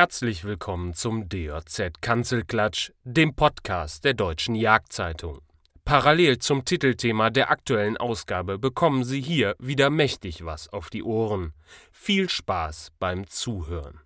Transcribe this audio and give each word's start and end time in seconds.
Herzlich 0.00 0.44
willkommen 0.44 0.94
zum 0.94 1.28
DJZ 1.28 2.00
Kanzelklatsch, 2.00 2.90
dem 3.04 3.34
Podcast 3.34 4.02
der 4.02 4.14
Deutschen 4.14 4.54
Jagdzeitung. 4.54 5.42
Parallel 5.84 6.38
zum 6.38 6.64
Titelthema 6.64 7.28
der 7.28 7.50
aktuellen 7.50 7.98
Ausgabe 7.98 8.58
bekommen 8.58 9.04
Sie 9.04 9.20
hier 9.20 9.56
wieder 9.58 9.90
mächtig 9.90 10.42
was 10.42 10.72
auf 10.72 10.88
die 10.88 11.02
Ohren. 11.02 11.52
Viel 11.92 12.30
Spaß 12.30 12.92
beim 12.98 13.26
Zuhören. 13.26 14.00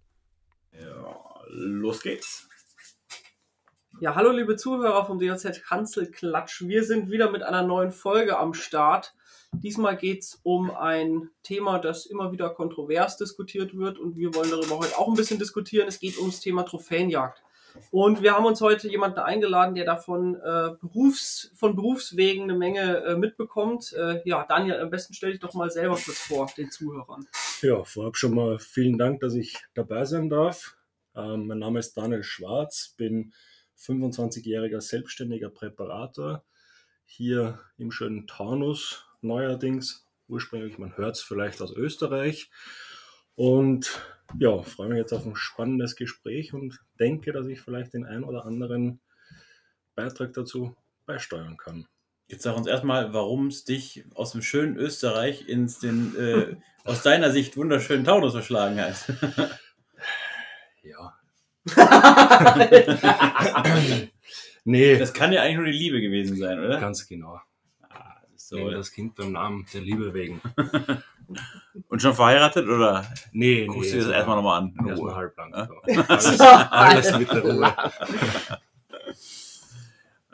Ja, 0.72 1.14
los 1.46 2.02
geht's. 2.02 2.48
Ja, 4.00 4.16
hallo 4.16 4.32
liebe 4.32 4.56
Zuhörer 4.56 5.06
vom 5.06 5.20
DJZ 5.20 5.62
Kanzelklatsch. 5.62 6.62
Wir 6.62 6.82
sind 6.82 7.08
wieder 7.08 7.30
mit 7.30 7.44
einer 7.44 7.62
neuen 7.62 7.92
Folge 7.92 8.36
am 8.36 8.52
Start. 8.52 9.14
Diesmal 9.62 9.96
geht's 9.96 10.40
um 10.42 10.70
ein 10.70 11.30
Thema, 11.42 11.78
das 11.78 12.06
immer 12.06 12.32
wieder 12.32 12.50
kontrovers 12.50 13.16
diskutiert 13.16 13.76
wird 13.76 13.98
und 13.98 14.16
wir 14.16 14.34
wollen 14.34 14.50
darüber 14.50 14.78
heute 14.78 14.98
auch 14.98 15.08
ein 15.08 15.14
bisschen 15.14 15.38
diskutieren. 15.38 15.88
Es 15.88 16.00
geht 16.00 16.18
ums 16.18 16.40
Thema 16.40 16.64
Trophäenjagd. 16.64 17.42
Und 17.90 18.22
wir 18.22 18.34
haben 18.34 18.44
uns 18.44 18.60
heute 18.60 18.88
jemanden 18.88 19.18
eingeladen, 19.18 19.74
der 19.74 19.84
davon 19.84 20.36
äh, 20.36 20.70
Berufs, 20.80 21.50
von 21.54 21.74
Berufswegen 21.74 22.44
eine 22.44 22.54
Menge 22.54 23.04
äh, 23.04 23.16
mitbekommt. 23.16 23.92
Äh, 23.94 24.20
ja, 24.24 24.44
Daniel, 24.48 24.80
am 24.80 24.90
besten 24.90 25.14
stell 25.14 25.32
dich 25.32 25.40
doch 25.40 25.54
mal 25.54 25.70
selber 25.70 25.94
kurz 25.94 26.18
vor, 26.18 26.50
den 26.56 26.70
Zuhörern. 26.70 27.26
Ja, 27.62 27.82
vorab 27.84 28.16
schon 28.16 28.34
mal 28.34 28.58
vielen 28.58 28.96
Dank, 28.96 29.20
dass 29.20 29.34
ich 29.34 29.56
dabei 29.74 30.04
sein 30.04 30.28
darf. 30.28 30.76
Ähm, 31.16 31.46
mein 31.46 31.58
Name 31.58 31.80
ist 31.80 31.94
Daniel 31.94 32.22
Schwarz, 32.22 32.94
bin 32.96 33.32
25-jähriger 33.76 34.80
selbstständiger 34.80 35.50
Präparator 35.50 36.44
hier 37.04 37.60
im 37.76 37.90
schönen 37.90 38.26
Taunus 38.26 39.03
neuerdings. 39.24 40.06
Ursprünglich, 40.28 40.78
man 40.78 40.96
hört 40.96 41.16
es 41.16 41.22
vielleicht 41.22 41.60
aus 41.60 41.72
Österreich. 41.72 42.50
Und 43.34 44.00
ja, 44.38 44.62
freue 44.62 44.88
mich 44.88 44.98
jetzt 44.98 45.12
auf 45.12 45.26
ein 45.26 45.36
spannendes 45.36 45.96
Gespräch 45.96 46.54
und 46.54 46.78
denke, 46.98 47.32
dass 47.32 47.46
ich 47.46 47.60
vielleicht 47.60 47.94
den 47.94 48.04
ein 48.04 48.24
oder 48.24 48.46
anderen 48.46 49.00
Beitrag 49.94 50.32
dazu 50.32 50.76
beisteuern 51.06 51.56
kann. 51.56 51.86
Jetzt 52.26 52.42
sag 52.42 52.56
uns 52.56 52.66
erstmal, 52.66 53.12
warum 53.12 53.48
es 53.48 53.64
dich 53.64 54.04
aus 54.14 54.32
dem 54.32 54.42
schönen 54.42 54.76
Österreich 54.76 55.48
ins 55.48 55.78
den 55.78 56.16
äh, 56.16 56.56
aus 56.84 57.02
deiner 57.02 57.30
Sicht 57.30 57.56
wunderschönen 57.56 58.04
Taunus 58.04 58.32
verschlagen 58.32 58.80
hat. 58.80 59.06
ja. 60.82 61.14
nee. 64.64 64.98
Das 64.98 65.12
kann 65.12 65.32
ja 65.32 65.42
eigentlich 65.42 65.56
nur 65.56 65.66
die 65.66 65.72
Liebe 65.72 66.00
gewesen 66.00 66.36
sein, 66.36 66.58
oder? 66.58 66.80
Ganz 66.80 67.06
genau. 67.06 67.40
Ah, 68.56 68.70
das, 68.70 68.92
Kind 68.92 69.14
beim 69.14 69.32
Namen 69.32 69.66
der 69.72 69.80
Liebe 69.80 70.12
wegen. 70.14 70.40
Und 71.88 72.02
schon 72.02 72.14
verheiratet 72.14 72.66
oder? 72.68 73.06
Nee, 73.32 73.66
Guckst 73.66 73.92
nee. 73.92 73.98
du 73.98 74.04
dir 74.04 74.08
das 74.08 74.16
erstmal 74.16 74.36
nochmal 74.36 74.60
an? 74.60 74.74
Erstmal 74.86 75.14
halblang. 75.14 75.52
Ja? 75.52 75.68
Alles, 76.08 76.40
alles 76.70 77.18
mit 77.18 77.30
der 77.30 77.42
Ruhe. 77.42 77.74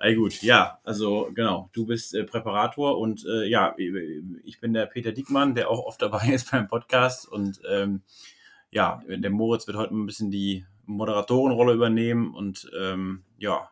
Ey, 0.02 0.14
gut, 0.14 0.40
ja, 0.40 0.78
also 0.82 1.30
genau, 1.34 1.68
du 1.74 1.84
bist 1.84 2.14
äh, 2.14 2.24
Präparator 2.24 2.98
und 2.98 3.26
äh, 3.26 3.44
ja, 3.46 3.74
ich 3.76 4.58
bin 4.58 4.72
der 4.72 4.86
Peter 4.86 5.12
Diekmann, 5.12 5.54
der 5.54 5.68
auch 5.68 5.84
oft 5.84 6.00
dabei 6.00 6.28
ist 6.32 6.50
beim 6.50 6.68
Podcast 6.68 7.28
und 7.28 7.60
ähm, 7.68 8.00
ja, 8.70 9.02
der 9.06 9.28
Moritz 9.28 9.66
wird 9.66 9.76
heute 9.76 9.94
ein 9.94 10.06
bisschen 10.06 10.30
die 10.30 10.64
Moderatorenrolle 10.86 11.74
übernehmen 11.74 12.34
und 12.34 12.70
ähm, 12.80 13.24
ja, 13.36 13.70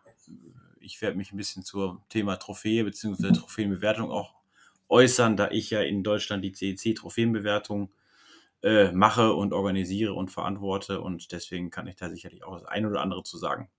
ich 0.81 1.01
werde 1.01 1.17
mich 1.17 1.33
ein 1.33 1.37
bisschen 1.37 1.63
zum 1.63 2.03
Thema 2.09 2.37
Trophäe 2.37 2.85
bzw. 2.85 3.33
Trophäenbewertung 3.33 4.11
auch 4.11 4.35
äußern, 4.89 5.37
da 5.37 5.51
ich 5.51 5.71
ja 5.71 5.81
in 5.81 6.03
Deutschland 6.03 6.45
die 6.45 6.53
CEC-Trophäenbewertung 6.53 7.93
äh, 8.63 8.91
mache 8.93 9.35
und 9.35 9.53
organisiere 9.53 10.15
und 10.15 10.31
verantworte 10.31 11.01
und 11.01 11.31
deswegen 11.33 11.71
kann 11.71 11.87
ich 11.87 11.97
da 11.97 12.11
sicherlich 12.11 12.45
auch 12.45 12.55
das 12.55 12.65
eine 12.65 12.89
oder 12.89 13.01
andere 13.01 13.23
zu 13.23 13.39
sagen. 13.39 13.71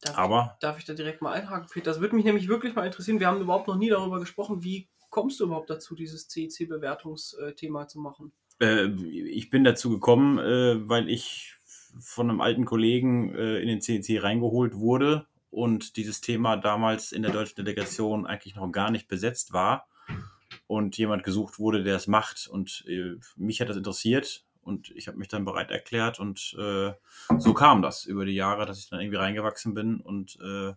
Darf, 0.00 0.18
Aber 0.18 0.56
darf 0.60 0.78
ich 0.78 0.84
da 0.84 0.94
direkt 0.94 1.22
mal 1.22 1.32
einhaken, 1.32 1.68
Peter? 1.70 1.90
Das 1.90 2.00
würde 2.00 2.16
mich 2.16 2.24
nämlich 2.24 2.48
wirklich 2.48 2.74
mal 2.74 2.86
interessieren. 2.86 3.20
Wir 3.20 3.26
haben 3.26 3.40
überhaupt 3.40 3.66
noch 3.66 3.76
nie 3.76 3.88
darüber 3.88 4.20
gesprochen. 4.20 4.62
Wie 4.62 4.88
kommst 5.10 5.40
du 5.40 5.44
überhaupt 5.44 5.70
dazu, 5.70 5.94
dieses 5.94 6.28
CEC-Bewertungsthema 6.28 7.88
zu 7.88 8.00
machen? 8.00 8.32
Äh, 8.60 8.86
ich 8.86 9.50
bin 9.50 9.64
dazu 9.64 9.90
gekommen, 9.90 10.38
äh, 10.38 10.88
weil 10.88 11.08
ich 11.08 11.54
von 11.98 12.28
einem 12.28 12.40
alten 12.40 12.66
Kollegen 12.66 13.34
äh, 13.34 13.58
in 13.58 13.68
den 13.68 13.80
CNC 13.80 14.22
reingeholt 14.22 14.74
wurde 14.74 15.26
und 15.50 15.96
dieses 15.96 16.20
Thema 16.20 16.56
damals 16.56 17.12
in 17.12 17.22
der 17.22 17.32
deutschen 17.32 17.56
Delegation 17.56 18.26
eigentlich 18.26 18.56
noch 18.56 18.70
gar 18.70 18.90
nicht 18.90 19.08
besetzt 19.08 19.52
war 19.54 19.88
und 20.66 20.96
jemand 20.98 21.22
gesucht 21.22 21.58
wurde, 21.58 21.82
der 21.82 21.96
es 21.96 22.06
macht. 22.06 22.48
Und 22.48 22.84
äh, 22.88 23.16
mich 23.36 23.60
hat 23.60 23.68
das 23.68 23.76
interessiert 23.76 24.44
und 24.62 24.90
ich 24.90 25.08
habe 25.08 25.18
mich 25.18 25.28
dann 25.28 25.44
bereit 25.44 25.70
erklärt 25.70 26.18
und 26.18 26.56
äh, 26.58 26.92
so 27.38 27.54
kam 27.54 27.82
das 27.82 28.04
über 28.04 28.24
die 28.24 28.34
Jahre, 28.34 28.66
dass 28.66 28.78
ich 28.78 28.90
dann 28.90 29.00
irgendwie 29.00 29.18
reingewachsen 29.18 29.74
bin 29.74 30.00
und 30.00 30.38
äh, 30.40 30.74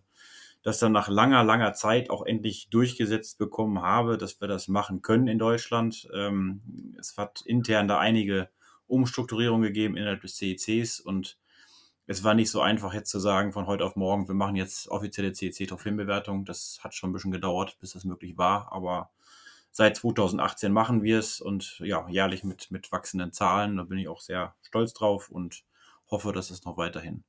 das 0.62 0.78
dann 0.78 0.92
nach 0.92 1.08
langer, 1.08 1.42
langer 1.42 1.72
Zeit 1.72 2.10
auch 2.10 2.24
endlich 2.24 2.68
durchgesetzt 2.70 3.38
bekommen 3.38 3.82
habe, 3.82 4.18
dass 4.18 4.40
wir 4.40 4.48
das 4.48 4.68
machen 4.68 5.02
können 5.02 5.26
in 5.26 5.38
Deutschland. 5.38 6.08
Ähm, 6.14 6.60
es 6.98 7.16
hat 7.16 7.42
intern 7.44 7.88
da 7.88 7.98
einige 7.98 8.48
Umstrukturierungen 8.86 9.62
gegeben 9.62 9.96
innerhalb 9.96 10.20
des 10.20 10.36
CECs 10.36 11.00
und 11.00 11.38
es 12.06 12.24
war 12.24 12.34
nicht 12.34 12.50
so 12.50 12.60
einfach 12.60 12.92
jetzt 12.92 13.10
zu 13.10 13.20
sagen 13.20 13.52
von 13.52 13.66
heute 13.66 13.84
auf 13.84 13.94
morgen, 13.94 14.26
wir 14.26 14.34
machen 14.34 14.56
jetzt 14.56 14.88
offizielle 14.88 15.32
CEC-Trophäenbewertung. 15.32 16.44
Das 16.44 16.80
hat 16.82 16.92
schon 16.92 17.10
ein 17.10 17.12
bisschen 17.12 17.30
gedauert, 17.30 17.76
bis 17.80 17.92
das 17.92 18.04
möglich 18.04 18.36
war, 18.36 18.72
aber 18.72 19.10
seit 19.70 19.96
2018 19.96 20.72
machen 20.72 21.02
wir 21.02 21.18
es 21.18 21.40
und 21.40 21.78
ja, 21.80 22.08
jährlich 22.08 22.44
mit, 22.44 22.70
mit 22.70 22.90
wachsenden 22.92 23.32
Zahlen. 23.32 23.76
Da 23.76 23.84
bin 23.84 23.98
ich 23.98 24.08
auch 24.08 24.20
sehr 24.20 24.54
stolz 24.62 24.92
drauf 24.92 25.30
und 25.30 25.64
hoffe, 26.10 26.32
dass 26.32 26.50
es 26.50 26.64
noch 26.64 26.76
weiterhin 26.76 27.24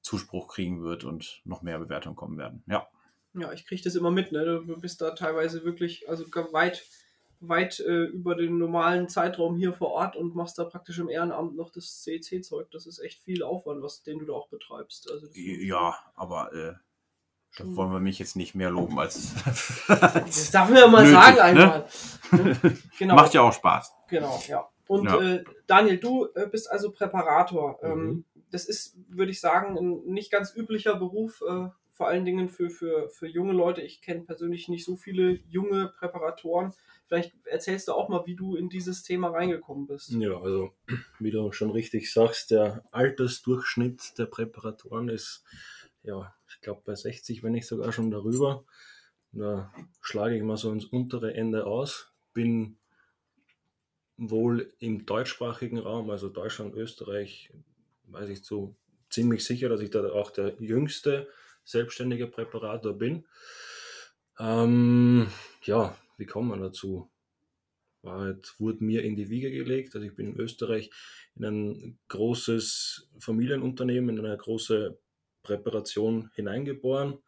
Zuspruch 0.00 0.48
kriegen 0.48 0.82
wird 0.82 1.04
und 1.04 1.40
noch 1.44 1.62
mehr 1.62 1.78
Bewertungen 1.78 2.16
kommen 2.16 2.38
werden. 2.38 2.62
Ja. 2.66 2.86
Ja, 3.34 3.52
ich 3.52 3.66
kriege 3.66 3.82
das 3.82 3.96
immer 3.96 4.12
mit. 4.12 4.30
Ne? 4.30 4.44
Du 4.44 4.80
bist 4.80 5.00
da 5.00 5.10
teilweise 5.10 5.64
wirklich 5.64 6.08
also 6.08 6.24
weit, 6.52 6.84
weit 7.40 7.80
äh, 7.80 8.04
über 8.04 8.36
den 8.36 8.58
normalen 8.58 9.08
Zeitraum 9.08 9.56
hier 9.56 9.72
vor 9.72 9.90
Ort 9.90 10.14
und 10.14 10.36
machst 10.36 10.56
da 10.58 10.64
praktisch 10.64 10.98
im 10.98 11.08
Ehrenamt 11.08 11.56
noch 11.56 11.70
das 11.70 12.02
CEC-Zeug. 12.02 12.70
Das 12.70 12.86
ist 12.86 13.00
echt 13.00 13.22
viel 13.22 13.42
Aufwand, 13.42 13.82
was 13.82 14.04
den 14.04 14.20
du 14.20 14.26
da 14.26 14.34
auch 14.34 14.48
betreibst. 14.48 15.10
Also, 15.10 15.26
Ja, 15.32 15.96
aber 16.14 16.52
äh, 16.52 16.74
da 17.56 17.64
wollen 17.76 17.92
wir 17.92 18.00
mich 18.00 18.18
jetzt 18.18 18.36
nicht 18.36 18.54
mehr 18.54 18.70
loben 18.70 18.98
als. 18.98 19.34
Das 19.86 20.50
darf 20.50 20.68
man 20.68 20.78
ja 20.78 20.86
mal 20.86 21.04
Nötig, 21.04 21.18
sagen 21.18 21.36
ne? 21.36 21.42
einmal. 21.42 21.86
genau. 22.98 23.14
Macht 23.14 23.34
ja 23.34 23.42
auch 23.42 23.52
Spaß. 23.52 23.92
Genau, 24.08 24.42
ja. 24.48 24.68
Und 24.86 25.04
Ja. 25.04 25.20
Äh, 25.20 25.44
Daniel, 25.66 25.98
du 25.98 26.26
äh, 26.34 26.46
bist 26.46 26.70
also 26.70 26.90
Präparator. 26.90 27.78
Mhm. 27.82 27.90
Ähm, 27.90 28.24
das 28.50 28.66
ist, 28.66 28.96
würde 29.08 29.32
ich 29.32 29.40
sagen, 29.40 29.76
ein 29.76 30.12
nicht 30.12 30.30
ganz 30.30 30.54
üblicher 30.54 30.96
Beruf, 30.96 31.42
äh, 31.48 31.68
vor 31.92 32.08
allen 32.08 32.24
Dingen 32.24 32.48
für, 32.48 32.70
für, 32.70 33.08
für 33.08 33.26
junge 33.26 33.52
Leute. 33.52 33.80
Ich 33.80 34.02
kenne 34.02 34.22
persönlich 34.22 34.68
nicht 34.68 34.84
so 34.84 34.96
viele 34.96 35.40
junge 35.48 35.88
Präparatoren. 35.88 36.72
Vielleicht 37.06 37.34
erzählst 37.46 37.88
du 37.88 37.92
auch 37.92 38.08
mal, 38.08 38.26
wie 38.26 38.34
du 38.34 38.56
in 38.56 38.68
dieses 38.68 39.02
Thema 39.02 39.28
reingekommen 39.28 39.86
bist. 39.86 40.10
Ja, 40.10 40.40
also 40.40 40.72
wie 41.20 41.30
du 41.30 41.52
schon 41.52 41.70
richtig 41.70 42.12
sagst, 42.12 42.50
der 42.50 42.82
Altersdurchschnitt 42.90 44.18
der 44.18 44.26
Präparatoren 44.26 45.08
ist, 45.08 45.44
ja, 46.04 46.34
ich 46.48 46.60
glaube 46.60 46.82
bei 46.84 46.94
60, 46.94 47.42
wenn 47.42 47.52
nicht 47.52 47.66
sogar 47.66 47.92
schon 47.92 48.10
darüber. 48.10 48.64
Da 49.32 49.72
schlage 50.00 50.36
ich 50.36 50.42
mal 50.42 50.56
so 50.56 50.70
ins 50.70 50.84
untere 50.84 51.34
Ende 51.34 51.66
aus. 51.66 52.12
Bin 52.32 52.76
wohl 54.16 54.72
im 54.78 55.06
deutschsprachigen 55.06 55.78
Raum, 55.78 56.10
also 56.10 56.28
Deutschland, 56.28 56.74
Österreich, 56.74 57.50
weiß 58.06 58.28
ich 58.28 58.44
zu 58.44 58.76
ziemlich 59.10 59.44
sicher, 59.44 59.68
dass 59.68 59.80
ich 59.80 59.90
da 59.90 60.08
auch 60.12 60.30
der 60.30 60.54
jüngste 60.60 61.28
selbstständige 61.64 62.26
Präparator 62.26 62.92
bin. 62.92 63.24
Ähm, 64.38 65.26
ja, 65.62 65.96
wie 66.16 66.26
kommt 66.26 66.50
man 66.50 66.60
dazu? 66.60 67.10
Wahrheit 68.02 68.54
wurde 68.58 68.84
mir 68.84 69.02
in 69.02 69.16
die 69.16 69.30
Wiege 69.30 69.50
gelegt. 69.50 69.94
Also 69.94 70.06
ich 70.06 70.14
bin 70.14 70.34
in 70.34 70.36
Österreich 70.38 70.90
in 71.36 71.44
ein 71.44 71.98
großes 72.08 73.08
Familienunternehmen, 73.18 74.18
in 74.18 74.24
eine 74.24 74.36
große 74.36 74.98
Präparation 75.44 76.30
hineingeboren 76.34 77.18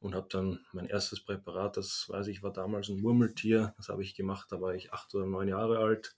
und 0.00 0.14
habe 0.14 0.26
dann 0.30 0.60
mein 0.72 0.86
erstes 0.86 1.20
Präparat, 1.20 1.76
das 1.76 2.06
weiß 2.08 2.28
ich, 2.28 2.42
war 2.42 2.52
damals 2.52 2.88
ein 2.88 3.00
Murmeltier. 3.00 3.74
Das 3.76 3.88
habe 3.88 4.02
ich 4.02 4.14
gemacht, 4.14 4.48
da 4.50 4.60
war 4.60 4.74
ich 4.74 4.92
acht 4.92 5.14
oder 5.14 5.26
neun 5.26 5.48
Jahre 5.48 5.78
alt. 5.78 6.16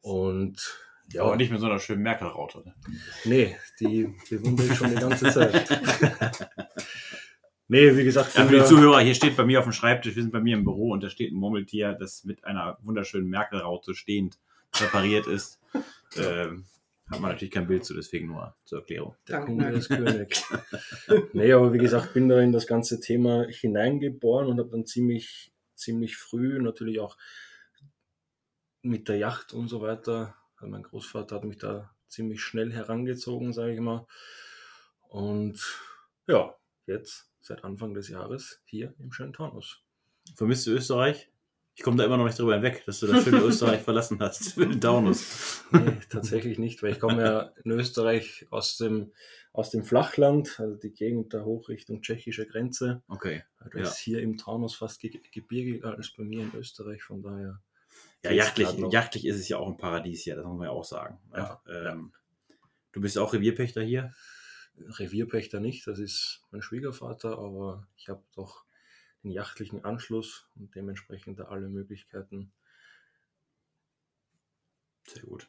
Und 0.00 0.78
Ja, 1.12 1.24
aber 1.24 1.36
nicht 1.36 1.50
mit 1.50 1.60
so 1.60 1.66
einer 1.66 1.78
schönen 1.78 2.02
Merkel-Raute. 2.02 2.62
Ne? 2.64 2.74
nee, 3.24 3.56
die 3.80 4.14
bewundere 4.28 4.66
ich 4.66 4.74
schon 4.74 4.90
die 4.90 4.96
ganze 4.96 5.30
Zeit. 5.32 5.68
nee, 7.68 7.96
wie 7.96 8.04
gesagt, 8.04 8.34
Ja, 8.36 8.46
für 8.46 8.58
die 8.58 8.64
Zuhörer, 8.64 9.00
hier 9.00 9.14
steht 9.14 9.36
bei 9.36 9.44
mir 9.44 9.60
auf 9.60 9.64
dem 9.64 9.72
Schreibtisch, 9.72 10.16
wir 10.16 10.22
sind 10.22 10.32
bei 10.32 10.40
mir 10.40 10.56
im 10.56 10.64
Büro 10.64 10.90
und 10.90 11.02
da 11.02 11.08
steht 11.08 11.32
ein 11.32 11.36
Murmeltier, 11.36 11.94
das 11.94 12.24
mit 12.24 12.44
einer 12.44 12.78
wunderschönen 12.82 13.28
Merkel-Raute 13.28 13.94
stehend 13.94 14.38
präpariert 14.72 15.26
ist. 15.26 15.60
Ähm, 16.16 16.64
hat 17.10 17.20
man 17.20 17.30
natürlich 17.32 17.52
kein 17.52 17.66
Bild 17.66 17.84
zu, 17.84 17.94
deswegen 17.94 18.28
nur 18.28 18.54
zur 18.64 18.80
Erklärung. 18.80 19.16
Der 19.26 19.38
Danke. 19.38 19.52
Kunde 19.52 19.78
ist 19.78 19.88
König. 19.88 20.42
nee, 21.32 21.52
aber 21.52 21.72
wie 21.72 21.78
gesagt, 21.78 22.14
bin 22.14 22.28
da 22.28 22.40
in 22.40 22.52
das 22.52 22.66
ganze 22.66 23.00
Thema 23.00 23.46
hineingeboren 23.48 24.48
und 24.48 24.58
habe 24.58 24.70
dann 24.70 24.86
ziemlich, 24.86 25.52
ziemlich 25.74 26.16
früh 26.16 26.60
natürlich 26.60 27.00
auch 27.00 27.16
mit 28.82 29.08
der 29.08 29.16
Yacht 29.16 29.52
und 29.52 29.68
so 29.68 29.80
weiter, 29.80 30.36
also 30.56 30.70
mein 30.70 30.82
Großvater 30.82 31.36
hat 31.36 31.44
mich 31.44 31.58
da 31.58 31.94
ziemlich 32.08 32.40
schnell 32.40 32.72
herangezogen, 32.72 33.52
sage 33.52 33.74
ich 33.74 33.80
mal. 33.80 34.06
Und 35.08 35.60
ja, 36.26 36.54
jetzt 36.86 37.30
seit 37.40 37.64
Anfang 37.64 37.94
des 37.94 38.08
Jahres 38.08 38.60
hier 38.64 38.94
im 38.98 39.12
schönen 39.12 39.32
Taunus. 39.32 39.82
Vermisst 40.34 40.66
du 40.66 40.72
Österreich? 40.72 41.30
Ich 41.78 41.84
komme 41.84 41.96
da 41.96 42.04
immer 42.04 42.16
noch 42.16 42.24
nicht 42.24 42.36
drüber 42.36 42.54
hinweg, 42.54 42.82
dass 42.86 42.98
du 42.98 43.06
das 43.06 43.22
schöne 43.22 43.38
Österreich 43.44 43.82
verlassen 43.82 44.18
hast 44.18 44.54
für 44.54 44.66
den 44.66 44.80
Taunus. 44.80 45.62
Nee, 45.70 45.92
tatsächlich 46.10 46.58
nicht, 46.58 46.82
weil 46.82 46.90
ich 46.90 46.98
komme 46.98 47.22
ja 47.22 47.52
in 47.62 47.70
Österreich 47.70 48.48
aus 48.50 48.78
dem, 48.78 49.12
aus 49.52 49.70
dem 49.70 49.84
Flachland, 49.84 50.58
also 50.58 50.74
die 50.74 50.90
Gegend 50.92 51.32
da 51.32 51.44
hoch 51.44 51.68
Richtung 51.68 52.02
tschechische 52.02 52.46
Grenze. 52.48 53.04
Okay. 53.06 53.44
Da 53.60 53.78
Ja. 53.78 53.84
ist 53.84 53.96
hier 53.98 54.20
im 54.20 54.36
Taunus 54.38 54.74
fast 54.74 54.98
ge 55.00 55.20
gebirgiger 55.32 55.96
als 55.96 56.10
bei 56.16 56.24
mir 56.24 56.42
in 56.42 56.52
Österreich, 56.52 57.04
von 57.04 57.22
daher. 57.22 57.62
Ja, 58.24 58.32
jachtlich, 58.32 58.68
jachtlich 58.90 59.24
ist 59.24 59.36
es 59.38 59.48
ja 59.48 59.58
auch 59.58 59.68
ein 59.68 59.76
Paradies 59.76 60.22
hier, 60.24 60.34
das 60.34 60.44
muss 60.46 60.58
man 60.58 60.64
ja 60.66 60.72
auch 60.72 60.84
sagen. 60.84 61.20
Ja, 61.32 61.62
ähm, 61.68 62.12
Du 62.90 63.00
bist 63.00 63.16
auch 63.18 63.32
Revierpächter 63.34 63.82
hier? 63.82 64.12
Revierpächter 64.98 65.60
nicht, 65.60 65.86
das 65.86 66.00
ist 66.00 66.42
mein 66.50 66.60
Schwiegervater, 66.62 67.38
aber 67.38 67.86
ich 67.96 68.08
habe 68.08 68.24
doch 68.34 68.64
den 69.22 69.30
jachtlichen 69.30 69.84
Anschluss 69.84 70.48
und 70.56 70.74
dementsprechend 70.74 71.38
da 71.38 71.44
alle 71.44 71.68
Möglichkeiten. 71.68 72.52
Sehr 75.06 75.24
gut. 75.24 75.48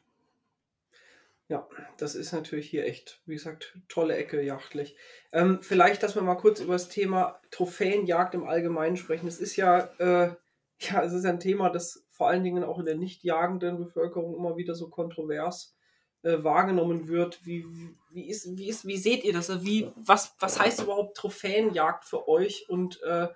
Ja, 1.48 1.68
das 1.98 2.14
ist 2.14 2.32
natürlich 2.32 2.70
hier 2.70 2.84
echt, 2.84 3.20
wie 3.26 3.34
gesagt, 3.34 3.76
tolle 3.88 4.14
Ecke 4.14 4.40
jachtlich. 4.40 4.96
Ähm, 5.32 5.58
vielleicht, 5.62 6.02
dass 6.02 6.14
wir 6.14 6.22
mal 6.22 6.36
kurz 6.36 6.60
über 6.60 6.74
das 6.74 6.88
Thema 6.88 7.40
Trophäenjagd 7.50 8.34
im 8.34 8.44
Allgemeinen 8.44 8.96
sprechen. 8.96 9.26
Es 9.26 9.40
ist 9.40 9.56
ja, 9.56 9.80
äh, 9.98 10.32
ja, 10.78 11.02
es 11.02 11.12
ist 11.12 11.24
ein 11.24 11.40
Thema, 11.40 11.68
das 11.68 12.06
vor 12.08 12.28
allen 12.28 12.44
Dingen 12.44 12.62
auch 12.62 12.78
in 12.78 12.86
der 12.86 12.96
nicht 12.96 13.24
jagenden 13.24 13.78
Bevölkerung 13.78 14.36
immer 14.36 14.56
wieder 14.56 14.76
so 14.76 14.90
kontrovers 14.90 15.74
äh, 16.22 16.44
wahrgenommen 16.44 17.08
wird. 17.08 17.44
Wie, 17.44 17.66
wie, 18.12 18.28
ist, 18.28 18.56
wie, 18.56 18.68
ist, 18.68 18.86
wie 18.86 18.98
seht 18.98 19.24
ihr 19.24 19.32
das? 19.32 19.50
Also 19.50 19.64
Wie, 19.64 19.90
was, 19.96 20.36
was 20.38 20.60
heißt 20.60 20.82
überhaupt 20.82 21.16
Trophäenjagd 21.16 22.04
für 22.04 22.28
euch 22.28 22.68
und 22.68 23.02
äh, 23.02 23.26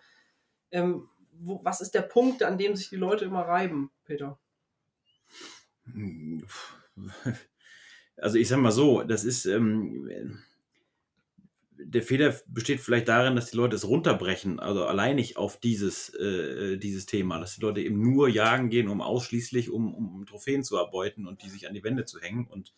ähm, 0.74 1.08
wo, 1.32 1.60
was 1.64 1.80
ist 1.80 1.94
der 1.94 2.02
Punkt, 2.02 2.42
an 2.42 2.58
dem 2.58 2.76
sich 2.76 2.90
die 2.90 2.96
Leute 2.96 3.24
immer 3.24 3.42
reiben, 3.42 3.90
Peter? 4.04 4.38
Also 8.16 8.38
ich 8.38 8.46
sag 8.46 8.58
mal 8.58 8.70
so, 8.70 9.02
das 9.02 9.24
ist 9.24 9.44
ähm, 9.44 10.08
der 11.76 12.02
Fehler 12.02 12.34
besteht 12.46 12.80
vielleicht 12.80 13.08
darin, 13.08 13.36
dass 13.36 13.50
die 13.50 13.56
Leute 13.56 13.76
es 13.76 13.86
runterbrechen, 13.86 14.60
also 14.60 14.86
alleinig 14.86 15.36
auf 15.36 15.58
dieses, 15.58 16.14
äh, 16.14 16.76
dieses 16.76 17.06
Thema, 17.06 17.40
dass 17.40 17.56
die 17.56 17.60
Leute 17.60 17.80
eben 17.80 18.00
nur 18.00 18.28
jagen 18.28 18.70
gehen, 18.70 18.88
um 18.88 19.00
ausschließlich 19.00 19.70
um, 19.70 19.94
um 19.94 20.26
Trophäen 20.26 20.64
zu 20.64 20.76
erbeuten 20.76 21.26
und 21.26 21.42
die 21.42 21.50
sich 21.50 21.68
an 21.68 21.74
die 21.74 21.84
Wände 21.84 22.04
zu 22.04 22.20
hängen. 22.20 22.46
Und 22.46 22.72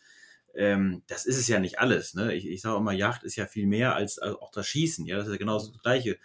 ähm, 0.55 1.03
das 1.07 1.27
ist 1.27 1.39
es 1.39 1.49
ja 1.49 1.61
nicht 1.61 1.79
alles. 1.79 2.15
Ne? 2.15 2.35
Ich, 2.35 2.49
ich 2.49 2.63
sage 2.63 2.79
immer, 2.79 2.93
Jagd 2.93 3.23
ist 3.25 3.37
ja 3.37 3.47
viel 3.47 3.67
mehr 3.67 3.95
als, 3.95 4.19
als 4.19 4.37
auch 4.37 4.51
das 4.51 4.67
Schießen. 4.67 5.05
Ja, 5.07 5.17
das 5.17 5.27
ist 5.27 5.33
ja 5.33 5.39
genau 5.39 5.59
das 5.59 5.73
Gleiche. 5.83 6.19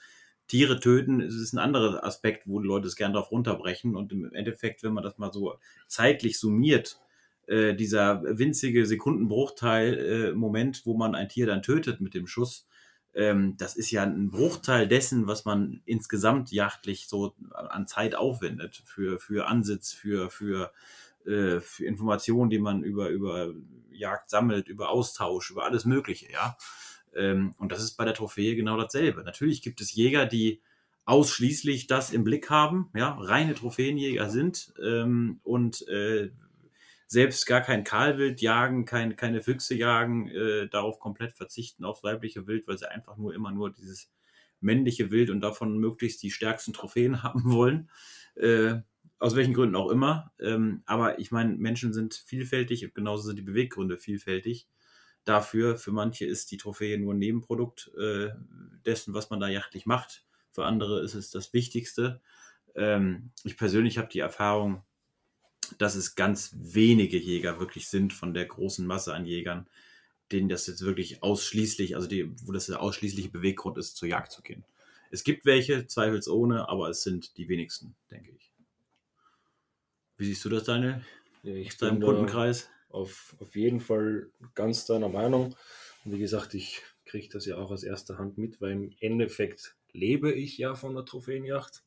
Tiere 0.52 0.82
töten 0.82 1.22
es 1.22 1.36
ist 1.36 1.54
ein 1.54 1.60
anderer 1.60 2.04
Aspekt, 2.04 2.46
wo 2.46 2.60
die 2.60 2.68
Leute 2.68 2.86
es 2.86 2.98
gern 2.98 3.14
drauf 3.14 3.32
runterbrechen. 3.32 3.96
Und 3.96 4.12
im 4.12 4.34
Endeffekt, 4.34 4.84
wenn 4.84 4.92
man 4.92 5.02
das 5.02 5.18
mal 5.18 5.32
so 5.32 5.56
zeitlich 5.88 6.38
summiert, 6.38 7.00
äh, 7.48 7.74
dieser 7.74 8.22
winzige 8.38 8.86
Sekundenbruchteil, 8.86 9.94
äh, 9.94 10.34
Moment, 10.34 10.86
wo 10.86 10.98
man 10.98 11.16
ein 11.16 11.30
Tier 11.30 11.48
dann 11.48 11.62
tötet 11.64 12.02
mit 12.02 12.14
dem 12.14 12.28
Schuss, 12.28 12.68
ähm, 13.14 13.56
das 13.56 13.78
ist 13.78 13.92
ja 13.92 14.04
ein 14.04 14.30
Bruchteil 14.30 14.90
dessen, 14.90 15.26
was 15.26 15.46
man 15.46 15.84
insgesamt 15.86 16.52
jachtlich 16.52 17.08
so 17.08 17.34
an 17.54 17.88
Zeit 17.88 18.14
aufwendet 18.16 18.84
für, 18.86 19.20
für 19.20 19.48
Ansitz, 19.48 19.94
für, 19.94 20.30
für, 20.30 20.74
äh, 21.26 21.62
für 21.62 21.86
Informationen, 21.86 22.50
die 22.50 22.60
man 22.60 22.84
über, 22.84 23.08
über 23.08 23.54
Jagd 23.90 24.30
sammelt, 24.30 24.68
über 24.68 24.90
Austausch, 24.90 25.50
über 25.52 25.64
alles 25.64 25.86
Mögliche, 25.86 26.30
ja. 26.30 26.58
Ähm, 27.16 27.54
und 27.58 27.72
das 27.72 27.84
ist 27.84 27.98
bei 27.98 28.06
der 28.06 28.14
Trophäe 28.14 28.56
genau 28.56 28.78
dasselbe. 28.78 29.24
Natürlich 29.24 29.62
gibt 29.62 29.82
es 29.82 29.94
Jäger, 29.94 30.26
die 30.26 30.62
ausschließlich 31.06 31.88
das 31.88 32.12
im 32.12 32.24
Blick 32.24 32.50
haben, 32.50 32.90
ja, 32.96 33.18
reine 33.20 33.56
Trophäenjäger 33.56 34.30
sind 34.30 34.74
ähm, 34.82 35.40
und 35.44 35.88
äh, 35.88 36.32
selbst 37.08 37.46
gar 37.46 37.62
kein 37.62 37.84
Kahlwild 37.84 38.40
jagen, 38.40 38.86
kein, 38.86 39.16
keine 39.16 39.42
Füchse 39.42 39.76
jagen, 39.76 40.30
äh, 40.30 40.70
darauf 40.70 41.00
komplett 41.00 41.34
verzichten 41.34 41.84
aufs 41.84 42.04
weibliche 42.04 42.48
Wild, 42.48 42.68
weil 42.68 42.78
sie 42.78 42.90
einfach 42.90 43.18
nur 43.18 43.34
immer 43.34 43.52
nur 43.52 43.72
dieses 43.74 44.10
männliche 44.62 45.12
Wild 45.12 45.30
und 45.30 45.42
davon 45.42 45.78
möglichst 45.80 46.24
die 46.24 46.32
stärksten 46.32 46.72
Trophäen 46.72 47.24
haben 47.24 47.52
wollen. 47.52 47.90
Äh, 48.36 48.76
aus 49.20 49.36
welchen 49.36 49.54
Gründen 49.54 49.76
auch 49.76 49.90
immer. 49.90 50.32
Ähm, 50.40 50.82
aber 50.86 51.20
ich 51.20 51.32
meine, 51.32 51.56
Menschen 51.56 51.94
sind 51.94 52.14
vielfältig 52.14 52.86
und 52.86 52.96
genauso 52.96 53.24
sind 53.24 53.38
die 53.38 53.44
Beweggründe 53.44 53.98
vielfältig. 53.98 54.68
Dafür, 55.24 55.78
für 55.78 55.92
manche 55.92 56.26
ist 56.26 56.52
die 56.52 56.58
Trophäe 56.58 56.98
nur 56.98 57.14
ein 57.14 57.20
Nebenprodukt 57.20 57.92
äh, 57.98 58.30
dessen, 58.86 59.14
was 59.14 59.30
man 59.30 59.40
da 59.40 59.48
jachtlich 59.48 59.86
macht. 59.86 60.26
Für 60.52 60.66
andere 60.66 61.02
ist 61.02 61.14
es 61.14 61.30
das 61.30 61.54
Wichtigste. 61.54 62.22
Ähm, 62.76 63.32
ich 63.44 63.58
persönlich 63.58 63.98
habe 63.98 64.10
die 64.10 64.20
Erfahrung, 64.20 64.84
dass 65.78 65.96
es 65.96 66.16
ganz 66.16 66.56
wenige 66.58 67.18
Jäger 67.18 67.60
wirklich 67.60 67.88
sind 67.88 68.14
von 68.14 68.34
der 68.34 68.46
großen 68.46 68.86
Masse 68.86 69.14
an 69.14 69.26
Jägern, 69.26 69.68
denen 70.32 70.50
das 70.50 70.68
jetzt 70.68 70.82
wirklich 70.82 71.24
ausschließlich, 71.24 71.96
also 71.96 72.08
die, 72.08 72.32
wo 72.46 72.52
das 72.52 72.66
der 72.66 72.82
ausschließliche 72.82 73.30
Beweggrund 73.30 73.78
ist, 73.78 73.98
zur 73.98 74.10
Jagd 74.10 74.32
zu 74.32 74.42
gehen. 74.42 74.66
Es 75.12 75.24
gibt 75.24 75.46
welche, 75.46 75.88
zweifelsohne, 75.88 76.70
aber 76.70 76.90
es 76.90 77.04
sind 77.04 77.38
die 77.38 77.50
wenigsten, 77.50 77.96
denke 78.10 78.32
ich. 78.32 78.52
Wie 80.18 80.26
siehst 80.26 80.44
du 80.46 80.50
das, 80.50 80.64
Daniel? 80.64 81.04
Ja, 81.44 81.54
ich 81.54 81.70
Aus 81.70 81.78
deinem 81.78 82.00
bin 82.00 82.02
da 82.02 82.08
Kundenkreis? 82.08 82.70
Auf, 82.92 83.36
auf 83.40 83.56
jeden 83.56 83.80
Fall 83.80 84.30
ganz 84.56 84.86
deiner 84.86 85.10
Meinung. 85.10 85.56
Und 86.04 86.12
wie 86.12 86.20
gesagt, 86.20 86.54
ich 86.54 86.82
kriege 87.06 87.30
das 87.30 87.46
ja 87.46 87.58
auch 87.58 87.72
aus 87.72 87.84
erster 87.84 88.18
Hand 88.18 88.38
mit, 88.38 88.62
weil 88.62 88.72
im 88.72 88.96
Endeffekt 89.00 89.76
lebe 89.94 90.32
ich 90.32 90.58
ja 90.58 90.76
von 90.76 90.96
der 90.96 91.06
Trophäenjacht. 91.06 91.84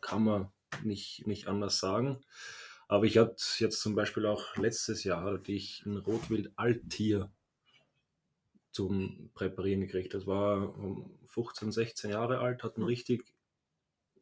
Kann 0.00 0.24
man 0.24 0.52
nicht, 0.82 1.26
nicht 1.26 1.46
anders 1.46 1.78
sagen. 1.78 2.20
Aber 2.88 3.04
ich 3.04 3.18
hatte 3.18 3.36
jetzt 3.58 3.80
zum 3.80 3.94
Beispiel 3.94 4.26
auch 4.26 4.56
letztes 4.56 5.04
Jahr 5.04 5.24
hatte 5.24 5.52
ich 5.52 5.84
ein 5.86 5.96
Rotwild-Alttier 5.96 7.30
zum 8.72 9.30
Präparieren 9.34 9.80
gekriegt. 9.80 10.14
Das 10.14 10.26
war 10.26 10.76
um 10.76 11.18
15, 11.26 11.72
16 11.72 12.10
Jahre 12.10 12.40
alt, 12.40 12.62
hat 12.62 12.76
ein 12.76 12.82
richtig 12.82 13.33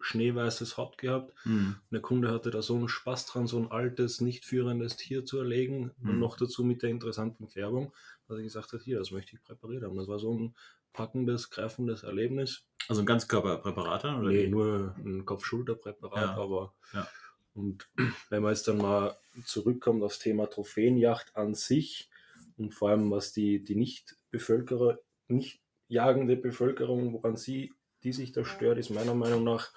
schneeweißes 0.03 0.77
Haupt 0.77 0.99
gehabt. 0.99 1.35
Hm. 1.45 1.77
Und 1.81 1.93
der 1.93 2.01
Kunde 2.01 2.31
hatte 2.31 2.51
da 2.51 2.63
so 2.63 2.77
einen 2.77 2.89
Spaß 2.89 3.27
dran, 3.27 3.47
so 3.47 3.59
ein 3.59 3.71
altes, 3.71 4.21
nicht 4.21 4.45
führendes 4.45 4.97
Tier 4.97 5.25
zu 5.25 5.39
erlegen. 5.39 5.93
Und 6.03 6.15
Mhm. 6.15 6.19
noch 6.21 6.37
dazu 6.37 6.65
mit 6.65 6.83
der 6.83 6.91
interessanten 6.91 7.49
Färbung, 7.49 7.93
dass 8.29 8.39
er 8.39 8.43
gesagt 8.45 8.73
hat, 8.73 8.83
hier, 8.83 8.99
das 8.99 9.11
möchte 9.11 9.37
ich 9.37 9.43
präpariert 9.43 9.83
haben. 9.85 9.97
Das 9.97 10.09
war 10.09 10.19
so 10.19 10.33
ein 10.37 10.55
packendes, 10.93 11.51
greifendes 11.51 12.03
Erlebnis. 12.03 12.65
Also 12.89 13.03
ein 13.03 13.07
Ganzkörperpräparat? 13.07 14.05
Oder 14.05 14.31
Nee, 14.31 14.49
nur 14.49 14.95
ein 14.99 15.25
Kopf-Schulter-Präparat, 15.25 16.37
Ja. 16.37 16.43
aber 16.43 16.75
Ja. 16.93 17.09
und 17.55 17.89
wenn 18.31 18.43
man 18.43 18.53
jetzt 18.53 18.69
dann 18.69 18.79
mal 18.79 19.17
zurückkommt 19.45 20.03
aufs 20.03 20.19
Thema 20.19 20.47
Trophäenjacht 20.51 21.37
an 21.37 21.55
sich 21.55 22.11
und 22.59 22.75
vor 22.75 22.91
allem 22.91 23.11
was 23.11 23.33
die, 23.33 23.63
die 23.65 23.77
Nicht-Bevölkerer, 23.77 24.99
nicht 25.29 25.61
jagende 25.89 26.37
Bevölkerung, 26.37 27.13
woran 27.15 27.37
sie, 27.37 27.73
die 28.05 28.13
sich 28.13 28.33
da 28.33 28.45
stört, 28.45 28.79
ist 28.79 28.91
meiner 28.91 29.15
Meinung 29.15 29.45
nach, 29.45 29.73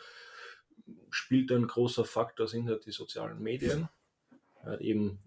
spielt 1.10 1.52
ein 1.52 1.68
großer 1.68 2.06
Faktor, 2.06 2.48
sind 2.48 2.68
halt 2.68 2.86
die 2.86 2.92
sozialen 2.92 3.42
Medien. 3.42 3.90
Ja, 4.64 4.80
eben 4.80 5.20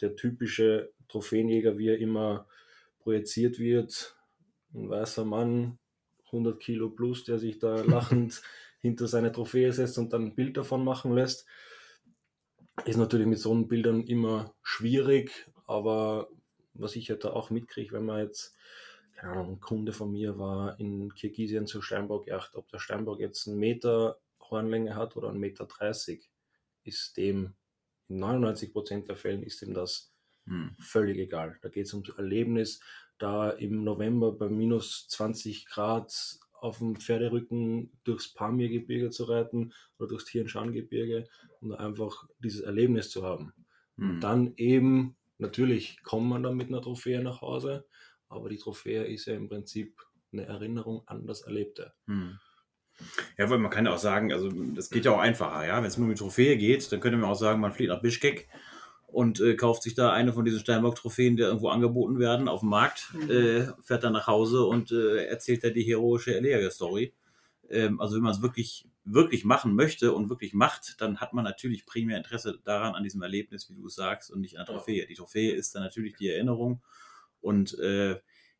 der 0.00 0.16
typische 0.16 0.92
Trophäenjäger, 1.08 1.78
wie 1.78 1.88
er 1.88 1.98
immer 1.98 2.46
projiziert 2.98 3.58
wird, 3.58 4.16
ein 4.74 4.88
weißer 4.90 5.24
Mann, 5.24 5.78
100 6.26 6.60
Kilo 6.60 6.90
plus, 6.90 7.24
der 7.24 7.38
sich 7.38 7.58
da 7.58 7.76
lachend 7.84 8.42
hinter 8.80 9.06
seine 9.06 9.32
Trophäe 9.32 9.72
setzt 9.72 9.98
und 9.98 10.12
dann 10.12 10.26
ein 10.26 10.34
Bild 10.34 10.56
davon 10.56 10.84
machen 10.84 11.14
lässt. 11.14 11.46
Ist 12.84 12.98
natürlich 12.98 13.26
mit 13.26 13.38
so 13.38 13.52
einen 13.52 13.68
Bildern 13.68 14.02
immer 14.04 14.54
schwierig, 14.62 15.48
aber 15.66 16.28
was 16.74 16.94
ich 16.96 17.08
halt 17.10 17.24
da 17.24 17.30
auch 17.30 17.50
mitkriege, 17.50 17.92
wenn 17.92 18.04
man 18.04 18.20
jetzt, 18.20 18.54
keine 19.16 19.32
Ahnung, 19.32 19.54
ein 19.54 19.60
Kunde 19.60 19.92
von 19.92 20.12
mir 20.12 20.38
war 20.38 20.78
in 20.78 21.12
Kirgisien 21.14 21.66
zur 21.66 21.82
Steinbockjacht, 21.82 22.54
ob 22.54 22.68
der 22.68 22.78
Steinbock 22.78 23.20
jetzt 23.20 23.48
einen 23.48 23.58
Meter 23.58 24.20
Hornlänge 24.40 24.94
hat 24.94 25.16
oder 25.16 25.30
einen 25.30 25.40
Meter 25.40 25.66
30, 25.66 26.30
ist 26.84 27.16
dem 27.16 27.54
in 28.08 28.18
99% 28.18 29.06
der 29.06 29.16
Fällen 29.16 29.42
ist 29.42 29.62
ihm 29.62 29.74
das 29.74 30.12
Hm. 30.46 30.76
völlig 30.78 31.18
egal. 31.18 31.58
Da 31.62 31.68
geht 31.68 31.86
es 31.86 31.94
ums 31.94 32.10
Erlebnis, 32.10 32.80
da 33.18 33.50
im 33.50 33.82
November 33.82 34.32
bei 34.32 34.48
minus 34.48 35.08
20 35.08 35.66
Grad 35.66 36.38
auf 36.52 36.78
dem 36.78 36.96
Pferderücken 36.96 37.90
durchs 38.04 38.32
Pamirgebirge 38.32 39.10
zu 39.10 39.24
reiten 39.24 39.72
oder 39.98 40.08
durchs 40.08 40.26
Tienschangebirge 40.26 41.28
und 41.60 41.72
einfach 41.74 42.28
dieses 42.38 42.60
Erlebnis 42.60 43.10
zu 43.10 43.24
haben. 43.24 43.52
Hm. 43.96 44.20
Dann 44.20 44.54
eben, 44.56 45.16
natürlich 45.38 46.02
kommt 46.02 46.28
man 46.28 46.42
dann 46.42 46.56
mit 46.56 46.68
einer 46.68 46.82
Trophäe 46.82 47.22
nach 47.22 47.40
Hause, 47.40 47.86
aber 48.28 48.48
die 48.48 48.58
Trophäe 48.58 49.04
ist 49.04 49.26
ja 49.26 49.34
im 49.34 49.48
Prinzip 49.48 50.02
eine 50.32 50.46
Erinnerung 50.46 51.02
an 51.06 51.26
das 51.26 51.42
Erlebte. 51.42 51.92
Hm. 52.06 52.38
Ja, 53.36 53.50
weil 53.50 53.58
man 53.58 53.70
kann 53.70 53.84
ja 53.84 53.92
auch 53.92 53.98
sagen, 53.98 54.32
also 54.32 54.50
das 54.50 54.88
geht 54.90 55.04
ja 55.04 55.12
auch 55.12 55.18
einfacher, 55.18 55.66
ja. 55.66 55.76
Wenn 55.76 55.88
es 55.88 55.98
nur 55.98 56.08
mit 56.08 56.18
Trophäe 56.18 56.56
geht, 56.56 56.90
dann 56.90 57.00
könnte 57.00 57.18
man 57.18 57.30
auch 57.30 57.34
sagen, 57.38 57.60
man 57.60 57.72
fliegt 57.72 57.90
nach 57.90 58.00
Bischkek 58.00 58.48
und 59.06 59.40
äh, 59.40 59.54
kauft 59.54 59.82
sich 59.82 59.94
da 59.94 60.12
eine 60.12 60.32
von 60.32 60.44
diesen 60.44 60.60
Steinbock-Trophäen, 60.60 61.36
die 61.36 61.42
irgendwo 61.42 61.68
angeboten 61.68 62.18
werden 62.18 62.48
auf 62.48 62.60
dem 62.60 62.70
Markt, 62.70 63.12
Mhm. 63.14 63.30
äh, 63.30 63.66
fährt 63.82 64.04
dann 64.04 64.14
nach 64.14 64.26
Hause 64.26 64.64
und 64.64 64.92
äh, 64.92 65.26
erzählt 65.26 65.62
da 65.62 65.70
die 65.70 65.82
heroische 65.82 66.34
Erleger-Story. 66.34 67.12
Ähm, 67.68 68.00
also 68.00 68.16
wenn 68.16 68.22
man 68.22 68.32
es 68.32 68.42
wirklich, 68.42 68.88
wirklich 69.04 69.44
machen 69.44 69.74
möchte 69.74 70.12
und 70.12 70.30
wirklich 70.30 70.54
macht, 70.54 71.00
dann 71.00 71.18
hat 71.18 71.34
man 71.34 71.44
natürlich 71.44 71.84
primär 71.86 72.16
Interesse 72.16 72.58
daran, 72.64 72.94
an 72.94 73.04
diesem 73.04 73.22
Erlebnis, 73.22 73.68
wie 73.70 73.74
du 73.74 73.86
es 73.86 73.94
sagst, 73.94 74.30
und 74.30 74.40
nicht 74.40 74.58
an 74.58 74.66
der. 74.66 74.76
Trophäe. 74.76 75.06
Die 75.06 75.14
Trophäe 75.14 75.52
ist 75.52 75.74
dann 75.74 75.82
natürlich 75.82 76.16
die 76.16 76.28
Erinnerung 76.28 76.82
und 77.46 77.78
äh, 77.78 78.16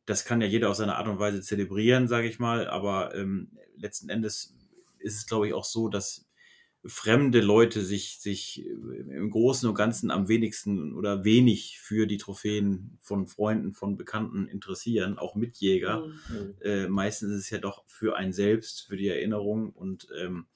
das 0.06 0.24
kann 0.24 0.40
ja 0.40 0.46
jeder 0.46 0.70
auf 0.70 0.76
seine 0.76 0.94
Art 0.94 1.08
und 1.08 1.18
Weise 1.18 1.42
zelebrieren, 1.42 2.06
sage 2.06 2.28
ich 2.28 2.38
mal, 2.38 2.68
aber 2.68 3.14
ähm, 3.16 3.50
letzten 3.76 4.08
Endes 4.08 4.54
ist 5.00 5.16
es, 5.16 5.26
glaube 5.26 5.48
ich, 5.48 5.52
auch 5.52 5.64
so, 5.64 5.88
dass 5.88 6.26
fremde 6.84 7.40
Leute 7.40 7.84
sich, 7.84 8.20
sich 8.20 8.64
äh, 8.64 8.70
im 8.70 9.30
Großen 9.30 9.68
und 9.68 9.74
Ganzen 9.74 10.12
am 10.12 10.28
wenigsten 10.28 10.94
oder 10.94 11.24
wenig 11.24 11.80
für 11.80 12.06
die 12.06 12.18
Trophäen 12.18 12.96
von 13.00 13.26
Freunden, 13.26 13.74
von 13.74 13.96
Bekannten 13.96 14.46
interessieren, 14.46 15.18
auch 15.18 15.34
Mitjäger. 15.34 16.06
Mhm. 16.06 16.54
Äh, 16.60 16.86
meistens 16.86 17.32
ist 17.32 17.40
es 17.40 17.50
ja 17.50 17.58
doch 17.58 17.84
für 17.88 18.16
einen 18.16 18.32
selbst, 18.32 18.86
für 18.86 18.96
die 18.96 19.08
Erinnerung. 19.08 19.70
Und 19.72 20.06
ähm, 20.16 20.46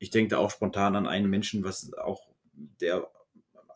ich 0.00 0.10
denke 0.10 0.30
da 0.30 0.38
auch 0.38 0.50
spontan 0.50 0.96
an 0.96 1.06
einen 1.06 1.30
Menschen, 1.30 1.62
was 1.62 1.92
auch 1.94 2.28
der 2.80 3.08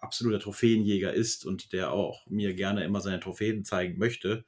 absoluter 0.02 0.40
Trophäenjäger 0.40 1.12
ist 1.14 1.46
und 1.46 1.72
der 1.72 1.92
auch 1.92 2.26
mir 2.26 2.54
gerne 2.54 2.84
immer 2.84 3.00
seine 3.00 3.20
Trophäen 3.20 3.64
zeigen 3.64 3.98
möchte, 3.98 4.44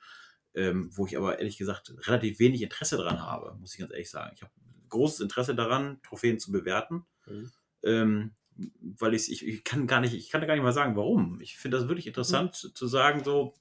ähm, 0.55 0.91
wo 0.93 1.07
ich 1.07 1.17
aber 1.17 1.39
ehrlich 1.39 1.57
gesagt 1.59 1.95
relativ 2.07 2.39
wenig 2.39 2.63
Interesse 2.63 2.97
daran 2.97 3.23
habe, 3.23 3.57
muss 3.59 3.73
ich 3.75 3.81
ganz 3.81 3.93
ehrlich 3.93 4.11
sagen. 4.11 4.33
Ich 4.37 4.43
habe 4.43 4.53
großes 4.89 5.21
Interesse 5.21 5.55
daran, 5.55 6.01
Trophäen 6.03 6.39
zu 6.39 6.53
bewerten, 6.53 7.05
Mhm. 7.27 7.51
ähm, 7.83 8.35
weil 8.81 9.15
ich, 9.15 9.43
ich, 9.43 9.65
kann 9.65 9.87
gar 9.87 10.01
nicht, 10.01 10.15
ich 10.15 10.31
kann 10.31 10.47
gar 10.47 10.55
nicht 10.55 10.63
mal 10.63 10.73
sagen, 10.73 10.95
warum. 10.97 11.41
Ich 11.41 11.57
finde 11.57 11.79
das 11.79 11.89
wirklich 11.89 12.07
interessant 12.07 12.55
zu 12.55 12.87
sagen, 12.87 13.25
so, 13.25 13.55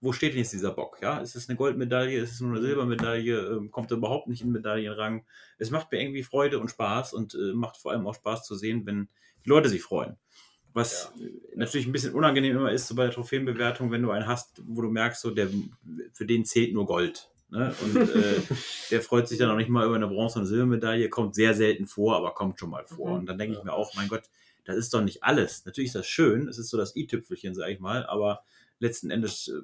wo 0.00 0.12
steht 0.12 0.32
denn 0.32 0.38
jetzt 0.38 0.52
dieser 0.52 0.70
Bock? 0.70 0.98
Ja, 1.02 1.18
ist 1.18 1.34
es 1.34 1.48
eine 1.48 1.56
Goldmedaille? 1.56 2.20
Ist 2.20 2.32
es 2.32 2.40
nur 2.40 2.52
eine 2.52 2.60
Silbermedaille? 2.62 3.40
Ähm, 3.40 3.70
kommt 3.70 3.90
er 3.90 3.96
überhaupt 3.98 4.28
nicht 4.28 4.40
in 4.40 4.48
den 4.48 4.52
Medaillenrang? 4.54 5.26
Es 5.58 5.70
macht 5.70 5.90
mir 5.92 6.00
irgendwie 6.00 6.22
Freude 6.22 6.60
und 6.60 6.70
Spaß 6.70 7.12
und 7.12 7.34
äh, 7.34 7.52
macht 7.52 7.76
vor 7.76 7.90
allem 7.92 8.06
auch 8.06 8.14
Spaß 8.14 8.44
zu 8.46 8.54
sehen, 8.54 8.86
wenn 8.86 9.08
die 9.44 9.50
Leute 9.50 9.68
sich 9.68 9.82
freuen. 9.82 10.16
Was 10.74 11.12
äh, 11.20 11.56
natürlich 11.56 11.86
ein 11.86 11.92
bisschen 11.92 12.14
unangenehm 12.14 12.56
immer 12.56 12.72
ist, 12.72 12.86
so 12.86 12.94
bei 12.94 13.04
der 13.04 13.12
Trophäenbewertung, 13.12 13.90
wenn 13.90 14.02
du 14.02 14.10
einen 14.10 14.26
hast, 14.26 14.62
wo 14.66 14.82
du 14.82 14.90
merkst, 14.90 15.20
so 15.20 15.30
der, 15.30 15.48
für 16.12 16.26
den 16.26 16.44
zählt 16.44 16.72
nur 16.72 16.86
Gold. 16.86 17.30
Ne? 17.50 17.74
Und 17.82 17.96
äh, 17.96 18.40
der 18.90 19.02
freut 19.02 19.28
sich 19.28 19.38
dann 19.38 19.50
auch 19.50 19.56
nicht 19.56 19.70
mal 19.70 19.86
über 19.86 19.96
eine 19.96 20.08
Bronze- 20.08 20.38
und 20.38 20.46
Silbermedaille, 20.46 21.08
kommt 21.08 21.34
sehr 21.34 21.54
selten 21.54 21.86
vor, 21.86 22.16
aber 22.16 22.34
kommt 22.34 22.60
schon 22.60 22.70
mal 22.70 22.84
vor. 22.86 23.10
Mhm. 23.10 23.18
Und 23.20 23.26
dann 23.26 23.38
denke 23.38 23.56
ich 23.56 23.64
mir 23.64 23.72
auch, 23.72 23.94
mein 23.94 24.08
Gott, 24.08 24.22
das 24.64 24.76
ist 24.76 24.92
doch 24.92 25.00
nicht 25.00 25.24
alles. 25.24 25.64
Natürlich 25.64 25.88
ist 25.88 25.94
das 25.94 26.06
schön, 26.06 26.46
es 26.46 26.58
ist 26.58 26.68
so 26.68 26.76
das 26.76 26.94
i-Tüpfelchen, 26.94 27.54
sage 27.54 27.72
ich 27.72 27.80
mal, 27.80 28.04
aber 28.06 28.42
letzten 28.80 29.10
Endes 29.10 29.48
äh, 29.48 29.60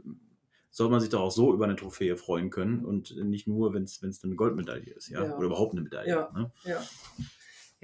soll 0.70 0.88
man 0.88 1.00
sich 1.00 1.11
doch 1.11 1.20
auch 1.20 1.30
so 1.30 1.52
über 1.52 1.66
eine 1.66 1.76
Trophäe 1.76 2.16
freuen 2.16 2.50
können 2.50 2.84
und 2.84 3.16
nicht 3.16 3.46
nur, 3.46 3.75
wenn 3.75 3.84
es 3.84 4.02
eine 4.02 4.34
Goldmedaille 4.34 4.92
ist, 4.92 5.08
ja? 5.08 5.25
Ja. 5.25 5.37
oder 5.37 5.46
überhaupt 5.46 5.73
eine 5.73 5.82
Medaille. 5.82 6.08
Ja. 6.08 6.32
Ne? 6.34 6.50
Ja. 6.64 6.82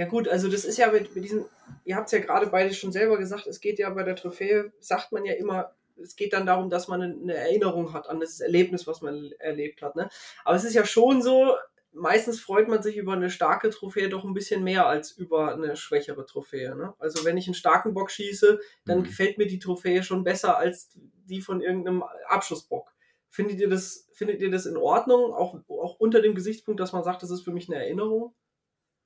Ja 0.01 0.07
gut, 0.07 0.29
also 0.29 0.49
das 0.49 0.65
ist 0.65 0.79
ja 0.79 0.91
mit, 0.91 1.15
mit 1.15 1.25
diesen, 1.25 1.45
ihr 1.85 1.95
habt 1.95 2.07
es 2.07 2.13
ja 2.13 2.21
gerade 2.21 2.47
beide 2.47 2.73
schon 2.73 2.91
selber 2.91 3.19
gesagt, 3.19 3.47
es 3.47 3.61
geht 3.61 3.79
ja 3.79 3.91
bei 3.91 4.03
der 4.03 4.17
Trophäe, 4.17 4.73
sagt 4.81 5.13
man 5.13 5.27
ja 5.27 5.35
immer, 5.35 5.75
es 6.03 6.17
geht 6.17 6.33
dann 6.33 6.47
darum, 6.47 6.71
dass 6.71 6.89
man 6.89 7.03
eine 7.03 7.35
Erinnerung 7.35 7.93
hat 7.93 8.09
an 8.09 8.19
das 8.19 8.41
Erlebnis, 8.41 8.87
was 8.87 9.03
man 9.03 9.31
erlebt 9.39 9.83
hat. 9.83 9.97
Ne? 9.97 10.09
Aber 10.43 10.57
es 10.57 10.65
ist 10.65 10.73
ja 10.73 10.87
schon 10.87 11.21
so, 11.21 11.55
meistens 11.93 12.41
freut 12.41 12.67
man 12.67 12.83
sich 12.83 12.97
über 12.97 13.13
eine 13.13 13.29
starke 13.29 13.69
Trophäe 13.69 14.09
doch 14.09 14.25
ein 14.25 14.33
bisschen 14.33 14.65
mehr 14.65 14.87
als 14.87 15.11
über 15.13 15.53
eine 15.53 15.77
schwächere 15.77 16.25
Trophäe. 16.25 16.75
Ne? 16.75 16.95
Also 16.99 17.27
wenn 17.27 17.37
ich 17.37 17.47
einen 17.47 17.53
starken 17.53 17.93
Bock 17.93 18.11
schieße, 18.11 18.59
dann 18.87 19.01
Mhm. 19.01 19.05
gefällt 19.05 19.37
mir 19.37 19.49
die 19.49 19.59
Trophäe 19.59 20.03
schon 20.03 20.25
besser 20.25 20.57
als 20.57 20.97
die 21.27 21.43
von 21.43 21.61
irgendeinem 21.61 22.05
Abschussbock. 22.27 22.91
Findet 23.29 23.61
ihr 23.61 23.69
das, 23.69 24.09
findet 24.15 24.41
ihr 24.41 24.51
das 24.51 24.65
in 24.65 24.79
Ordnung? 24.79 25.35
Auch, 25.35 25.59
auch 25.69 26.01
unter 26.01 26.23
dem 26.23 26.35
Gesichtspunkt, 26.35 26.81
dass 26.81 26.95
man 26.95 27.05
sagt, 27.05 27.23
das 27.23 27.31
ist 27.31 27.43
für 27.43 27.53
mich 27.53 27.69
eine 27.69 27.85
Erinnerung? 27.85 28.35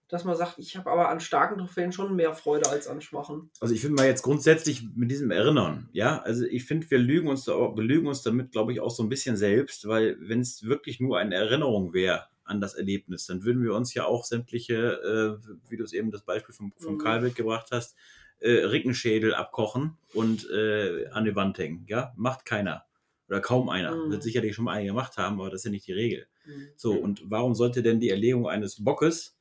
Dass 0.08 0.24
man 0.24 0.36
sagt, 0.36 0.58
ich 0.58 0.76
habe 0.76 0.90
aber 0.90 1.08
an 1.08 1.18
starken 1.18 1.58
Trophäen 1.58 1.90
schon 1.90 2.14
mehr 2.14 2.34
Freude 2.34 2.68
als 2.68 2.88
an 2.88 3.00
schwachen. 3.00 3.50
Also 3.60 3.74
ich 3.74 3.80
finde 3.80 3.96
mal 3.96 4.06
jetzt 4.06 4.22
grundsätzlich 4.22 4.82
mit 4.94 5.10
diesem 5.10 5.30
Erinnern, 5.30 5.88
ja, 5.92 6.20
also 6.20 6.44
ich 6.44 6.64
finde, 6.66 6.90
wir 6.90 6.98
lügen 6.98 7.28
uns 7.28 7.44
da, 7.44 7.54
belügen 7.68 8.06
uns 8.06 8.22
damit, 8.22 8.52
glaube 8.52 8.72
ich, 8.72 8.80
auch 8.80 8.90
so 8.90 9.02
ein 9.02 9.08
bisschen 9.08 9.36
selbst, 9.36 9.88
weil 9.88 10.16
wenn 10.20 10.40
es 10.40 10.64
wirklich 10.64 11.00
nur 11.00 11.18
eine 11.18 11.34
Erinnerung 11.34 11.94
wäre 11.94 12.26
an 12.44 12.60
das 12.60 12.74
Erlebnis, 12.74 13.26
dann 13.26 13.44
würden 13.44 13.62
wir 13.62 13.74
uns 13.74 13.94
ja 13.94 14.04
auch 14.04 14.24
sämtliche, 14.24 15.40
äh, 15.42 15.48
wie 15.70 15.78
du 15.78 15.84
es 15.84 15.94
eben 15.94 16.10
das 16.10 16.22
Beispiel 16.22 16.54
vom, 16.54 16.72
vom 16.76 16.94
Mhm. 16.94 16.98
Karlwild 16.98 17.34
gebracht 17.34 17.68
hast, 17.72 17.96
äh, 18.40 18.50
Rickenschädel 18.50 19.34
abkochen 19.34 19.96
und 20.12 20.48
äh, 20.50 21.06
an 21.08 21.24
die 21.24 21.34
Wand 21.34 21.56
hängen, 21.56 21.86
ja, 21.88 22.12
macht 22.16 22.44
keiner 22.44 22.84
oder 23.28 23.40
kaum 23.40 23.70
einer. 23.70 23.94
Mhm. 23.96 24.10
Wird 24.10 24.22
sicherlich 24.22 24.54
schon 24.54 24.66
mal 24.66 24.72
einige 24.72 24.90
gemacht 24.90 25.16
haben, 25.16 25.40
aber 25.40 25.48
das 25.48 25.62
ist 25.62 25.64
ja 25.64 25.70
nicht 25.70 25.86
die 25.86 25.92
Regel. 25.94 26.26
Mhm. 26.44 26.68
So, 26.76 26.92
und 26.92 27.22
warum 27.30 27.54
sollte 27.54 27.82
denn 27.82 28.00
die 28.00 28.10
Erlegung 28.10 28.46
eines 28.46 28.84
Bockes 28.84 29.38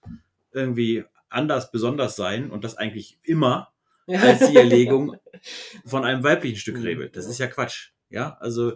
irgendwie 0.54 1.04
anders 1.30 1.72
besonders 1.72 2.16
sein 2.16 2.52
und 2.52 2.64
das 2.64 2.78
eigentlich 2.78 3.20
immer 3.24 3.70
als 4.08 4.50
die 4.50 4.58
Erlegung 4.58 5.16
von 5.86 6.04
einem 6.04 6.24
weiblichen 6.24 6.58
Stück 6.58 6.78
Mhm. 6.78 6.84
Rehwild. 6.84 7.16
Das 7.16 7.26
ist 7.28 7.40
ja 7.40 7.48
Quatsch. 7.48 7.92
Ja, 8.10 8.38
also, 8.40 8.74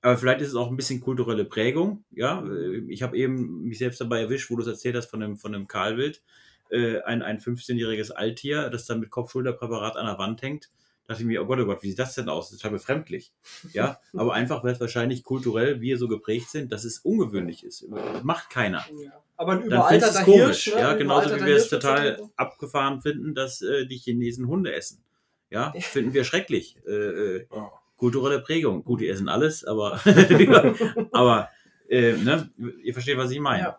aber 0.00 0.16
vielleicht 0.16 0.40
ist 0.40 0.48
es 0.48 0.54
auch 0.54 0.70
ein 0.70 0.76
bisschen 0.76 1.00
kulturelle 1.00 1.44
Prägung. 1.44 2.04
Ja, 2.10 2.44
ich 2.88 3.02
habe 3.02 3.16
eben 3.16 3.62
mich 3.64 3.78
selbst 3.78 4.00
dabei 4.00 4.20
erwischt, 4.22 4.50
wo 4.50 4.56
du 4.56 4.62
es 4.62 4.68
erzählt 4.68 4.96
hast 4.96 5.06
von 5.10 5.20
dem, 5.20 5.36
von 5.36 5.52
dem 5.52 5.66
Karlwild. 5.66 6.22
Äh, 6.70 7.00
ein, 7.02 7.22
ein 7.22 7.40
15-jähriges 7.40 8.10
Alttier, 8.12 8.70
das 8.70 8.86
dann 8.86 9.00
mit 9.00 9.10
Kopfschulterpräparat 9.10 9.96
an 9.96 10.06
der 10.06 10.18
Wand 10.18 10.40
hängt. 10.42 10.70
Da 11.06 11.12
dachte 11.12 11.22
ich 11.22 11.26
mir, 11.26 11.42
oh 11.42 11.46
Gott, 11.46 11.58
oh 11.60 11.66
Gott, 11.66 11.82
wie 11.82 11.90
sieht 11.90 11.98
das 11.98 12.14
denn 12.14 12.30
aus? 12.30 12.46
Das 12.46 12.54
ist 12.54 12.62
total 12.62 12.78
befremdlich. 12.78 13.32
Ja, 13.72 14.00
aber 14.14 14.32
einfach, 14.34 14.64
weil 14.64 14.72
es 14.72 14.80
wahrscheinlich 14.80 15.24
kulturell 15.24 15.80
wir 15.82 15.98
so 15.98 16.08
geprägt 16.08 16.48
sind, 16.48 16.72
dass 16.72 16.84
es 16.84 16.98
ungewöhnlich 17.00 17.64
ist. 17.64 17.86
Macht 18.22 18.48
keiner 18.50 18.84
Ja. 18.98 19.23
Aber 19.36 19.52
ein 19.52 19.68
dann 19.68 19.88
findest 19.88 20.16
du 20.16 20.20
überalterter 20.20 20.20
es 20.20 20.24
Hirsch. 20.26 20.64
komisch. 20.64 20.74
ne? 20.74 20.80
Ja, 20.80 20.94
genauso 20.94 21.36
wie 21.36 21.44
wir 21.46 21.56
es 21.56 21.68
total 21.68 22.22
abgefahren 22.36 23.00
finden, 23.00 23.34
dass 23.34 23.62
äh, 23.62 23.86
die 23.86 23.96
Chinesen 23.96 24.46
Hunde 24.48 24.72
essen. 24.74 25.02
Ja, 25.50 25.72
finden 25.80 26.14
wir 26.14 26.24
schrecklich. 26.24 26.76
Äh, 26.86 26.90
äh, 26.92 27.46
Ja. 27.54 27.70
kulturelle 27.96 28.40
Prägung. 28.40 28.84
Gut, 28.84 29.00
die 29.00 29.08
essen 29.08 29.28
alles, 29.28 29.64
aber, 29.64 30.00
aber 31.12 31.48
äh, 31.88 32.12
ne, 32.14 32.50
ihr 32.82 32.92
versteht, 32.92 33.18
was 33.18 33.30
ich 33.30 33.40
meine. 33.40 33.62
Ja. 33.62 33.78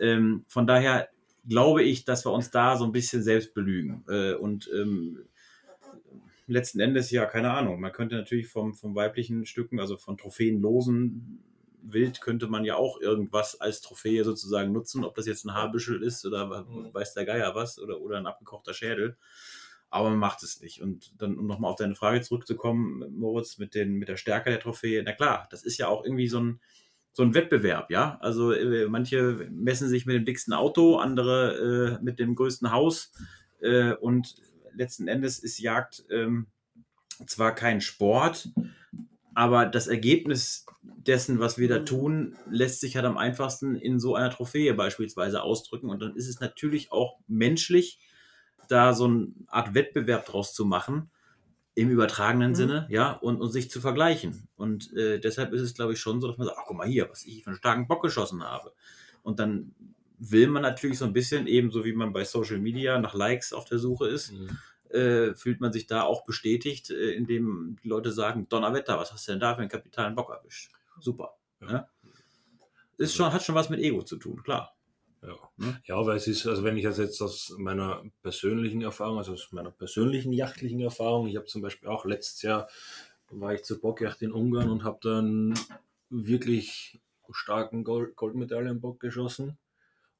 Ähm, 0.00 0.44
von 0.48 0.66
daher 0.66 1.08
glaube 1.48 1.82
ich, 1.82 2.04
dass 2.04 2.24
wir 2.26 2.32
uns 2.32 2.50
da 2.50 2.76
so 2.76 2.84
ein 2.84 2.92
bisschen 2.92 3.22
selbst 3.22 3.54
belügen. 3.54 4.04
Äh, 4.08 4.34
und 4.34 4.70
ähm, 4.74 5.18
letzten 6.46 6.80
Endes, 6.80 7.10
ja, 7.10 7.26
keine 7.26 7.52
Ahnung. 7.52 7.80
Man 7.80 7.92
könnte 7.92 8.16
natürlich 8.16 8.48
vom, 8.48 8.74
vom 8.74 8.94
weiblichen 8.94 9.46
Stücken, 9.46 9.80
also 9.80 9.96
von 9.96 10.16
trophäenlosen 10.18 11.42
Wild, 11.82 12.20
könnte 12.20 12.48
man 12.48 12.64
ja 12.64 12.76
auch 12.76 13.00
irgendwas 13.00 13.60
als 13.60 13.80
Trophäe 13.80 14.24
sozusagen 14.24 14.72
nutzen, 14.72 15.04
ob 15.04 15.14
das 15.14 15.26
jetzt 15.26 15.44
ein 15.44 15.54
Haarbüschel 15.54 16.02
ist 16.02 16.24
oder 16.26 16.64
Mhm. 16.64 16.92
weiß 16.92 17.14
der 17.14 17.24
Geier 17.24 17.54
was 17.54 17.78
oder, 17.78 18.00
oder 18.00 18.18
ein 18.18 18.26
abgekochter 18.26 18.74
Schädel. 18.74 19.16
Aber 19.90 20.10
man 20.10 20.18
macht 20.18 20.42
es 20.42 20.60
nicht. 20.60 20.82
Und 20.82 21.12
dann, 21.18 21.38
um 21.38 21.46
nochmal 21.46 21.70
auf 21.70 21.78
deine 21.78 21.94
Frage 21.94 22.20
zurückzukommen, 22.20 23.04
Moritz, 23.16 23.58
mit, 23.58 23.74
den, 23.74 23.94
mit 23.94 24.08
der 24.08 24.18
Stärke 24.18 24.50
der 24.50 24.60
Trophäe, 24.60 25.02
na 25.02 25.12
klar, 25.12 25.48
das 25.50 25.62
ist 25.62 25.78
ja 25.78 25.88
auch 25.88 26.04
irgendwie 26.04 26.28
so 26.28 26.40
ein, 26.40 26.60
so 27.12 27.22
ein 27.22 27.34
Wettbewerb, 27.34 27.90
ja. 27.90 28.18
Also 28.20 28.52
äh, 28.52 28.86
manche 28.88 29.48
messen 29.50 29.88
sich 29.88 30.04
mit 30.04 30.14
dem 30.14 30.24
dicksten 30.24 30.52
Auto, 30.52 30.96
andere 30.96 31.98
äh, 31.98 32.04
mit 32.04 32.18
dem 32.18 32.34
größten 32.34 32.70
Haus. 32.70 33.12
Äh, 33.60 33.94
und 33.94 34.36
letzten 34.74 35.08
Endes 35.08 35.38
ist 35.38 35.58
Jagd 35.58 36.04
ähm, 36.10 36.48
zwar 37.26 37.54
kein 37.54 37.80
Sport, 37.80 38.50
aber 39.38 39.66
das 39.66 39.86
Ergebnis 39.86 40.66
dessen, 40.82 41.38
was 41.38 41.58
wir 41.58 41.68
da 41.68 41.78
tun, 41.78 42.36
lässt 42.50 42.80
sich 42.80 42.96
halt 42.96 43.06
am 43.06 43.16
einfachsten 43.16 43.76
in 43.76 44.00
so 44.00 44.16
einer 44.16 44.30
Trophäe 44.30 44.74
beispielsweise 44.74 45.42
ausdrücken. 45.44 45.90
Und 45.90 46.02
dann 46.02 46.16
ist 46.16 46.26
es 46.26 46.40
natürlich 46.40 46.90
auch 46.90 47.20
menschlich, 47.28 48.00
da 48.68 48.92
so 48.94 49.04
eine 49.04 49.28
Art 49.46 49.74
Wettbewerb 49.74 50.26
draus 50.26 50.54
zu 50.54 50.64
machen, 50.64 51.12
im 51.76 51.88
übertragenen 51.88 52.50
Mhm. 52.50 52.56
Sinne, 52.56 52.86
ja, 52.90 53.12
und, 53.12 53.40
und 53.40 53.52
sich 53.52 53.70
zu 53.70 53.80
vergleichen. 53.80 54.48
Und 54.56 54.92
äh, 54.94 55.20
deshalb 55.20 55.52
ist 55.52 55.62
es, 55.62 55.74
glaube 55.74 55.92
ich, 55.92 56.00
schon 56.00 56.20
so, 56.20 56.26
dass 56.26 56.36
man 56.38 56.48
sagt, 56.48 56.58
ach, 56.60 56.64
guck 56.66 56.76
mal 56.76 56.88
hier, 56.88 57.08
was 57.08 57.24
ich 57.24 57.44
für 57.44 57.50
einen 57.50 57.58
starken 57.58 57.86
Bock 57.86 58.02
geschossen 58.02 58.42
habe. 58.42 58.72
Und 59.22 59.38
dann 59.38 59.76
will 60.18 60.48
man 60.48 60.62
natürlich 60.62 60.98
so 60.98 61.04
ein 61.04 61.12
bisschen, 61.12 61.46
ebenso 61.46 61.84
wie 61.84 61.92
man 61.92 62.12
bei 62.12 62.24
Social 62.24 62.58
Media 62.58 62.98
nach 62.98 63.14
Likes 63.14 63.52
auf 63.52 63.66
der 63.66 63.78
Suche 63.78 64.08
ist, 64.08 64.32
Mhm. 64.32 64.58
Äh, 64.90 65.34
fühlt 65.34 65.60
man 65.60 65.72
sich 65.72 65.86
da 65.86 66.02
auch 66.02 66.24
bestätigt, 66.24 66.90
äh, 66.90 67.12
indem 67.12 67.76
die 67.82 67.88
Leute 67.88 68.12
sagen, 68.12 68.48
Donnerwetter, 68.48 68.98
was 68.98 69.12
hast 69.12 69.28
du 69.28 69.32
denn 69.32 69.40
da 69.40 69.54
für 69.54 69.60
einen 69.60 69.70
kapitalen 69.70 70.14
Bock 70.14 70.30
erwischt? 70.30 70.72
Super. 71.00 71.36
Ja. 71.60 71.70
Ja. 71.70 71.88
Ist 72.96 73.14
schon, 73.14 73.32
hat 73.32 73.42
schon 73.42 73.54
was 73.54 73.70
mit 73.70 73.80
Ego 73.80 74.02
zu 74.02 74.16
tun, 74.16 74.42
klar. 74.42 74.74
Ja. 75.22 75.36
Ne? 75.56 75.80
ja, 75.84 76.06
weil 76.06 76.16
es 76.16 76.28
ist, 76.28 76.46
also 76.46 76.62
wenn 76.62 76.76
ich 76.76 76.84
das 76.84 76.98
jetzt 76.98 77.20
aus 77.20 77.54
meiner 77.58 78.04
persönlichen 78.22 78.82
Erfahrung, 78.82 79.18
also 79.18 79.32
aus 79.32 79.48
meiner 79.52 79.70
persönlichen 79.70 80.32
jachtlichen 80.32 80.80
Erfahrung, 80.80 81.26
ich 81.26 81.36
habe 81.36 81.46
zum 81.46 81.62
Beispiel 81.62 81.88
auch 81.88 82.04
letztes 82.04 82.42
Jahr 82.42 82.68
war 83.30 83.52
ich 83.52 83.62
zur 83.62 83.80
Bockjacht 83.80 84.22
in 84.22 84.32
Ungarn 84.32 84.70
und 84.70 84.84
habe 84.84 84.98
dann 85.02 85.54
wirklich 86.08 87.00
starken 87.30 87.84
Gold 87.84 88.16
Goldmedaillenbock 88.16 89.00
geschossen. 89.00 89.58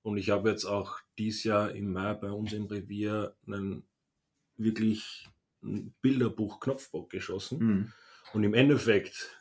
Und 0.03 0.19
ich 0.19 0.31
habe 0.31 0.51
jetzt 0.51 0.65
auch 0.65 0.99
dieses 1.17 1.45
Jahr 1.45 1.73
im 1.73 1.93
Mai 1.93 2.15
bei 2.15 2.31
uns 2.31 2.53
im 2.53 2.67
Revier 2.67 3.35
einen 3.47 3.85
wirklich 4.59 5.29
ein 5.63 5.95
Bilderbuch 6.03 6.61
Knopfbock 6.61 7.11
geschossen. 7.11 7.59
Mhm. 7.59 7.93
Und 8.33 8.45
im 8.45 8.55
Endeffekt, 8.55 9.39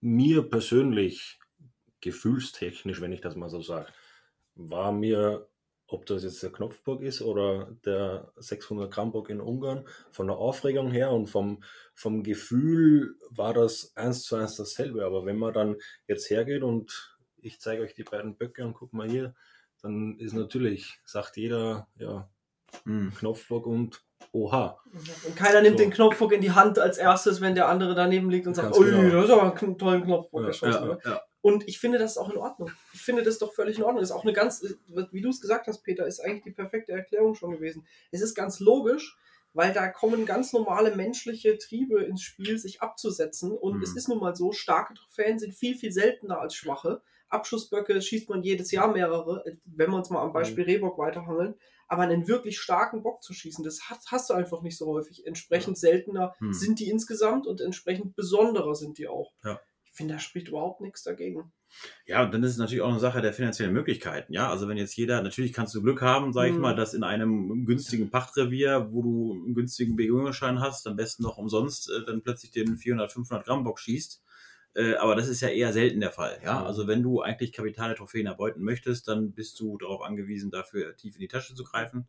mir 0.00 0.42
persönlich, 0.42 1.38
gefühlstechnisch, 2.00 3.00
wenn 3.00 3.12
ich 3.12 3.20
das 3.20 3.36
mal 3.36 3.50
so 3.50 3.60
sage, 3.60 3.92
war 4.54 4.92
mir, 4.92 5.48
ob 5.86 6.06
das 6.06 6.22
jetzt 6.22 6.42
der 6.42 6.52
Knopfbock 6.52 7.02
ist 7.02 7.20
oder 7.20 7.76
der 7.84 8.32
600 8.36 8.90
Gramm 8.92 9.12
Bock 9.12 9.28
in 9.28 9.40
Ungarn, 9.40 9.86
von 10.10 10.26
der 10.26 10.36
Aufregung 10.36 10.90
her 10.90 11.10
und 11.10 11.26
vom, 11.26 11.62
vom 11.94 12.22
Gefühl 12.22 13.16
war 13.28 13.54
das 13.54 13.94
eins 13.96 14.22
zu 14.22 14.36
eins 14.36 14.56
dasselbe. 14.56 15.04
Aber 15.04 15.26
wenn 15.26 15.38
man 15.38 15.52
dann 15.52 15.76
jetzt 16.06 16.30
hergeht 16.30 16.62
und 16.62 17.18
ich 17.36 17.60
zeige 17.60 17.82
euch 17.82 17.94
die 17.94 18.04
beiden 18.04 18.36
Böcke 18.36 18.64
und 18.64 18.74
guck 18.74 18.92
mal 18.92 19.08
hier, 19.08 19.34
dann 19.82 20.18
ist 20.18 20.32
natürlich, 20.32 21.00
sagt 21.04 21.36
jeder, 21.36 21.88
ja, 21.96 22.30
Mhm. 22.84 23.12
Knopfbock 23.18 23.66
und 23.66 24.02
Oha. 24.32 24.78
Und 25.26 25.34
keiner 25.36 25.60
nimmt 25.62 25.78
So. 25.78 25.84
den 25.84 25.90
Knopfbock 25.92 26.32
in 26.32 26.40
die 26.40 26.52
Hand 26.52 26.78
als 26.78 26.98
erstes, 26.98 27.40
wenn 27.40 27.54
der 27.54 27.68
andere 27.68 27.94
daneben 27.94 28.30
liegt 28.30 28.46
und 28.46 28.54
sagt, 28.54 28.68
Ganz 28.72 28.78
ui, 28.78 28.90
genau. 28.90 29.16
das 29.16 29.24
ist 29.24 29.30
aber 29.30 29.56
einen 29.60 29.78
tollen 29.78 30.04
Knopfbock 30.04 30.42
Ja, 30.42 30.46
geschossen. 30.48 30.72
Ja, 30.72 30.86
ne? 30.86 30.98
ja. 31.04 31.20
Und 31.42 31.66
ich 31.66 31.80
finde 31.80 31.98
das 31.98 32.12
ist 32.12 32.18
auch 32.18 32.30
in 32.30 32.36
Ordnung. 32.36 32.70
Ich 32.92 33.00
finde 33.00 33.22
das 33.22 33.38
doch 33.38 33.52
völlig 33.54 33.78
in 33.78 33.82
Ordnung. 33.84 34.02
Das 34.02 34.10
ist 34.10 34.14
auch 34.16 34.24
eine 34.24 34.34
ganz, 34.34 34.62
wie 35.10 35.20
du 35.22 35.30
es 35.30 35.40
gesagt 35.40 35.66
hast, 35.66 35.82
Peter, 35.82 36.06
ist 36.06 36.20
eigentlich 36.20 36.44
die 36.44 36.50
perfekte 36.52 36.92
Erklärung 36.92 37.34
schon 37.34 37.52
gewesen. 37.52 37.86
Es 38.10 38.20
ist 38.20 38.34
ganz 38.34 38.60
logisch, 38.60 39.16
weil 39.54 39.72
da 39.72 39.88
kommen 39.88 40.26
ganz 40.26 40.52
normale 40.52 40.94
menschliche 40.94 41.56
Triebe 41.58 42.02
ins 42.04 42.22
Spiel, 42.22 42.58
sich 42.58 42.82
abzusetzen. 42.82 43.50
Und 43.52 43.78
Mhm. 43.78 43.82
es 43.82 43.96
ist 43.96 44.08
nun 44.08 44.20
mal 44.20 44.36
so, 44.36 44.52
starke 44.52 44.94
Trophäen 44.94 45.38
sind 45.38 45.54
viel, 45.54 45.76
viel 45.76 45.92
seltener 45.92 46.40
als 46.40 46.54
schwache. 46.54 47.00
Abschussböcke 47.30 48.02
schießt 48.02 48.28
man 48.28 48.42
jedes 48.42 48.70
Jahr 48.70 48.88
mehrere, 48.92 49.42
wenn 49.64 49.90
wir 49.90 49.96
uns 49.96 50.10
mal 50.10 50.22
am 50.22 50.32
Beispiel 50.32 50.64
Rehbock 50.64 50.98
weiterhangeln. 50.98 51.54
Aber 51.90 52.02
einen 52.02 52.28
wirklich 52.28 52.60
starken 52.60 53.02
Bock 53.02 53.20
zu 53.22 53.34
schießen, 53.34 53.64
das 53.64 53.80
hast, 53.90 54.12
hast 54.12 54.30
du 54.30 54.34
einfach 54.34 54.62
nicht 54.62 54.78
so 54.78 54.86
häufig. 54.86 55.26
Entsprechend 55.26 55.76
seltener 55.76 56.34
Hm. 56.38 56.52
sind 56.52 56.78
die 56.78 56.88
insgesamt 56.88 57.48
und 57.48 57.60
entsprechend 57.60 58.14
besonderer 58.14 58.76
sind 58.76 58.96
die 58.98 59.08
auch. 59.08 59.32
Ja. 59.44 59.60
Ich 59.84 59.90
finde, 59.92 60.14
da 60.14 60.20
spricht 60.20 60.46
überhaupt 60.48 60.80
nichts 60.80 61.02
dagegen. 61.02 61.52
Ja, 62.06 62.22
und 62.22 62.32
dann 62.32 62.44
ist 62.44 62.52
es 62.52 62.58
natürlich 62.58 62.82
auch 62.82 62.90
eine 62.90 63.00
Sache 63.00 63.20
der 63.20 63.32
finanziellen 63.32 63.72
Möglichkeiten. 63.72 64.32
Ja, 64.32 64.48
also 64.50 64.68
wenn 64.68 64.76
jetzt 64.76 64.96
jeder, 64.96 65.20
natürlich 65.20 65.52
kannst 65.52 65.74
du 65.74 65.82
Glück 65.82 66.00
haben, 66.00 66.32
sage 66.32 66.50
ich 66.50 66.54
Mhm. 66.54 66.60
mal, 66.62 66.76
dass 66.76 66.94
in 66.94 67.02
einem 67.02 67.66
günstigen 67.66 68.08
Pachtrevier, 68.08 68.88
wo 68.92 69.02
du 69.02 69.32
einen 69.44 69.54
günstigen 69.56 69.96
Begehungsschein 69.96 70.60
hast, 70.60 70.86
am 70.86 70.94
besten 70.94 71.24
noch 71.24 71.38
umsonst, 71.38 71.90
äh, 71.90 72.04
dann 72.06 72.22
plötzlich 72.22 72.52
den 72.52 72.76
400, 72.76 73.12
500 73.12 73.44
Gramm 73.44 73.64
Bock 73.64 73.80
schießt. 73.80 74.22
Äh, 74.74 74.94
aber 74.94 75.16
das 75.16 75.28
ist 75.28 75.40
ja 75.40 75.48
eher 75.48 75.72
selten 75.72 76.00
der 76.00 76.12
Fall. 76.12 76.40
Ja, 76.44 76.60
Mhm. 76.60 76.66
also 76.66 76.86
wenn 76.86 77.02
du 77.02 77.20
eigentlich 77.22 77.52
kapitale 77.52 77.94
Trophäen 77.94 78.26
erbeuten 78.26 78.62
möchtest, 78.62 79.08
dann 79.08 79.32
bist 79.32 79.58
du 79.60 79.78
darauf 79.78 80.02
angewiesen, 80.02 80.50
dafür 80.50 80.96
tief 80.96 81.14
in 81.16 81.20
die 81.20 81.28
Tasche 81.28 81.54
zu 81.54 81.64
greifen. 81.64 82.08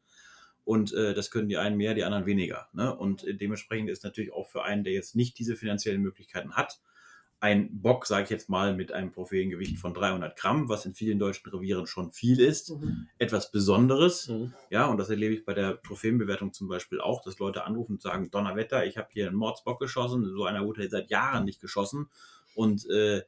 Und 0.63 0.93
äh, 0.93 1.15
das 1.15 1.31
können 1.31 1.49
die 1.49 1.57
einen 1.57 1.75
mehr, 1.77 1.95
die 1.95 2.03
anderen 2.03 2.27
weniger. 2.27 2.67
Ne? 2.73 2.95
Und 2.95 3.25
dementsprechend 3.27 3.89
ist 3.89 4.03
natürlich 4.03 4.31
auch 4.31 4.47
für 4.47 4.63
einen, 4.63 4.83
der 4.83 4.93
jetzt 4.93 5.15
nicht 5.15 5.39
diese 5.39 5.55
finanziellen 5.55 6.01
Möglichkeiten 6.01 6.53
hat, 6.53 6.79
ein 7.39 7.81
Bock, 7.81 8.05
sage 8.05 8.25
ich 8.25 8.29
jetzt 8.29 8.49
mal, 8.49 8.75
mit 8.75 8.91
einem 8.91 9.11
Trophäengewicht 9.11 9.79
von 9.79 9.95
300 9.95 10.37
Gramm, 10.37 10.69
was 10.69 10.85
in 10.85 10.93
vielen 10.93 11.17
deutschen 11.17 11.49
Revieren 11.49 11.87
schon 11.87 12.11
viel 12.11 12.39
ist, 12.39 12.69
Mhm. 12.69 13.07
etwas 13.17 13.51
Besonderes. 13.51 14.27
Mhm. 14.27 14.53
Ja, 14.69 14.85
und 14.85 14.97
das 14.99 15.09
erlebe 15.09 15.33
ich 15.33 15.43
bei 15.43 15.55
der 15.55 15.81
Trophäenbewertung 15.81 16.53
zum 16.53 16.67
Beispiel 16.67 17.01
auch, 17.01 17.23
dass 17.23 17.39
Leute 17.39 17.63
anrufen 17.63 17.93
und 17.93 18.01
sagen, 18.03 18.29
Donnerwetter, 18.29 18.85
ich 18.85 18.97
habe 18.99 19.07
hier 19.11 19.25
einen 19.25 19.35
Mordsbock 19.35 19.79
geschossen, 19.79 20.23
so 20.25 20.45
einer 20.45 20.63
wurde 20.63 20.87
seit 20.87 21.09
Jahren 21.09 21.45
nicht 21.45 21.59
geschossen. 21.59 22.11
Und 22.55 22.89
äh, 22.89 23.21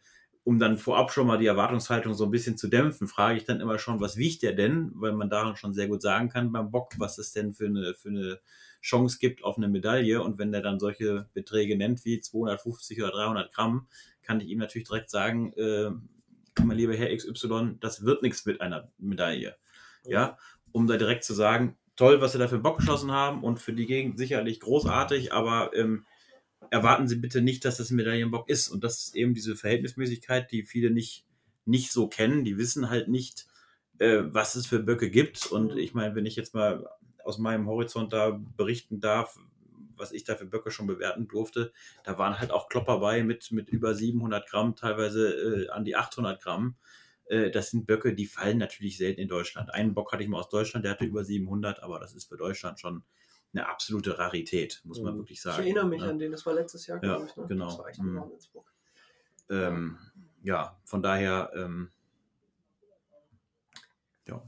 um 0.44 0.60
dann 0.60 0.78
vorab 0.78 1.12
schon 1.12 1.28
mal 1.28 1.38
die 1.38 1.46
Erwartungshaltung 1.46 2.14
so 2.14 2.26
ein 2.26 2.32
bisschen 2.32 2.58
zu 2.58 2.68
dämpfen, 2.68 3.08
frage 3.08 3.38
ich 3.38 3.46
dann 3.46 3.62
immer 3.62 3.80
schon, 3.80 4.02
was 4.02 4.18
wiegt 4.18 4.44
der 4.44 4.54
denn? 4.54 4.92
Weil 4.96 5.14
man 5.14 5.30
daran 5.30 5.56
schon 5.56 5.74
sehr 5.74 5.88
gut 5.88 6.02
sagen 6.02 6.30
kann 6.30 6.52
beim 6.52 6.70
Bock, 6.70 6.94
was 6.98 7.18
es 7.18 7.32
denn 7.32 7.54
für 7.54 7.68
eine, 7.68 7.94
für 7.94 8.10
eine 8.10 8.40
Chance 8.82 9.18
gibt 9.20 9.44
auf 9.44 9.58
eine 9.58 9.70
Medaille. 9.70 10.22
Und 10.22 10.38
wenn 10.40 10.52
der 10.52 10.62
dann 10.62 10.80
solche 10.80 11.30
Beträge 11.34 11.78
nennt 11.78 12.04
wie 12.04 12.20
250 12.20 13.02
oder 13.02 13.12
300 13.12 13.54
Gramm, 13.54 13.88
kann 14.22 14.42
ich 14.42 14.48
ihm 14.48 14.60
natürlich 14.60 14.88
direkt 14.88 15.10
sagen, 15.10 15.54
äh, 15.54 15.92
mein 16.62 16.78
lieber 16.78 16.94
Herr 16.94 17.16
XY, 17.16 17.78
das 17.80 18.04
wird 18.04 18.22
nichts 18.22 18.46
mit 18.46 18.62
einer 18.62 18.92
Medaille. 18.98 19.56
Ja, 20.06 20.38
um 20.74 20.88
da 20.88 20.98
direkt 20.98 21.24
zu 21.24 21.34
sagen, 21.34 21.78
toll, 21.96 22.20
was 22.20 22.34
Sie 22.34 22.38
da 22.38 22.50
für 22.50 22.60
Bock 22.60 22.80
geschossen 22.80 23.12
haben 23.12 23.44
und 23.44 23.60
für 23.60 23.74
die 23.74 23.86
Gegend 23.86 24.18
sicherlich 24.18 24.60
großartig, 24.60 25.32
aber 25.32 25.72
ähm, 25.74 26.06
erwarten 26.74 27.08
Sie 27.08 27.18
bitte 27.18 27.42
nicht, 27.42 27.66
dass 27.66 27.78
das 27.78 27.92
ein 27.92 27.98
Medaillenbock 27.98 28.50
ist. 28.50 28.68
Und 28.70 28.84
das 28.84 28.98
ist 28.98 29.16
eben 29.16 29.36
diese 29.36 29.56
Verhältnismäßigkeit, 29.56 30.52
die 30.52 30.64
viele 30.64 30.90
nicht, 30.90 31.24
nicht 31.66 31.92
so 31.92 32.08
kennen. 32.08 32.44
Die 32.44 32.58
wissen 32.58 32.90
halt 32.90 33.10
nicht, 33.10 33.46
äh, 34.00 34.24
was 34.24 34.56
es 34.56 34.66
für 34.66 34.80
Böcke 34.80 35.12
gibt. 35.12 35.46
Und 35.46 35.78
ich 35.78 35.94
meine, 35.94 36.16
wenn 36.16 36.26
ich 36.26 36.36
jetzt 36.36 36.56
mal 36.56 36.90
aus 37.24 37.38
meinem 37.38 37.68
Horizont 37.68 38.12
da 38.12 38.42
berichten 38.58 39.00
darf, 39.00 39.38
was 39.96 40.12
ich 40.12 40.24
da 40.24 40.36
für 40.36 40.48
Böcke 40.48 40.72
schon 40.72 40.88
bewerten 40.88 41.28
durfte, 41.28 41.72
da 42.04 42.18
waren 42.18 42.40
halt 42.40 42.50
auch 42.50 42.68
Klopper 42.70 42.98
bei 43.00 43.24
mit, 43.24 43.52
mit 43.52 43.70
über 43.70 43.94
700 43.94 44.50
Gramm, 44.50 44.76
teilweise 44.76 45.66
äh, 45.66 45.70
an 45.70 45.86
die 45.86 45.96
800 45.96 46.42
Gramm. 46.42 46.76
Äh, 47.28 47.52
das 47.52 47.70
sind 47.70 47.86
Böcke, 47.86 48.16
die 48.16 48.26
fallen 48.26 48.58
natürlich 48.58 48.98
selten 48.98 49.22
in 49.22 49.28
Deutschland. 49.28 49.72
Einen 49.72 49.94
Bock 49.94 50.12
hatte 50.12 50.24
ich 50.24 50.30
mal 50.30 50.40
aus 50.40 50.50
Deutschland, 50.50 50.86
der 50.86 50.94
hatte 50.94 51.06
über 51.06 51.24
700, 51.24 51.84
aber 51.84 52.00
das 52.00 52.16
ist 52.16 52.30
für 52.30 52.38
Deutschland 52.38 52.80
schon 52.80 53.04
eine 53.54 53.68
absolute 53.70 54.18
Rarität, 54.18 54.82
muss 54.84 55.00
man 55.02 55.14
Mhm. 55.14 55.20
wirklich 55.20 55.38
Ich 55.38 55.44
sagen. 55.44 55.62
erinnere 55.64 55.86
mich 55.88 56.02
ne? 56.02 56.10
an 56.10 56.20
den, 56.20 56.32
das 56.32 56.46
war 56.46 56.54
letztes 56.54 56.88
Jahr, 56.88 56.98
Ja, 57.04 57.16
glaube 57.16 57.26
ich. 57.28 57.36
Ne? 57.38 57.46
genau. 57.48 57.66
Das 57.66 57.78
war 57.80 57.88
echt 57.90 58.02
Mhm. 58.02 58.24
Ähm, 59.50 59.98
ja, 60.42 60.80
von 60.86 61.04
daher, 61.04 61.52
ähm, 61.56 61.90
ja. 64.28 64.42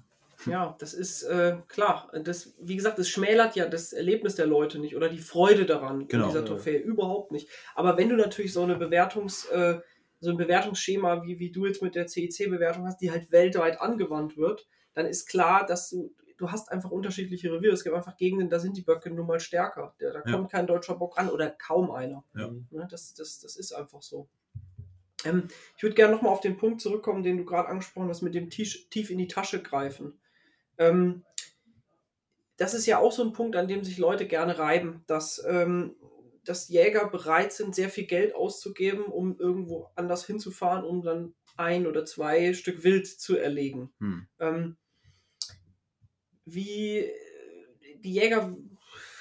Ja, 0.46 0.76
das 0.80 0.94
ist 0.94 1.24
äh, 1.24 1.58
klar. 1.68 2.12
Das, 2.24 2.54
wie 2.60 2.76
gesagt, 2.76 3.00
das 3.00 3.10
schmälert 3.10 3.56
ja 3.56 3.68
das 3.68 3.94
Erlebnis 3.94 4.36
der 4.36 4.46
Leute 4.48 4.80
nicht 4.80 4.96
oder 4.96 5.10
die 5.10 5.18
Freude 5.20 5.66
daran 5.66 6.08
Genau. 6.08 6.28
dieser 6.28 6.46
Trophäe 6.46 6.78
überhaupt 6.80 7.32
nicht. 7.32 7.50
Aber 7.74 7.98
wenn 7.98 8.10
du 8.10 8.16
natürlich 8.16 8.54
so 8.54 8.62
eine 8.64 8.76
Bewertungs, 8.76 9.46
äh, 9.46 9.80
so 10.20 10.30
ein 10.32 10.38
Bewertungsschema 10.38 11.24
wie, 11.24 11.40
wie 11.40 11.52
du 11.52 11.66
jetzt 11.66 11.82
mit 11.82 11.96
der 11.96 12.08
CIC-Bewertung 12.08 12.86
hast, 12.86 13.00
die 13.02 13.12
halt 13.12 13.32
weltweit 13.32 13.82
angewandt 13.82 14.38
wird, 14.38 14.68
dann 14.94 15.06
ist 15.06 15.28
klar, 15.28 15.66
dass 15.66 15.90
du 15.90 16.14
du 16.38 16.52
hast 16.52 16.72
einfach 16.72 16.92
unterschiedliche 16.92 17.52
Reviere. 17.52 17.74
Es 17.74 17.84
gibt 17.84 17.96
einfach 17.96 18.18
Gegenden, 18.18 18.50
da 18.50 18.60
sind 18.60 18.78
die 18.78 18.82
Böcke 18.82 19.10
nun 19.10 19.28
mal 19.28 19.40
stärker. 19.40 19.96
Da, 20.00 20.12
da 20.12 20.24
Ja. 20.26 20.32
kommt 20.32 20.52
kein 20.52 20.68
deutscher 20.68 20.96
Bock 20.96 21.18
ran 21.18 21.30
oder 21.30 21.50
kaum 21.50 21.92
einer. 21.92 22.24
Ja. 22.36 22.50
Ne, 22.72 22.88
das, 22.90 23.14
das, 23.14 23.40
das 23.40 23.56
ist 23.56 23.72
einfach 23.72 24.02
so. 24.02 24.28
Ähm, 25.24 25.48
ich 25.78 25.84
würde 25.84 25.96
gerne 25.96 26.14
nochmal 26.14 26.32
auf 26.32 26.42
den 26.42 26.58
Punkt 26.58 26.82
zurückkommen, 26.82 27.24
den 27.24 27.38
du 27.38 27.46
gerade 27.46 27.70
angesprochen 27.70 28.10
hast, 28.10 28.22
mit 28.22 28.36
dem 28.36 28.50
tief, 28.50 28.90
tief 28.90 29.10
in 29.10 29.18
die 29.18 29.28
Tasche 29.28 29.62
greifen. 29.62 30.20
Ähm, 30.78 31.24
das 32.58 32.74
ist 32.74 32.86
ja 32.86 33.00
auch 33.00 33.12
so 33.12 33.24
ein 33.24 33.34
Punkt, 33.34 33.56
an 33.56 33.68
dem 33.68 33.84
sich 33.84 33.98
Leute 33.98 34.28
gerne 34.28 34.58
reiben, 34.58 35.04
dass, 35.08 35.44
ähm, 35.48 35.96
dass 36.46 36.70
Jäger 36.70 37.10
bereit 37.10 37.52
sind, 37.54 37.76
sehr 37.76 37.90
viel 37.90 38.06
Geld 38.06 38.36
auszugeben, 38.36 39.06
um 39.06 39.38
irgendwo 39.40 39.90
anders 39.96 40.26
hinzufahren, 40.26 40.86
um 40.86 41.02
dann 41.02 41.34
ein 41.58 41.88
oder 41.88 42.06
zwei 42.06 42.54
Stück 42.54 42.84
Wild 42.84 43.08
zu 43.08 43.38
erlegen. 43.38 43.94
Hm. 44.00 44.28
Ähm, 44.40 44.78
wie 46.46 47.12
die 48.00 48.14
Jäger 48.14 48.56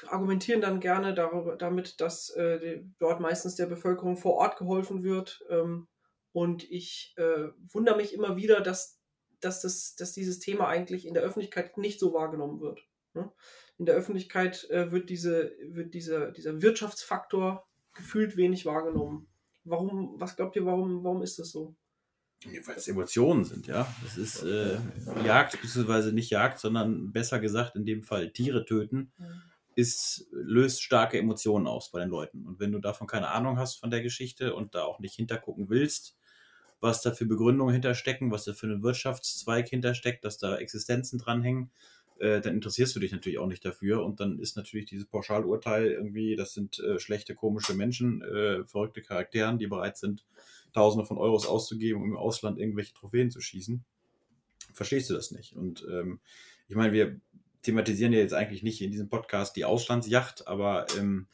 argumentieren 0.06 0.60
dann 0.60 0.80
gerne 0.80 1.14
darüber, 1.14 1.56
damit, 1.56 2.00
dass 2.00 2.30
äh, 2.30 2.82
dort 2.98 3.20
meistens 3.20 3.56
der 3.56 3.66
Bevölkerung 3.66 4.16
vor 4.16 4.34
Ort 4.34 4.58
geholfen 4.58 5.02
wird. 5.02 5.44
Ähm, 5.48 5.88
und 6.32 6.68
ich 6.70 7.14
äh, 7.16 7.48
wundere 7.72 7.96
mich 7.96 8.12
immer 8.12 8.36
wieder, 8.36 8.60
dass, 8.60 9.00
dass, 9.40 9.62
das, 9.62 9.94
dass 9.96 10.12
dieses 10.12 10.38
Thema 10.38 10.68
eigentlich 10.68 11.06
in 11.06 11.14
der 11.14 11.22
Öffentlichkeit 11.22 11.78
nicht 11.78 12.00
so 12.00 12.12
wahrgenommen 12.12 12.60
wird. 12.60 12.80
Ne? 13.14 13.30
In 13.78 13.86
der 13.86 13.94
Öffentlichkeit 13.94 14.68
äh, 14.70 14.90
wird, 14.92 15.10
diese, 15.10 15.52
wird 15.62 15.94
dieser, 15.94 16.30
dieser 16.32 16.60
Wirtschaftsfaktor 16.60 17.66
gefühlt 17.94 18.36
wenig 18.36 18.66
wahrgenommen. 18.66 19.28
Warum, 19.64 20.20
was 20.20 20.36
glaubt 20.36 20.56
ihr, 20.56 20.66
warum, 20.66 21.04
warum 21.04 21.22
ist 21.22 21.38
das 21.38 21.50
so? 21.50 21.74
Weil 22.66 22.76
es 22.76 22.88
Emotionen 22.88 23.44
sind, 23.44 23.66
ja. 23.66 23.86
Das 24.02 24.16
ist 24.16 24.42
äh, 24.42 24.78
Jagd, 25.24 25.60
beziehungsweise 25.60 26.12
nicht 26.12 26.30
Jagd, 26.30 26.58
sondern 26.58 27.12
besser 27.12 27.40
gesagt 27.40 27.76
in 27.76 27.84
dem 27.84 28.02
Fall 28.02 28.30
Tiere 28.30 28.64
töten, 28.64 29.12
ist, 29.76 30.26
löst 30.30 30.82
starke 30.82 31.18
Emotionen 31.18 31.66
aus 31.66 31.90
bei 31.90 32.00
den 32.00 32.10
Leuten. 32.10 32.46
Und 32.46 32.60
wenn 32.60 32.72
du 32.72 32.78
davon 32.78 33.06
keine 33.06 33.28
Ahnung 33.28 33.58
hast 33.58 33.76
von 33.76 33.90
der 33.90 34.02
Geschichte 34.02 34.54
und 34.54 34.74
da 34.74 34.84
auch 34.84 35.00
nicht 35.00 35.14
hintergucken 35.14 35.68
willst, 35.68 36.16
was 36.80 37.02
da 37.02 37.12
für 37.12 37.26
Begründungen 37.26 37.72
hinterstecken, 37.72 38.30
was 38.30 38.44
da 38.44 38.52
für 38.52 38.66
einen 38.66 38.82
Wirtschaftszweig 38.82 39.68
hintersteckt, 39.68 40.24
dass 40.24 40.38
da 40.38 40.56
Existenzen 40.56 41.18
dranhängen, 41.18 41.70
äh, 42.18 42.40
dann 42.40 42.54
interessierst 42.54 42.94
du 42.94 43.00
dich 43.00 43.12
natürlich 43.12 43.38
auch 43.38 43.46
nicht 43.46 43.64
dafür. 43.64 44.04
Und 44.04 44.20
dann 44.20 44.38
ist 44.38 44.56
natürlich 44.56 44.86
dieses 44.86 45.06
Pauschalurteil 45.06 45.86
irgendwie, 45.86 46.36
das 46.36 46.54
sind 46.54 46.78
äh, 46.80 46.98
schlechte, 46.98 47.34
komische 47.34 47.74
Menschen, 47.74 48.22
äh, 48.22 48.64
verrückte 48.64 49.02
Charakteren, 49.02 49.58
die 49.58 49.66
bereit 49.66 49.96
sind, 49.96 50.24
Tausende 50.74 51.06
von 51.06 51.18
Euros 51.18 51.46
auszugeben, 51.46 52.02
um 52.02 52.10
im 52.10 52.16
Ausland 52.16 52.58
irgendwelche 52.58 52.92
Trophäen 52.92 53.30
zu 53.30 53.40
schießen. 53.40 53.84
Verstehst 54.74 55.08
du 55.08 55.14
das 55.14 55.30
nicht? 55.30 55.56
Und 55.56 55.86
ähm, 55.90 56.20
ich 56.68 56.76
meine, 56.76 56.92
wir 56.92 57.20
thematisieren 57.62 58.12
ja 58.12 58.18
jetzt 58.18 58.34
eigentlich 58.34 58.62
nicht 58.62 58.82
in 58.82 58.90
diesem 58.90 59.08
Podcast 59.08 59.56
die 59.56 59.64
Auslandsjacht, 59.64 60.48
aber 60.48 60.86
ähm, 60.98 61.28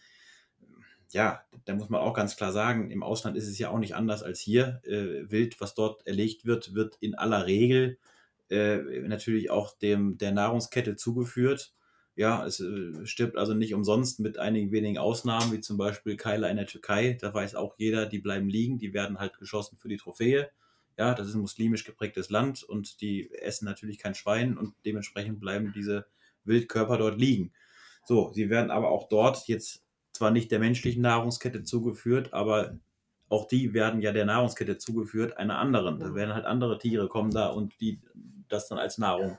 ja, 1.11 1.43
da 1.65 1.75
muss 1.75 1.89
man 1.89 2.01
auch 2.01 2.15
ganz 2.15 2.37
klar 2.37 2.53
sagen, 2.53 2.91
im 2.91 3.03
Ausland 3.03 3.37
ist 3.37 3.49
es 3.49 3.59
ja 3.59 3.71
auch 3.71 3.79
nicht 3.79 3.95
anders 3.95 4.23
als 4.23 4.41
hier. 4.41 4.81
Äh, 4.85 5.31
Wild, 5.31 5.61
was 5.61 5.75
dort 5.75 6.07
erlegt 6.07 6.45
wird, 6.45 6.75
wird 6.75 6.97
in 7.01 7.15
aller 7.15 7.47
Regel 7.47 7.99
äh, 8.51 8.77
natürlich 9.01 9.51
auch 9.51 9.77
dem 9.79 10.19
der 10.19 10.33
Nahrungskette 10.33 10.97
zugeführt. 10.97 11.73
Ja, 12.17 12.45
es 12.45 12.61
äh, 12.61 13.07
stirbt 13.07 13.37
also 13.37 13.55
nicht 13.55 13.75
umsonst 13.75 14.21
mit 14.21 14.39
einigen 14.39 14.73
wenigen 14.73 14.99
Ausnahmen, 14.99 15.53
wie 15.53 15.61
zum 15.61 15.79
Beispiel 15.79 16.17
Keiler 16.17 16.51
in 16.51 16.57
der 16.57 16.67
Türkei. 16.67 17.17
Da 17.21 17.33
weiß 17.33 17.55
auch 17.55 17.75
jeder, 17.79 18.07
die 18.07 18.19
bleiben 18.19 18.49
liegen, 18.49 18.79
die 18.79 18.93
werden 18.93 19.19
halt 19.19 19.39
geschossen 19.39 19.79
für 19.79 19.89
die 19.89 19.97
Trophäe. 19.97 20.51
Ja, 20.99 21.15
das 21.15 21.29
ist 21.29 21.35
ein 21.35 21.41
muslimisch 21.41 21.85
geprägtes 21.85 22.29
Land 22.29 22.63
und 22.63 23.01
die 23.01 23.31
essen 23.33 23.65
natürlich 23.65 23.99
kein 23.99 24.15
Schwein 24.15 24.59
und 24.59 24.75
dementsprechend 24.85 25.41
bleiben 25.41 25.73
diese 25.75 26.07
Wildkörper 26.45 26.99
dort 26.99 27.19
liegen. 27.19 27.53
So, 28.05 28.33
sie 28.35 28.51
werden 28.51 28.71
aber 28.71 28.91
auch 28.91 29.09
dort 29.09 29.47
jetzt 29.49 29.85
zwar 30.13 30.31
nicht 30.31 30.51
der 30.51 30.59
menschlichen 30.59 31.03
Nahrungskette 31.03 31.63
zugeführt, 31.63 32.35
aber 32.35 32.79
auch 33.29 33.47
die 33.47 33.73
werden 33.73 34.03
ja 34.03 34.13
der 34.13 34.25
Nahrungskette 34.27 34.77
zugeführt, 34.77 35.39
einer 35.39 35.59
anderen. 35.59 36.01
Da 36.01 36.15
werden 36.15 36.35
halt 36.35 36.45
andere 36.45 36.79
Tiere 36.79 37.09
kommen 37.09 37.31
da 37.31 37.47
und 37.47 37.81
die 37.81 38.01
das 38.49 38.69
dann 38.69 38.79
als 38.79 38.99
Nahrung, 38.99 39.39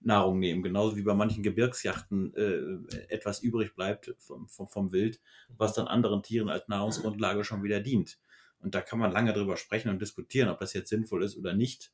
Nahrung 0.00 0.38
nehmen. 0.38 0.62
Genauso 0.62 0.96
wie 0.96 1.02
bei 1.02 1.14
manchen 1.14 1.42
Gebirgsjachten 1.42 2.34
äh, 2.34 2.62
etwas 3.08 3.40
übrig 3.40 3.74
bleibt 3.74 4.14
vom, 4.18 4.48
vom, 4.48 4.68
vom 4.68 4.92
Wild, 4.92 5.20
was 5.56 5.74
dann 5.74 5.88
anderen 5.88 6.22
Tieren 6.22 6.48
als 6.48 6.68
Nahrungsgrundlage 6.68 7.44
schon 7.44 7.62
wieder 7.62 7.80
dient. 7.80 8.18
Und 8.60 8.74
da 8.74 8.80
kann 8.80 8.98
man 8.98 9.12
lange 9.12 9.32
drüber 9.32 9.56
sprechen 9.56 9.88
und 9.88 10.00
diskutieren, 10.00 10.48
ob 10.48 10.58
das 10.58 10.72
jetzt 10.72 10.90
sinnvoll 10.90 11.22
ist 11.24 11.36
oder 11.36 11.54
nicht. 11.54 11.92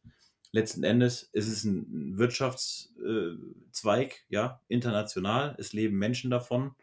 Letzten 0.53 0.85
Endes 0.85 1.25
ist 1.33 1.49
es 1.49 1.65
ein 1.65 2.19
Wirtschaftszweig, 2.19 4.13
äh, 4.13 4.21
ja, 4.29 4.61
international. 4.69 5.55
Es 5.59 5.73
leben 5.73 5.99
Menschen 5.99 6.31
davon. 6.31 6.75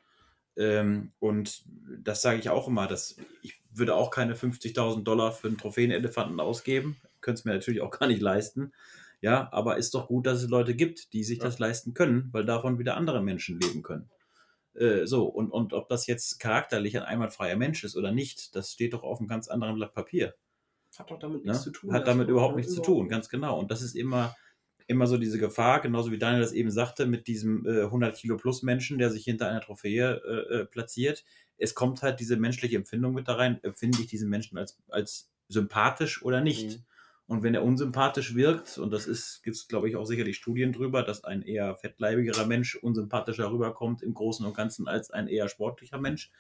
Ähm, 0.56 1.14
und 1.20 1.64
das 2.04 2.22
sage 2.22 2.40
ich 2.40 2.50
auch 2.50 2.68
immer, 2.68 2.88
dass 2.88 3.18
ich 3.42 3.62
würde 3.72 3.96
auch 3.96 4.12
keine 4.12 4.36
50.000 4.36 5.04
Dollar 5.04 5.32
für 5.32 5.48
einen 5.48 5.58
Trophäenelefanten 5.58 6.40
ausgeben. 6.40 6.98
Könnte 7.22 7.40
es 7.40 7.46
mir 7.46 7.54
natürlich 7.54 7.82
auch 7.82 7.92
gar 7.92 8.08
nicht 8.08 8.22
leisten. 8.22 8.74
Ja, 9.24 9.48
aber 9.54 9.78
ist 9.78 9.94
doch 9.94 10.10
gut, 10.10 10.26
dass 10.26 10.44
es 10.44 10.50
Leute 10.50 10.76
gibt, 10.76 11.14
die 11.14 11.24
sich 11.24 11.38
ja. 11.38 11.46
das 11.46 11.58
leisten 11.58 11.94
können, 11.94 12.28
weil 12.34 12.44
davon 12.44 12.78
wieder 12.78 12.98
andere 12.98 13.24
Menschen 13.24 13.58
leben 13.58 13.82
können. 13.82 14.10
Äh, 14.74 15.06
so, 15.06 15.24
und, 15.24 15.50
und 15.50 15.72
ob 15.72 15.88
das 15.88 16.08
jetzt 16.08 16.42
charakterlich 16.42 16.98
ein 16.98 17.04
einwandfreier 17.04 17.56
Mensch 17.56 17.86
ist 17.86 17.96
oder 17.96 18.12
nicht, 18.12 18.54
das 18.54 18.74
steht 18.74 18.92
doch 18.92 19.04
auf 19.04 19.20
einem 19.20 19.30
ganz 19.30 19.48
anderen 19.48 19.76
Blatt 19.76 19.94
Papier. 19.94 20.36
Hat 20.98 21.10
doch 21.10 21.20
damit 21.20 21.46
nichts 21.46 21.60
ne? 21.60 21.64
zu 21.64 21.72
tun. 21.72 21.94
Hat 21.94 22.06
damit 22.06 22.28
überhaupt 22.28 22.58
nichts 22.58 22.74
überhaupt. 22.74 22.86
zu 22.86 22.92
tun, 22.92 23.08
ganz 23.08 23.30
genau. 23.30 23.58
Und 23.58 23.72
das 23.72 23.82
ist 23.82 23.96
immer, 23.96 24.36
immer 24.88 25.08
so 25.08 25.18
diese 25.18 25.40
Gefahr, 25.40 25.80
genauso 25.80 26.12
wie 26.12 26.18
Daniel 26.18 26.42
das 26.42 26.52
eben 26.52 26.70
sagte, 26.70 27.06
mit 27.06 27.26
diesem 27.28 27.66
äh, 27.66 27.84
100 27.84 28.18
Kilo 28.18 28.36
plus 28.36 28.62
Menschen, 28.62 28.98
der 28.98 29.10
sich 29.10 29.24
hinter 29.24 29.48
einer 29.48 29.62
Trophäe 29.62 30.22
äh, 30.26 30.54
äh, 30.54 30.66
platziert. 30.66 31.24
Es 31.58 31.76
kommt 31.76 32.02
halt 32.02 32.20
diese 32.20 32.36
menschliche 32.36 32.76
Empfindung 32.76 33.14
mit 33.14 33.30
da 33.30 33.36
rein. 33.36 33.64
Empfinde 33.64 34.02
ich 34.02 34.08
diesen 34.08 34.30
Menschen 34.30 34.58
als, 34.58 34.78
als 34.90 35.32
sympathisch 35.48 36.22
oder 36.24 36.42
nicht? 36.42 36.80
Mhm. 36.80 36.86
Und 37.34 37.42
wenn 37.42 37.56
er 37.56 37.64
unsympathisch 37.64 38.36
wirkt, 38.36 38.78
und 38.78 38.94
das 38.94 39.08
ist, 39.08 39.42
gibt 39.42 39.56
es, 39.56 39.68
glaube 39.68 39.90
ich, 39.90 39.96
auch 39.96 40.06
sicherlich 40.06 40.38
Studien 40.38 40.72
drüber, 40.72 41.02
dass 41.02 41.24
ein 41.24 41.42
eher 41.42 41.76
fettleibigerer 41.76 42.46
Mensch 42.46 42.76
unsympathischer 42.76 43.52
rüberkommt 43.52 44.04
im 44.04 44.14
Großen 44.14 44.46
und 44.46 44.56
Ganzen 44.56 44.88
als 44.88 45.10
ein 45.10 45.28
eher 45.28 45.50
sportlicher 45.50 45.98
Mensch, 45.98 46.32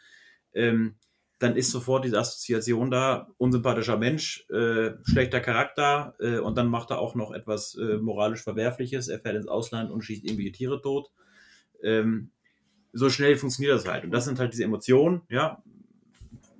ähm, 0.54 0.94
dann 1.40 1.56
ist 1.56 1.72
sofort 1.72 2.06
diese 2.06 2.20
Assoziation 2.20 2.92
da, 2.92 3.28
unsympathischer 3.40 3.98
Mensch, 3.98 4.48
äh, 4.52 4.92
schlechter 5.04 5.40
Charakter 5.40 6.14
äh, 6.20 6.38
und 6.38 6.60
dann 6.60 6.68
macht 6.68 6.92
er 6.92 7.00
auch 7.00 7.16
noch 7.16 7.32
etwas 7.32 7.74
äh, 7.74 7.98
moralisch 7.98 8.44
Verwerfliches, 8.44 9.08
er 9.08 9.20
fährt 9.20 9.38
ins 9.38 9.48
Ausland 9.48 9.90
und 9.90 10.04
schießt 10.04 10.24
irgendwelche 10.24 10.52
Tiere 10.52 10.80
tot. 10.80 11.10
Ähm, 11.82 12.30
so 12.92 13.10
schnell 13.10 13.36
funktioniert 13.36 13.76
das 13.76 13.88
halt. 13.88 14.04
Und 14.04 14.12
das 14.12 14.26
sind 14.26 14.38
halt 14.38 14.54
diese 14.54 14.64
Emotionen, 14.64 15.24
ja, 15.28 15.64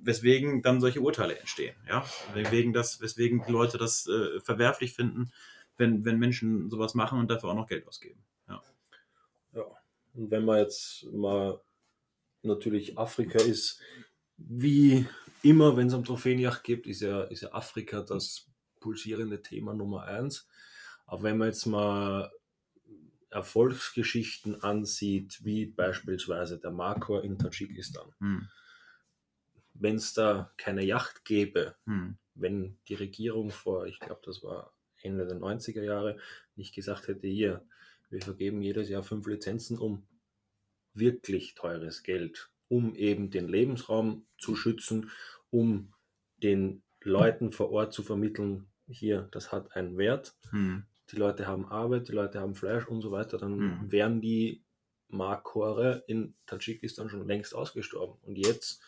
weswegen 0.04 0.62
dann 0.62 0.80
solche 0.80 1.00
Urteile 1.00 1.38
entstehen, 1.38 1.74
ja, 1.88 2.04
weswegen, 2.34 2.72
das, 2.72 3.00
weswegen 3.00 3.44
die 3.46 3.52
Leute 3.52 3.78
das 3.78 4.06
äh, 4.06 4.40
verwerflich 4.40 4.92
finden, 4.92 5.32
wenn, 5.76 6.04
wenn 6.04 6.18
Menschen 6.18 6.70
sowas 6.70 6.94
machen 6.94 7.18
und 7.18 7.30
dafür 7.30 7.50
auch 7.50 7.54
noch 7.54 7.66
Geld 7.66 7.86
ausgeben. 7.86 8.22
Ja. 8.48 8.62
ja. 9.54 9.64
Und 10.14 10.30
wenn 10.30 10.44
man 10.44 10.58
jetzt 10.58 11.06
mal 11.12 11.60
natürlich 12.42 12.98
Afrika 12.98 13.38
ist, 13.38 13.80
wie 14.36 15.06
immer, 15.42 15.76
wenn 15.76 15.88
es 15.88 15.94
um 15.94 16.04
Trophäenjacht 16.04 16.64
geht, 16.64 16.86
ist 16.86 17.00
ja, 17.00 17.22
ist 17.24 17.42
ja 17.42 17.52
Afrika 17.52 18.02
das 18.02 18.46
pulsierende 18.80 19.42
Thema 19.42 19.74
Nummer 19.74 20.04
eins. 20.04 20.48
Aber 21.06 21.22
wenn 21.24 21.38
man 21.38 21.48
jetzt 21.48 21.66
mal 21.66 22.30
Erfolgsgeschichten 23.30 24.62
ansieht, 24.62 25.44
wie 25.44 25.66
beispielsweise 25.66 26.58
der 26.58 26.70
Markor 26.70 27.24
in 27.24 27.38
Tadschikistan, 27.38 28.14
hm. 28.18 28.48
Wenn 29.74 29.96
es 29.96 30.14
da 30.14 30.52
keine 30.56 30.84
Yacht 30.84 31.24
gäbe, 31.24 31.76
hm. 31.84 32.16
wenn 32.34 32.78
die 32.88 32.94
Regierung 32.94 33.50
vor, 33.50 33.86
ich 33.86 34.00
glaube, 34.00 34.22
das 34.24 34.42
war 34.42 34.72
Ende 35.02 35.26
der 35.26 35.36
90er 35.36 35.82
Jahre, 35.82 36.16
nicht 36.56 36.74
gesagt 36.74 37.08
hätte, 37.08 37.26
hier, 37.26 37.66
wir 38.10 38.22
vergeben 38.22 38.62
jedes 38.62 38.88
Jahr 38.88 39.02
fünf 39.02 39.26
Lizenzen 39.26 39.78
um 39.78 40.06
wirklich 40.94 41.54
teures 41.54 42.02
Geld 42.02 42.50
um 42.68 42.94
eben 42.94 43.30
den 43.30 43.48
Lebensraum 43.48 44.26
zu 44.38 44.56
schützen, 44.56 45.10
um 45.50 45.92
den 46.42 46.82
Leuten 47.02 47.52
vor 47.52 47.70
Ort 47.70 47.92
zu 47.92 48.02
vermitteln, 48.02 48.66
hier, 48.88 49.28
das 49.30 49.52
hat 49.52 49.76
einen 49.76 49.96
Wert. 49.96 50.36
Hm. 50.50 50.84
Die 51.10 51.16
Leute 51.16 51.46
haben 51.46 51.66
Arbeit, 51.66 52.08
die 52.08 52.12
Leute 52.12 52.40
haben 52.40 52.54
Fleisch 52.54 52.86
und 52.86 53.02
so 53.02 53.12
weiter, 53.12 53.38
dann 53.38 53.58
hm. 53.58 53.92
wären 53.92 54.20
die 54.20 54.64
Markhore 55.08 56.02
in 56.06 56.34
Tadschikistan 56.46 57.08
schon 57.08 57.26
längst 57.26 57.54
ausgestorben. 57.54 58.18
Und 58.22 58.36
jetzt 58.36 58.82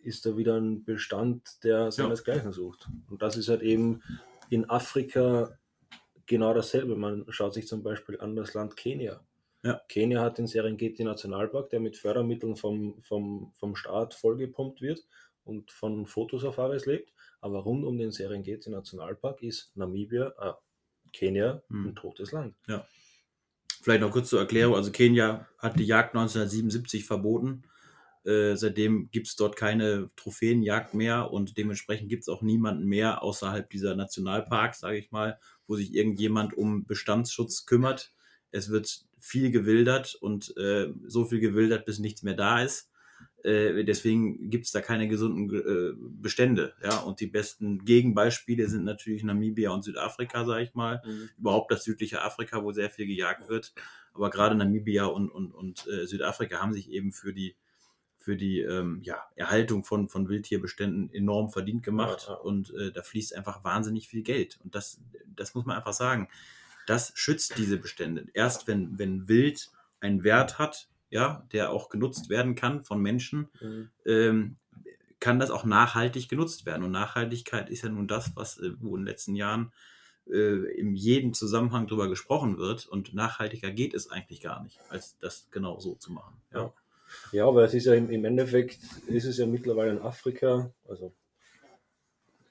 ist 0.00 0.24
da 0.26 0.36
wieder 0.36 0.56
ein 0.56 0.84
Bestand, 0.84 1.62
der 1.64 1.90
seinesgleichen 1.90 2.46
ja. 2.46 2.52
sucht. 2.52 2.88
Und 3.08 3.22
das 3.22 3.36
ist 3.36 3.48
halt 3.48 3.62
eben 3.62 4.02
in 4.50 4.68
Afrika 4.70 5.58
genau 6.26 6.54
dasselbe. 6.54 6.96
Man 6.96 7.24
schaut 7.28 7.54
sich 7.54 7.66
zum 7.66 7.82
Beispiel 7.82 8.20
an 8.20 8.36
das 8.36 8.54
Land 8.54 8.76
Kenia. 8.76 9.20
Ja. 9.64 9.80
Kenia 9.88 10.20
hat 10.20 10.38
den 10.38 10.46
Serengeti 10.46 11.02
Nationalpark, 11.02 11.70
der 11.70 11.80
mit 11.80 11.96
Fördermitteln 11.96 12.56
vom, 12.56 13.02
vom, 13.02 13.52
vom 13.58 13.74
Staat 13.74 14.14
vollgepumpt 14.14 14.80
wird 14.80 15.04
und 15.44 15.72
von 15.72 16.06
Fotosafaris 16.06 16.86
lebt. 16.86 17.12
Aber 17.40 17.60
rund 17.60 17.84
um 17.84 17.98
den 17.98 18.12
Serengeti 18.12 18.70
Nationalpark 18.70 19.42
ist 19.42 19.72
Namibia, 19.74 20.32
äh, 20.40 20.52
Kenia 21.12 21.62
hm. 21.68 21.88
ein 21.88 21.96
totes 21.96 22.32
Land. 22.32 22.54
Ja. 22.68 22.86
Vielleicht 23.82 24.00
noch 24.02 24.10
kurz 24.10 24.28
zur 24.28 24.40
Erklärung. 24.40 24.74
Also 24.74 24.90
Kenia 24.92 25.46
hat 25.58 25.78
die 25.78 25.84
Jagd 25.84 26.14
1977 26.14 27.04
verboten. 27.04 27.62
Äh, 28.28 28.56
seitdem 28.56 29.10
gibt 29.10 29.26
es 29.26 29.36
dort 29.36 29.56
keine 29.56 30.10
Trophäenjagd 30.16 30.92
mehr 30.92 31.30
und 31.30 31.56
dementsprechend 31.56 32.10
gibt 32.10 32.24
es 32.24 32.28
auch 32.28 32.42
niemanden 32.42 32.84
mehr 32.84 33.22
außerhalb 33.22 33.70
dieser 33.70 33.96
Nationalparks, 33.96 34.80
sage 34.80 34.98
ich 34.98 35.10
mal, 35.10 35.38
wo 35.66 35.76
sich 35.76 35.94
irgendjemand 35.94 36.52
um 36.52 36.84
Bestandsschutz 36.84 37.64
kümmert. 37.64 38.12
Es 38.50 38.68
wird 38.68 39.06
viel 39.18 39.50
gewildert 39.50 40.14
und 40.14 40.54
äh, 40.58 40.92
so 41.06 41.24
viel 41.24 41.40
gewildert, 41.40 41.86
bis 41.86 42.00
nichts 42.00 42.22
mehr 42.22 42.34
da 42.34 42.60
ist. 42.62 42.90
Äh, 43.44 43.84
deswegen 43.84 44.50
gibt 44.50 44.66
es 44.66 44.72
da 44.72 44.82
keine 44.82 45.08
gesunden 45.08 45.48
äh, 45.54 45.94
Bestände. 45.96 46.74
Ja? 46.82 46.98
Und 46.98 47.20
die 47.20 47.28
besten 47.28 47.82
Gegenbeispiele 47.86 48.68
sind 48.68 48.84
natürlich 48.84 49.22
Namibia 49.22 49.70
und 49.70 49.84
Südafrika, 49.84 50.44
sage 50.44 50.64
ich 50.64 50.74
mal. 50.74 51.00
Mhm. 51.02 51.30
Überhaupt 51.38 51.72
das 51.72 51.82
südliche 51.82 52.20
Afrika, 52.20 52.62
wo 52.62 52.72
sehr 52.72 52.90
viel 52.90 53.06
gejagt 53.06 53.48
wird. 53.48 53.72
Aber 54.12 54.28
gerade 54.28 54.54
Namibia 54.54 55.06
und, 55.06 55.30
und, 55.30 55.54
und 55.54 55.88
Südafrika 56.04 56.60
haben 56.60 56.72
sich 56.72 56.90
eben 56.90 57.12
für 57.12 57.32
die 57.32 57.54
für 58.28 58.36
die 58.36 58.60
ähm, 58.60 59.00
ja, 59.02 59.22
Erhaltung 59.36 59.84
von, 59.84 60.08
von 60.10 60.28
Wildtierbeständen 60.28 61.10
enorm 61.14 61.48
verdient 61.48 61.82
gemacht. 61.82 62.26
Ja, 62.28 62.34
ja. 62.34 62.40
Und 62.40 62.74
äh, 62.74 62.92
da 62.92 63.02
fließt 63.02 63.34
einfach 63.34 63.64
wahnsinnig 63.64 64.08
viel 64.08 64.22
Geld. 64.22 64.58
Und 64.62 64.74
das, 64.74 65.00
das 65.34 65.54
muss 65.54 65.64
man 65.64 65.76
einfach 65.76 65.94
sagen 65.94 66.28
das 66.88 67.12
schützt 67.14 67.58
diese 67.58 67.76
Bestände. 67.76 68.26
Erst 68.32 68.66
wenn, 68.66 68.98
wenn 68.98 69.28
Wild 69.28 69.70
einen 70.00 70.24
Wert 70.24 70.58
hat, 70.58 70.88
ja, 71.10 71.46
der 71.52 71.70
auch 71.70 71.90
genutzt 71.90 72.30
werden 72.30 72.54
kann 72.54 72.84
von 72.84 73.00
Menschen, 73.00 73.48
mhm. 73.60 73.90
ähm, 74.06 74.56
kann 75.20 75.38
das 75.38 75.50
auch 75.50 75.64
nachhaltig 75.64 76.28
genutzt 76.28 76.64
werden. 76.64 76.84
Und 76.84 76.92
Nachhaltigkeit 76.92 77.68
ist 77.68 77.82
ja 77.82 77.90
nun 77.90 78.08
das, 78.08 78.34
was 78.36 78.58
äh, 78.58 78.72
wo 78.80 78.96
in 78.96 79.02
den 79.02 79.06
letzten 79.06 79.34
Jahren 79.34 79.72
äh, 80.30 80.78
in 80.78 80.94
jedem 80.94 81.34
Zusammenhang 81.34 81.86
darüber 81.88 82.08
gesprochen 82.08 82.56
wird. 82.56 82.86
Und 82.86 83.12
nachhaltiger 83.12 83.70
geht 83.70 83.92
es 83.92 84.10
eigentlich 84.10 84.40
gar 84.40 84.62
nicht, 84.62 84.80
als 84.88 85.18
das 85.18 85.48
genau 85.50 85.80
so 85.80 85.94
zu 85.94 86.12
machen. 86.12 86.40
Ja, 86.52 86.62
ja 86.62 86.72
aber 87.32 87.64
es 87.64 87.74
ist 87.74 87.86
ja 87.86 87.94
im, 87.94 88.10
im 88.10 88.24
Endeffekt, 88.24 88.78
ist 89.06 89.24
es 89.24 89.38
ja 89.38 89.46
mittlerweile 89.46 89.92
in 89.92 89.98
Afrika, 89.98 90.72
also 90.86 91.14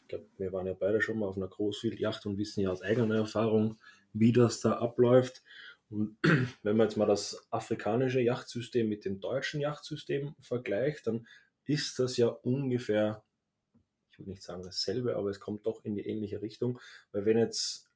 ich 0.02 0.10
glaube, 0.10 0.26
wir 0.38 0.54
waren 0.54 0.68
ja 0.68 0.74
beide 0.74 1.02
schon 1.02 1.20
mal 1.20 1.28
auf 1.28 1.36
einer 1.36 1.50
Großwildjacht 1.50 2.26
und 2.26 2.38
wissen 2.38 2.62
ja 2.62 2.72
aus 2.72 2.82
eigener 2.82 3.18
Erfahrung, 3.18 3.78
wie 4.14 4.32
das 4.32 4.62
da 4.62 4.78
abläuft. 4.78 5.44
Und 5.90 6.18
wenn 6.64 6.78
man 6.78 6.88
jetzt 6.88 6.96
mal 6.96 7.06
das 7.06 7.46
afrikanische 7.52 8.22
Yachtsystem 8.22 8.88
mit 8.88 9.04
dem 9.04 9.20
deutschen 9.20 9.60
Yachtsystem 9.60 10.34
vergleicht, 10.40 11.08
dann 11.08 11.28
ist 11.66 12.00
das 12.00 12.16
ja 12.16 12.28
ungefähr, 12.28 13.24
ich 14.12 14.20
würde 14.20 14.32
nicht 14.32 14.44
sagen 14.44 14.64
dasselbe, 14.64 15.18
aber 15.18 15.30
es 15.30 15.42
kommt 15.42 15.66
doch 15.66 15.84
in 15.84 15.96
die 15.96 16.08
ähnliche 16.08 16.42
Richtung. 16.42 16.80
Weil 17.12 17.26
wenn 17.26 17.38
jetzt 17.38 17.92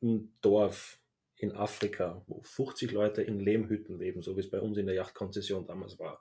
ein 0.00 0.32
Dorf 0.40 1.00
in 1.38 1.52
Afrika, 1.52 2.22
wo 2.26 2.40
50 2.42 2.92
Leute 2.92 3.22
in 3.22 3.40
Lehmhütten 3.40 3.98
leben, 3.98 4.22
so 4.22 4.36
wie 4.36 4.40
es 4.40 4.50
bei 4.50 4.60
uns 4.60 4.76
in 4.76 4.86
der 4.86 4.94
Yachtkonzession 4.94 5.66
damals 5.66 5.98
war, 5.98 6.20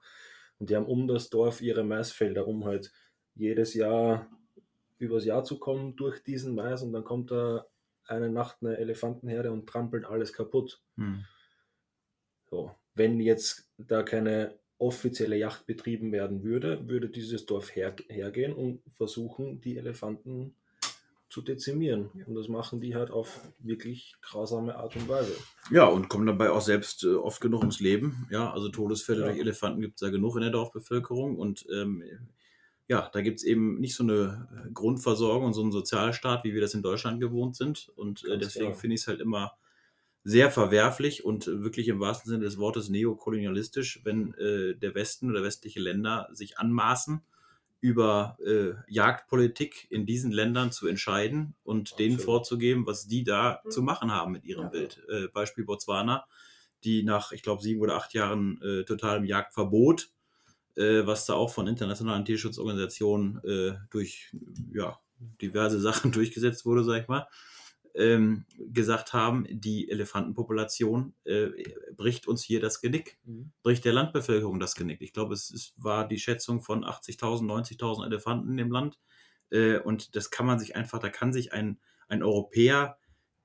und 0.59 0.69
die 0.69 0.75
haben 0.75 0.85
um 0.85 1.07
das 1.07 1.29
Dorf 1.29 1.61
ihre 1.61 1.83
Maisfelder, 1.83 2.47
um 2.47 2.65
halt 2.65 2.91
jedes 3.35 3.73
Jahr 3.73 4.29
übers 4.97 5.25
Jahr 5.25 5.43
zu 5.43 5.59
kommen 5.59 5.95
durch 5.95 6.23
diesen 6.23 6.55
Mais 6.55 6.81
und 6.81 6.91
dann 6.93 7.03
kommt 7.03 7.31
da 7.31 7.67
eine 8.05 8.29
Nacht 8.29 8.57
eine 8.61 8.77
Elefantenherde 8.77 9.51
und 9.51 9.67
trampelt 9.67 10.05
alles 10.05 10.33
kaputt. 10.33 10.81
Hm. 10.95 11.25
So, 12.49 12.71
wenn 12.95 13.19
jetzt 13.19 13.69
da 13.77 14.01
keine 14.03 14.57
offizielle 14.79 15.37
Yacht 15.37 15.65
betrieben 15.65 16.11
werden 16.11 16.43
würde, 16.43 16.87
würde 16.87 17.09
dieses 17.09 17.45
Dorf 17.45 17.75
her, 17.75 17.95
hergehen 18.09 18.53
und 18.53 18.81
versuchen, 18.95 19.59
die 19.61 19.77
Elefanten 19.77 20.55
zu 21.37 21.43
dezimieren. 21.43 22.09
Und 22.25 22.33
das 22.33 22.47
machen 22.47 22.81
die 22.81 22.95
halt 22.95 23.11
auf 23.11 23.39
wirklich 23.59 24.15
grausame 24.23 24.75
Art 24.75 24.95
und 24.95 25.07
Weise. 25.07 25.33
Ja, 25.69 25.85
und 25.85 26.09
kommen 26.09 26.25
dabei 26.25 26.49
auch 26.49 26.61
selbst 26.61 27.03
äh, 27.03 27.13
oft 27.13 27.41
genug 27.41 27.59
ums 27.61 27.79
Leben. 27.79 28.27
Ja, 28.31 28.51
also 28.51 28.69
Todesfälle 28.69 29.21
Ja. 29.21 29.27
durch 29.27 29.39
Elefanten 29.39 29.81
gibt 29.81 29.95
es 29.95 29.99
da 29.99 30.09
genug 30.09 30.35
in 30.35 30.41
der 30.41 30.49
Dorfbevölkerung. 30.49 31.37
Und 31.37 31.67
ähm, 31.71 32.03
ja, 32.87 33.07
da 33.13 33.21
gibt 33.21 33.37
es 33.37 33.43
eben 33.43 33.79
nicht 33.79 33.93
so 33.93 34.01
eine 34.03 34.69
Grundversorgung 34.73 35.45
und 35.45 35.53
so 35.53 35.61
einen 35.61 35.71
Sozialstaat, 35.71 36.43
wie 36.43 36.55
wir 36.55 36.61
das 36.61 36.73
in 36.73 36.81
Deutschland 36.81 37.19
gewohnt 37.21 37.55
sind. 37.55 37.91
Und 37.95 38.25
äh, 38.25 38.39
deswegen 38.39 38.73
finde 38.73 38.95
ich 38.95 39.01
es 39.01 39.07
halt 39.07 39.21
immer 39.21 39.51
sehr 40.23 40.49
verwerflich 40.49 41.23
und 41.23 41.47
äh, 41.47 41.61
wirklich 41.61 41.87
im 41.87 41.99
wahrsten 41.99 42.31
Sinne 42.31 42.45
des 42.45 42.57
Wortes 42.57 42.89
neokolonialistisch, 42.89 44.01
wenn 44.05 44.33
äh, 44.33 44.73
der 44.75 44.95
Westen 44.95 45.29
oder 45.29 45.43
westliche 45.43 45.79
Länder 45.81 46.29
sich 46.31 46.57
anmaßen, 46.57 47.21
über 47.79 48.37
äh, 48.45 48.73
Jagdpolitik 48.91 49.87
in 49.91 50.05
diesen 50.05 50.31
Ländern 50.31 50.71
zu 50.71 50.87
entscheiden 50.87 51.55
und 51.63 51.99
denen 51.99 52.15
Absolut. 52.15 52.25
vorzugeben, 52.25 52.85
was 52.87 53.07
die 53.07 53.23
da 53.23 53.61
zu 53.69 53.81
machen 53.81 54.11
haben 54.11 54.31
mit 54.31 54.45
ihrem 54.45 54.65
Ja. 54.65 54.69
Bild. 54.69 55.03
Äh, 55.09 55.27
Beispiel 55.27 55.63
Botswana, 55.63 56.25
die 56.83 57.03
nach, 57.03 57.31
ich 57.31 57.43
glaube, 57.43 57.61
sieben 57.61 57.81
oder 57.81 57.95
acht 57.95 58.13
Jahren 58.13 58.61
äh, 58.61 58.83
totalem 58.83 59.25
Jagdverbot, 59.25 60.09
äh, 60.75 61.05
was 61.05 61.25
da 61.25 61.33
auch 61.33 61.51
von 61.51 61.67
internationalen 61.67 62.25
Tierschutzorganisationen 62.25 63.43
äh, 63.43 63.75
durch 63.89 64.31
ja, 64.73 64.99
diverse 65.41 65.79
Sachen 65.81 66.11
durchgesetzt 66.11 66.65
wurde, 66.65 66.83
sag 66.83 67.01
ich 67.03 67.07
mal, 67.07 67.27
ähm, 67.97 68.45
gesagt 68.57 69.13
haben, 69.13 69.45
die 69.49 69.89
Elefantenpopulation 69.89 71.13
äh, 71.23 71.47
bricht 71.95 72.27
uns 72.27 72.43
hier 72.43 72.59
das 72.59 72.79
Genick 72.79 73.17
bricht 73.63 73.85
der 73.85 73.93
Landbevölkerung 73.93 74.59
das 74.59 74.75
Genick. 74.75 75.01
Ich 75.01 75.13
glaube, 75.13 75.33
es 75.33 75.49
ist, 75.49 75.73
war 75.77 76.07
die 76.07 76.19
Schätzung 76.19 76.61
von 76.61 76.85
80.000, 76.85 77.43
90.000 77.43 78.05
Elefanten 78.05 78.57
im 78.59 78.71
Land. 78.71 78.99
Äh, 79.49 79.79
und 79.79 80.15
das 80.15 80.29
kann 80.29 80.45
man 80.45 80.59
sich 80.59 80.75
einfach, 80.75 80.99
da 80.99 81.09
kann 81.09 81.33
sich 81.33 81.53
ein, 81.53 81.79
ein 82.07 82.23
Europäer, 82.23 82.97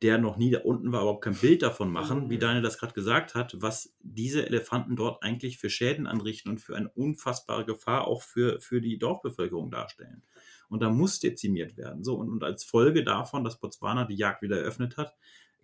der 0.02 0.18
noch 0.18 0.36
nie 0.36 0.50
da 0.50 0.60
unten 0.60 0.92
war, 0.92 1.02
überhaupt 1.02 1.24
kein 1.24 1.36
Bild 1.36 1.62
davon 1.62 1.90
machen, 1.90 2.28
wie 2.28 2.38
Daniel 2.38 2.62
das 2.62 2.78
gerade 2.78 2.92
gesagt 2.92 3.36
hat, 3.36 3.54
was 3.60 3.94
diese 4.00 4.44
Elefanten 4.44 4.96
dort 4.96 5.22
eigentlich 5.22 5.58
für 5.58 5.70
Schäden 5.70 6.08
anrichten 6.08 6.50
und 6.50 6.60
für 6.60 6.76
eine 6.76 6.88
unfassbare 6.88 7.64
Gefahr 7.64 8.08
auch 8.08 8.22
für, 8.22 8.60
für 8.60 8.80
die 8.80 8.98
Dorfbevölkerung 8.98 9.70
darstellen. 9.70 10.24
Und 10.72 10.80
da 10.80 10.88
muss 10.88 11.20
dezimiert 11.20 11.76
werden. 11.76 12.02
So, 12.02 12.14
und, 12.14 12.30
und 12.30 12.42
als 12.42 12.64
Folge 12.64 13.04
davon, 13.04 13.44
dass 13.44 13.60
Botswana 13.60 14.04
die 14.04 14.16
Jagd 14.16 14.40
wieder 14.40 14.58
eröffnet 14.58 14.96
hat, 14.96 15.14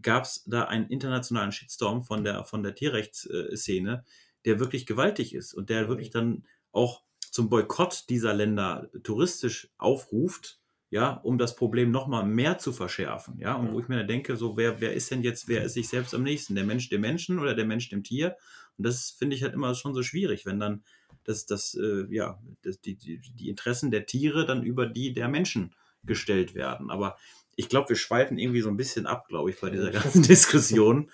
gab 0.03 0.25
es 0.25 0.45
da 0.47 0.65
einen 0.65 0.89
internationalen 0.89 1.51
Shitstorm 1.51 2.03
von 2.05 2.25
der, 2.25 2.45
von 2.45 2.63
der 2.63 2.75
Tierrechtsszene, 2.75 4.05
der 4.45 4.61
wirklich 4.61 4.85
gewaltig 4.85 5.35
ist 5.35 5.55
und 5.55 5.71
der 5.71 5.89
wirklich 5.89 6.11
dann 6.11 6.45
auch 6.73 7.03
zum 7.31 7.49
Boykott 7.49 8.05
dieser 8.11 8.35
Länder 8.35 8.91
touristisch 9.03 9.71
aufruft, 9.79 10.61
ja, 10.91 11.13
um 11.13 11.39
das 11.39 11.57
Problem 11.57 11.91
nochmal 11.91 12.27
mehr 12.27 12.59
zu 12.59 12.73
verschärfen, 12.73 13.39
ja, 13.39 13.55
und 13.55 13.73
wo 13.73 13.81
ich 13.81 13.89
mir 13.89 13.97
dann 13.97 14.09
denke, 14.09 14.37
so, 14.37 14.57
wer, 14.57 14.81
wer 14.81 14.95
ist 14.95 15.11
denn 15.11 15.23
jetzt, 15.23 15.49
wer 15.49 15.65
ist 15.65 15.75
sich 15.75 15.89
selbst 15.89 16.15
am 16.15 16.23
nächsten, 16.23 16.55
der 16.55 16.65
Mensch 16.65 16.89
dem 16.91 17.01
Menschen 17.01 17.39
oder 17.39 17.55
der 17.55 17.67
Mensch 17.67 17.89
dem 17.89 18.05
Tier? 18.05 18.37
Und 18.77 18.87
das 18.87 19.11
finde 19.11 19.37
ich 19.37 19.43
halt 19.43 19.55
immer 19.55 19.75
schon 19.75 19.95
so 19.95 20.03
schwierig, 20.03 20.47
wenn 20.47 20.61
dann 20.61 20.85
das, 21.29 21.45
das, 21.45 21.75
äh, 21.75 22.07
ja, 22.09 22.41
das, 22.63 22.81
die, 22.81 22.97
die, 22.97 23.21
die 23.21 23.51
Interessen 23.51 23.91
der 23.91 24.07
Tiere 24.07 24.47
dann 24.47 24.63
über 24.63 24.87
die 24.87 25.13
der 25.13 25.29
Menschen 25.29 25.75
gestellt 26.03 26.55
werden. 26.55 26.91
Aber 26.91 27.19
ich 27.55 27.69
glaube, 27.69 27.91
wir 27.91 27.97
schweifen 27.97 28.39
irgendwie 28.39 28.63
so 28.63 28.71
ein 28.71 28.79
bisschen 28.79 29.07
ab, 29.07 29.29
glaube 29.29 29.51
ich, 29.51 29.61
bei 29.61 29.69
dieser 29.69 29.91
ganzen 29.91 30.23
Diskussion. 30.29 31.11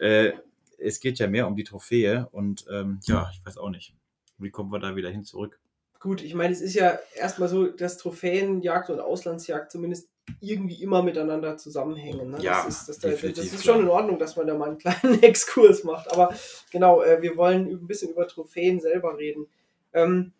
Äh, 0.00 0.32
es 0.76 1.00
geht 1.00 1.18
ja 1.18 1.28
mehr 1.28 1.46
um 1.46 1.56
die 1.56 1.64
Trophäe 1.64 2.28
und 2.30 2.66
ähm, 2.70 3.00
ja, 3.04 3.30
ich 3.32 3.44
weiß 3.46 3.56
auch 3.56 3.70
nicht. 3.70 3.94
Wie 4.36 4.50
kommen 4.50 4.70
wir 4.70 4.80
da 4.80 4.96
wieder 4.96 5.08
hin 5.08 5.24
zurück? 5.24 5.58
Gut, 5.98 6.22
ich 6.22 6.34
meine, 6.34 6.52
es 6.52 6.60
ist 6.60 6.74
ja 6.74 6.98
erstmal 7.16 7.48
so, 7.48 7.68
dass 7.68 7.96
Trophäenjagd 7.96 8.90
und 8.90 9.00
Auslandsjagd 9.00 9.72
zumindest 9.72 10.10
irgendwie 10.40 10.82
immer 10.82 11.02
miteinander 11.02 11.56
zusammenhängen. 11.56 12.30
Ne? 12.30 12.38
Ja, 12.40 12.64
das 12.64 12.88
ist, 12.88 13.04
das, 13.04 13.20
das, 13.20 13.38
ist 13.38 13.64
schon 13.64 13.80
in 13.80 13.88
Ordnung, 13.88 14.18
dass 14.18 14.36
man 14.36 14.46
da 14.46 14.54
mal 14.54 14.68
einen 14.68 14.78
kleinen 14.78 15.22
Exkurs 15.22 15.84
macht. 15.84 16.10
Aber 16.10 16.34
genau, 16.70 17.02
äh, 17.02 17.20
wir 17.22 17.36
wollen 17.36 17.68
ein 17.68 17.86
bisschen 17.86 18.12
über 18.12 18.26
Trophäen 18.26 18.80
selber 18.80 19.18
reden. 19.18 19.46
Ähm, 19.92 20.32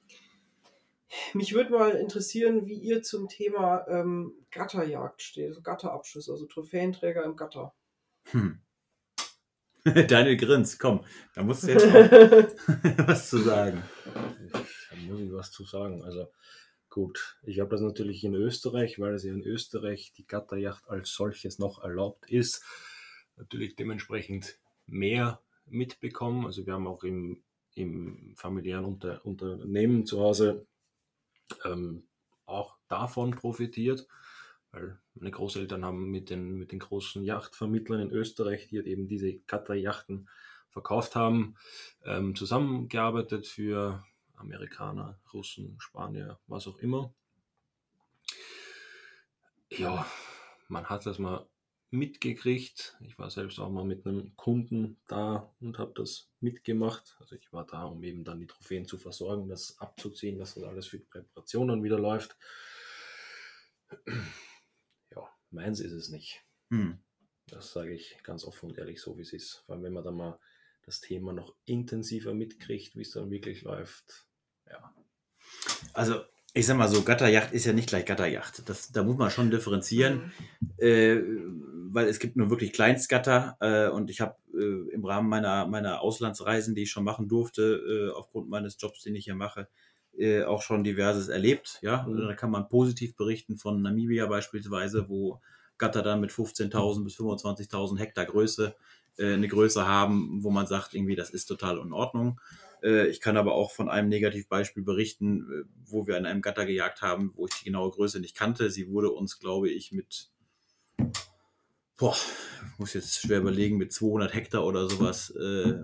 mich 1.33 1.55
würde 1.55 1.71
mal 1.71 1.93
interessieren, 1.93 2.67
wie 2.67 2.79
ihr 2.79 3.03
zum 3.03 3.29
Thema 3.29 3.87
ähm, 3.89 4.33
Gatterjagd 4.51 5.23
steht, 5.23 5.49
also 5.49 5.63
Gatterabschüsse, 5.63 6.33
also 6.33 6.47
Trophäenträger 6.47 7.25
im 7.25 7.37
Gatter. 7.37 7.73
Hm. 8.31 8.61
Daniel 10.09 10.37
Grins, 10.37 10.79
komm, 10.79 11.05
da 11.35 11.43
musst 11.43 11.65
du 11.65 11.69
jetzt 11.69 11.87
auch 11.87 11.93
was 13.07 13.29
zu 13.29 13.39
sagen. 13.39 13.83
Da 14.53 14.97
muss 15.07 15.21
ich 15.21 15.33
was 15.33 15.51
zu 15.53 15.65
sagen. 15.65 16.03
Also 16.03 16.29
gut, 16.95 17.37
ich 17.43 17.59
habe 17.59 17.71
das 17.71 17.81
natürlich 17.81 18.23
in 18.23 18.37
Österreich, 18.37 19.01
weil 19.01 19.15
es 19.15 19.25
ja 19.25 19.33
in 19.33 19.43
Österreich 19.43 20.13
die 20.17 20.29
Gatterjacht 20.29 20.89
als 20.89 21.13
solches 21.13 21.59
noch 21.59 21.83
erlaubt 21.83 22.31
ist, 22.31 22.63
natürlich 23.35 23.75
dementsprechend 23.75 24.61
mehr 24.87 25.43
mitbekommen. 25.67 26.47
Also 26.47 26.67
wir 26.67 26.73
haben 26.73 26.87
auch 26.87 27.03
im, 27.03 27.43
im 27.75 28.37
familiären 28.37 28.85
Unter 28.85 29.27
Unternehmen 29.27 30.07
zu 30.07 30.21
Hause 30.21 30.69
ähm, 31.65 32.07
auch 32.47 32.77
davon 32.87 33.33
profitiert, 33.33 34.07
weil 34.71 34.97
meine 35.15 35.33
Großeltern 35.33 35.85
haben 35.85 36.13
mit 36.13 36.31
den, 36.31 36.55
mit 36.55 36.71
den 36.71 36.79
großen 36.79 37.25
Yachtvermittlern 37.25 38.03
in 38.03 38.11
Österreich, 38.13 38.69
die 38.69 38.77
halt 38.77 38.87
eben 38.87 39.09
diese 39.09 39.35
Gatterjachten 39.49 40.29
verkauft 40.71 41.17
haben, 41.17 41.57
ähm, 42.05 42.37
zusammengearbeitet 42.37 43.49
für 43.49 44.05
Amerikaner, 44.35 45.19
Russen, 45.33 45.77
Spanier, 45.79 46.39
was 46.47 46.67
auch 46.67 46.79
immer. 46.79 47.15
Ja, 49.71 50.07
man 50.69 50.87
hat 50.87 51.07
das 51.07 51.19
mal 51.19 51.49
mitgekriegt. 51.91 52.97
Ich 53.01 53.19
war 53.19 53.31
selbst 53.31 53.59
auch 53.59 53.71
mal 53.71 53.85
mit 53.85 54.07
einem 54.07 54.37
Kunden 54.37 54.99
da 55.07 55.55
und 55.61 55.79
habe 55.79 55.93
das 55.95 56.31
mitgemacht. 56.41 57.17
Also 57.21 57.37
ich 57.37 57.53
war 57.53 57.67
da, 57.67 57.85
um 57.85 58.03
eben 58.03 58.25
dann 58.25 58.41
die 58.41 58.47
Trophäen 58.47 58.87
zu 58.87 58.99
versorgen, 58.99 59.49
das 59.49 59.79
abzuziehen, 59.79 60.39
dass 60.39 60.55
das 60.55 60.65
alles 60.65 60.87
für 60.87 60.99
die 60.99 61.05
Präparation 61.05 61.69
dann 61.69 61.83
wieder 61.83 61.99
läuft. 61.99 62.37
Ja, 65.15 65.29
meins 65.51 65.81
ist 65.81 65.93
es 65.93 66.09
nicht. 66.09 66.43
Hm. 66.71 66.99
Das 67.47 67.73
sage 67.73 67.93
ich 67.93 68.19
ganz 68.23 68.45
offen 68.45 68.71
und 68.71 68.79
ehrlich, 68.79 69.01
so 69.01 69.17
wie 69.17 69.23
es 69.23 69.33
ist. 69.33 69.63
Vor 69.67 69.75
allem, 69.75 69.85
wenn 69.85 69.93
man 69.93 70.05
dann 70.05 70.17
mal 70.17 70.39
das 70.87 71.01
Thema 71.01 71.33
noch 71.33 71.55
intensiver 71.65 72.35
mitkriegt, 72.35 72.97
wie 72.97 73.03
es 73.03 73.13
dann 73.13 73.31
wirklich 73.31 73.63
läuft. 73.63 74.27
Ja, 74.71 74.95
Also, 75.93 76.23
ich 76.53 76.67
sag 76.67 76.77
mal 76.77 76.89
so, 76.89 77.03
Gatterjacht 77.03 77.53
ist 77.53 77.65
ja 77.65 77.73
nicht 77.73 77.89
gleich 77.89 78.05
Gatterjacht. 78.07 78.69
Das, 78.69 78.93
da 78.93 79.03
muss 79.03 79.17
man 79.17 79.31
schon 79.31 79.51
differenzieren. 79.51 80.33
äh, 80.79 81.21
weil 81.91 82.09
es 82.09 82.19
gibt 82.19 82.37
nur 82.37 82.51
wirklich 82.51 82.73
Kleinstgatter 82.73 83.57
äh, 83.61 83.89
und 83.89 84.11
ich 84.11 84.21
habe 84.21 84.37
äh, 84.53 84.93
im 84.93 85.05
Rahmen 85.05 85.29
meiner, 85.29 85.67
meiner 85.67 86.01
Auslandsreisen, 86.01 86.75
die 86.75 86.83
ich 86.83 86.91
schon 86.91 87.05
machen 87.05 87.29
durfte, 87.29 88.11
äh, 88.11 88.13
aufgrund 88.13 88.49
meines 88.51 88.77
Jobs, 88.81 89.03
den 89.03 89.15
ich 89.15 89.25
hier 89.25 89.37
mache, 89.37 89.69
äh, 90.19 90.43
auch 90.45 90.63
schon 90.63 90.83
diverses 90.85 91.29
erlebt. 91.29 91.79
Ja, 91.83 92.05
Mhm. 92.09 92.29
da 92.29 92.35
kann 92.35 92.51
man 92.51 92.69
positiv 92.69 93.15
berichten 93.17 93.57
von 93.59 93.81
Namibia 93.83 94.27
beispielsweise, 94.27 95.09
wo 95.09 95.41
Gatter 95.79 96.03
dann 96.03 96.21
mit 96.21 96.33
15.000 96.33 97.05
bis 97.05 97.15
25.000 97.15 98.01
Hektar 98.01 98.27
Größe 98.27 98.75
äh, 99.19 99.35
eine 99.35 99.49
Größe 99.49 99.87
haben, 99.87 100.43
wo 100.43 100.51
man 100.51 100.67
sagt, 100.67 100.95
irgendwie, 100.95 101.17
das 101.17 101.31
ist 101.31 101.47
total 101.47 101.79
in 101.79 101.93
Ordnung. 101.93 102.41
Äh, 102.83 103.09
ich 103.09 103.21
kann 103.21 103.37
aber 103.37 103.55
auch 103.55 103.71
von 103.71 103.89
einem 103.89 104.09
Negativbeispiel 104.09 104.83
berichten, 104.83 105.43
äh, 105.51 105.65
wo 105.87 106.07
wir 106.07 106.17
an 106.17 106.27
einem 106.27 106.43
Gatter 106.43 106.67
gejagt 106.67 107.03
haben, 107.03 107.33
wo 107.35 107.47
ich 107.47 107.55
die 107.55 107.65
genaue 107.65 107.91
Größe 107.91 108.21
nicht 108.21 108.37
kannte. 108.37 108.71
Sie 108.71 108.89
wurde 108.89 109.11
uns, 109.11 109.39
glaube 109.39 109.71
ich, 109.71 109.93
mit 109.93 110.31
boah, 111.97 112.17
muss 112.79 112.95
jetzt 112.95 113.21
schwer 113.21 113.39
überlegen, 113.39 113.77
mit 113.77 113.93
200 113.93 114.35
Hektar 114.35 114.65
oder 114.65 114.89
sowas 114.89 115.31
äh, 115.31 115.75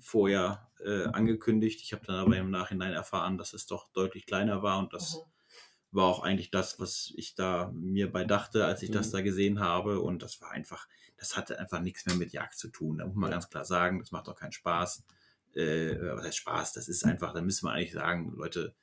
vorher 0.00 0.70
äh, 0.84 1.04
angekündigt. 1.04 1.80
Ich 1.82 1.92
habe 1.92 2.04
dann 2.06 2.16
aber 2.16 2.36
im 2.36 2.50
Nachhinein 2.50 2.92
erfahren, 2.92 3.38
dass 3.38 3.54
es 3.54 3.66
doch 3.66 3.90
deutlich 3.92 4.26
kleiner 4.26 4.62
war 4.62 4.78
und 4.78 4.92
das 4.92 5.16
Mhm. 5.16 5.33
War 5.94 6.06
auch 6.06 6.22
eigentlich 6.22 6.50
das, 6.50 6.80
was 6.80 7.12
ich 7.16 7.34
da 7.34 7.70
mir 7.74 8.10
bei 8.10 8.24
dachte, 8.24 8.64
als 8.66 8.82
ich 8.82 8.90
das 8.90 9.08
Mhm. 9.08 9.12
da 9.12 9.20
gesehen 9.22 9.60
habe. 9.60 10.00
Und 10.00 10.22
das 10.22 10.40
war 10.40 10.50
einfach, 10.50 10.88
das 11.16 11.36
hatte 11.36 11.58
einfach 11.58 11.80
nichts 11.80 12.04
mehr 12.06 12.16
mit 12.16 12.32
Jagd 12.32 12.58
zu 12.58 12.68
tun. 12.68 12.98
Da 12.98 13.06
muss 13.06 13.14
man 13.14 13.30
Ja. 13.30 13.36
ganz 13.36 13.48
klar 13.48 13.64
sagen, 13.64 14.00
das 14.00 14.10
macht 14.10 14.26
doch 14.28 14.36
keinen 14.36 14.52
Spaß. 14.52 15.04
Äh, 15.54 15.96
was 16.16 16.24
heißt 16.24 16.36
Spaß? 16.38 16.72
Das 16.72 16.88
ist 16.88 17.04
einfach, 17.04 17.32
da 17.32 17.40
müssen 17.40 17.66
wir 17.66 17.72
eigentlich 17.72 17.92
sagen, 17.92 18.32
Leute, 18.36 18.74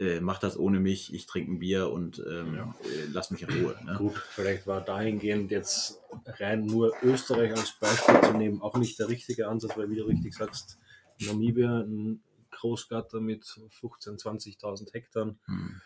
äh, 0.00 0.20
macht 0.20 0.42
das 0.42 0.56
ohne 0.56 0.78
mich, 0.80 1.12
ich 1.14 1.26
trinke 1.26 1.52
ein 1.52 1.58
Bier 1.60 1.90
und 1.90 2.22
ähm, 2.28 2.54
Ja. 2.54 2.74
äh, 2.84 3.06
lass 3.12 3.30
mich 3.30 3.42
in 3.42 3.50
Ruhe. 3.50 3.76
Ne? 3.84 3.94
Gut, 3.96 4.16
vielleicht 4.30 4.66
war 4.66 4.80
dahingehend 4.80 5.50
jetzt 5.50 6.00
rein 6.26 6.66
nur 6.66 6.92
Österreich 7.02 7.52
als 7.52 7.72
Beispiel 7.78 8.20
zu 8.22 8.32
nehmen 8.32 8.62
auch 8.62 8.76
nicht 8.76 8.98
der 8.98 9.08
richtige 9.08 9.48
Ansatz, 9.48 9.76
weil 9.76 9.90
wie 9.90 9.96
du 9.96 10.06
richtig 10.06 10.34
sagst, 10.34 10.78
Namibia 11.20 11.80
ein 11.80 12.22
Großgatter 12.50 13.20
mit 13.20 13.44
15.000, 13.44 14.20
20.000 14.20 14.92
Hektar 14.92 15.34
Hm. 15.46 15.80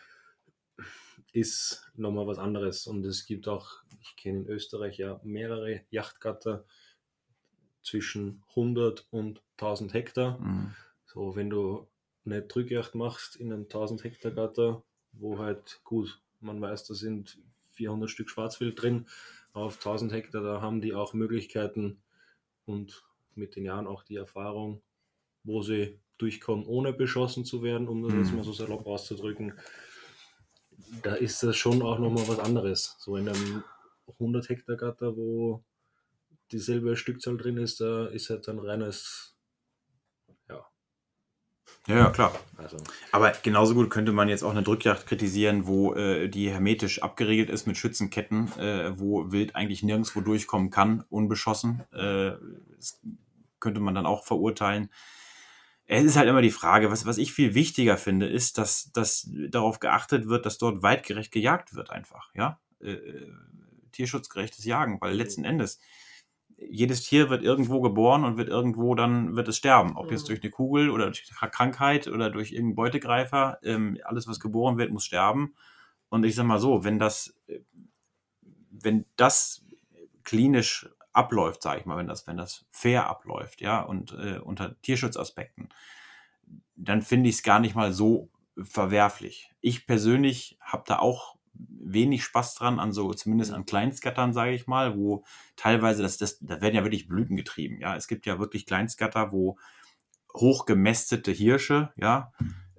Ist 1.33 1.91
nochmal 1.95 2.27
was 2.27 2.37
anderes. 2.37 2.87
Und 2.87 3.05
es 3.05 3.25
gibt 3.25 3.47
auch, 3.47 3.83
ich 4.01 4.15
kenne 4.15 4.39
in 4.39 4.47
Österreich 4.47 4.97
ja 4.97 5.19
mehrere 5.23 5.81
Yachtgatter, 5.89 6.65
zwischen 7.83 8.43
100 8.49 9.05
und 9.11 9.41
1000 9.57 9.93
Hektar. 9.93 10.39
Mhm. 10.39 10.73
So, 11.05 11.35
wenn 11.35 11.49
du 11.49 11.87
eine 12.25 12.41
Drückjagd 12.41 12.95
machst 12.95 13.35
in 13.35 13.51
einem 13.51 13.63
1000 13.63 14.03
Hektar 14.03 14.31
Gatter, 14.31 14.83
wo 15.11 15.37
halt 15.37 15.81
gut, 15.83 16.21
man 16.39 16.61
weiß, 16.61 16.85
da 16.85 16.93
sind 16.93 17.37
400 17.73 18.09
Stück 18.09 18.29
Schwarzwild 18.29 18.81
drin, 18.81 19.07
auf 19.51 19.75
1000 19.75 20.13
Hektar, 20.13 20.41
da 20.41 20.61
haben 20.61 20.81
die 20.81 20.93
auch 20.93 21.13
Möglichkeiten 21.13 22.01
und 22.65 23.03
mit 23.35 23.55
den 23.55 23.65
Jahren 23.65 23.87
auch 23.87 24.03
die 24.03 24.15
Erfahrung, 24.15 24.81
wo 25.43 25.61
sie 25.61 25.99
durchkommen, 26.17 26.65
ohne 26.65 26.93
beschossen 26.93 27.43
zu 27.43 27.63
werden, 27.63 27.87
um 27.87 28.01
das 28.03 28.13
Mhm. 28.13 28.19
jetzt 28.19 28.33
mal 28.33 28.43
so 28.43 28.53
salopp 28.53 28.87
auszudrücken. 28.87 29.53
Da 31.01 31.15
ist 31.15 31.43
das 31.43 31.55
schon 31.57 31.81
auch 31.81 31.99
nochmal 31.99 32.27
was 32.27 32.39
anderes. 32.39 32.95
So 32.99 33.15
in 33.17 33.29
einem 33.29 33.63
100 34.19 34.49
Hektar 34.49 34.75
Gatter, 34.77 35.15
wo 35.15 35.63
dieselbe 36.51 36.95
Stückzahl 36.95 37.37
drin 37.37 37.57
ist, 37.57 37.81
da 37.81 38.07
ist 38.07 38.29
halt 38.29 38.47
ein 38.47 38.59
reines, 38.59 39.35
ja, 40.49 40.65
Ja, 41.87 41.97
ja, 41.97 42.09
klar. 42.11 42.39
also 42.57 42.77
Aber 43.11 43.31
genauso 43.31 43.73
gut 43.73 43.89
könnte 43.89 44.11
man 44.11 44.29
jetzt 44.29 44.43
auch 44.43 44.51
eine 44.51 44.63
Drückjagd 44.63 45.07
kritisieren, 45.07 45.65
wo 45.67 45.93
äh, 45.95 46.29
die 46.29 46.51
hermetisch 46.51 47.01
abgeriegelt 47.01 47.49
ist 47.49 47.65
mit 47.65 47.77
Schützenketten, 47.77 48.51
äh, 48.59 48.97
wo 48.99 49.31
Wild 49.31 49.55
eigentlich 49.55 49.83
nirgendwo 49.83 50.21
durchkommen 50.21 50.69
kann, 50.69 51.03
unbeschossen. 51.09 51.83
Äh, 51.91 52.33
das 52.75 53.01
könnte 53.59 53.79
man 53.79 53.95
dann 53.95 54.05
auch 54.05 54.25
verurteilen. 54.25 54.89
Es 55.85 56.03
ist 56.03 56.15
halt 56.15 56.29
immer 56.29 56.41
die 56.41 56.51
Frage, 56.51 56.91
was, 56.91 57.05
was 57.05 57.17
ich 57.17 57.33
viel 57.33 57.55
wichtiger 57.55 57.97
finde, 57.97 58.27
ist, 58.27 58.57
dass, 58.57 58.91
dass 58.93 59.29
darauf 59.49 59.79
geachtet 59.79 60.27
wird, 60.27 60.45
dass 60.45 60.57
dort 60.57 60.81
weitgerecht 60.81 61.31
gejagt 61.31 61.75
wird 61.75 61.89
einfach, 61.89 62.33
ja. 62.35 62.59
Äh, 62.79 62.97
tierschutzgerechtes 63.91 64.65
Jagen, 64.65 64.99
weil 65.01 65.13
letzten 65.13 65.43
Endes 65.45 65.79
jedes 66.57 67.03
Tier 67.03 67.29
wird 67.29 67.43
irgendwo 67.43 67.81
geboren 67.81 68.23
und 68.23 68.37
wird 68.37 68.49
irgendwo 68.49 68.95
dann 68.95 69.35
wird 69.35 69.47
es 69.47 69.57
sterben. 69.57 69.97
Ob 69.97 70.11
jetzt 70.11 70.23
Mhm. 70.23 70.27
durch 70.27 70.41
eine 70.43 70.51
Kugel 70.51 70.89
oder 70.89 71.07
durch 71.07 71.25
Krankheit 71.51 72.07
oder 72.07 72.29
durch 72.29 72.51
irgendeinen 72.51 72.75
Beutegreifer. 72.75 73.59
Ähm, 73.63 73.97
alles, 74.03 74.27
was 74.27 74.39
geboren 74.39 74.77
wird, 74.77 74.91
muss 74.91 75.05
sterben. 75.05 75.55
Und 76.09 76.23
ich 76.25 76.35
sag 76.35 76.45
mal 76.45 76.59
so, 76.59 76.83
wenn 76.83 76.99
das, 76.99 77.35
äh, 77.47 77.59
wenn 78.69 79.05
das 79.15 79.65
klinisch 80.23 80.89
abläuft, 81.13 81.61
sage 81.61 81.79
ich 81.79 81.85
mal, 81.85 81.97
wenn 81.97 82.07
das, 82.07 82.27
wenn 82.27 82.37
das 82.37 82.65
fair 82.69 83.07
abläuft, 83.07 83.61
ja, 83.61 83.81
und 83.81 84.13
äh, 84.13 84.39
unter 84.39 84.79
Tierschutzaspekten, 84.81 85.69
dann 86.75 87.01
finde 87.01 87.29
ich 87.29 87.35
es 87.35 87.43
gar 87.43 87.59
nicht 87.59 87.75
mal 87.75 87.93
so 87.93 88.29
verwerflich. 88.61 89.51
Ich 89.61 89.85
persönlich 89.87 90.57
habe 90.59 90.83
da 90.87 90.99
auch 90.99 91.37
wenig 91.53 92.23
Spaß 92.23 92.55
dran, 92.55 92.79
an 92.79 92.91
so, 92.91 93.13
zumindest 93.13 93.53
an 93.53 93.65
Kleinstgattern, 93.65 94.33
sage 94.33 94.53
ich 94.53 94.67
mal, 94.67 94.97
wo 94.97 95.23
teilweise, 95.55 96.01
das, 96.01 96.17
das, 96.17 96.39
da 96.39 96.61
werden 96.61 96.75
ja 96.75 96.83
wirklich 96.83 97.07
Blüten 97.07 97.35
getrieben, 97.35 97.79
ja. 97.79 97.95
Es 97.95 98.07
gibt 98.07 98.25
ja 98.25 98.39
wirklich 98.39 98.65
Kleinstgatter, 98.65 99.31
wo 99.31 99.57
hochgemästete 100.33 101.31
Hirsche, 101.31 101.93
ja, 101.95 102.31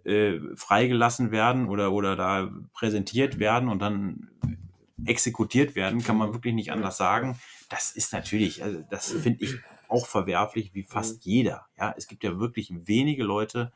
äh, 0.05 0.41
freigelassen 0.57 1.31
werden 1.31 1.69
oder, 1.69 1.93
oder 1.93 2.17
da 2.17 2.51
präsentiert 2.73 3.39
werden 3.39 3.69
und 3.69 3.81
dann 3.81 4.29
exekutiert 5.07 5.75
werden, 5.75 6.03
kann 6.03 6.17
man 6.17 6.33
wirklich 6.33 6.55
nicht 6.55 6.73
anders 6.73 6.97
sagen. 6.97 7.39
Das 7.75 7.91
ist 7.91 8.13
natürlich, 8.13 8.63
also 8.63 8.85
das 8.89 9.11
finde 9.11 9.45
ich 9.45 9.57
auch 9.89 10.07
verwerflich, 10.07 10.75
wie 10.75 10.85
fast 10.85 11.25
jeder. 11.25 11.67
Ja, 11.77 11.93
es 11.97 12.07
gibt 12.07 12.23
ja 12.23 12.39
wirklich 12.39 12.73
wenige 12.73 13.25
Leute, 13.25 13.73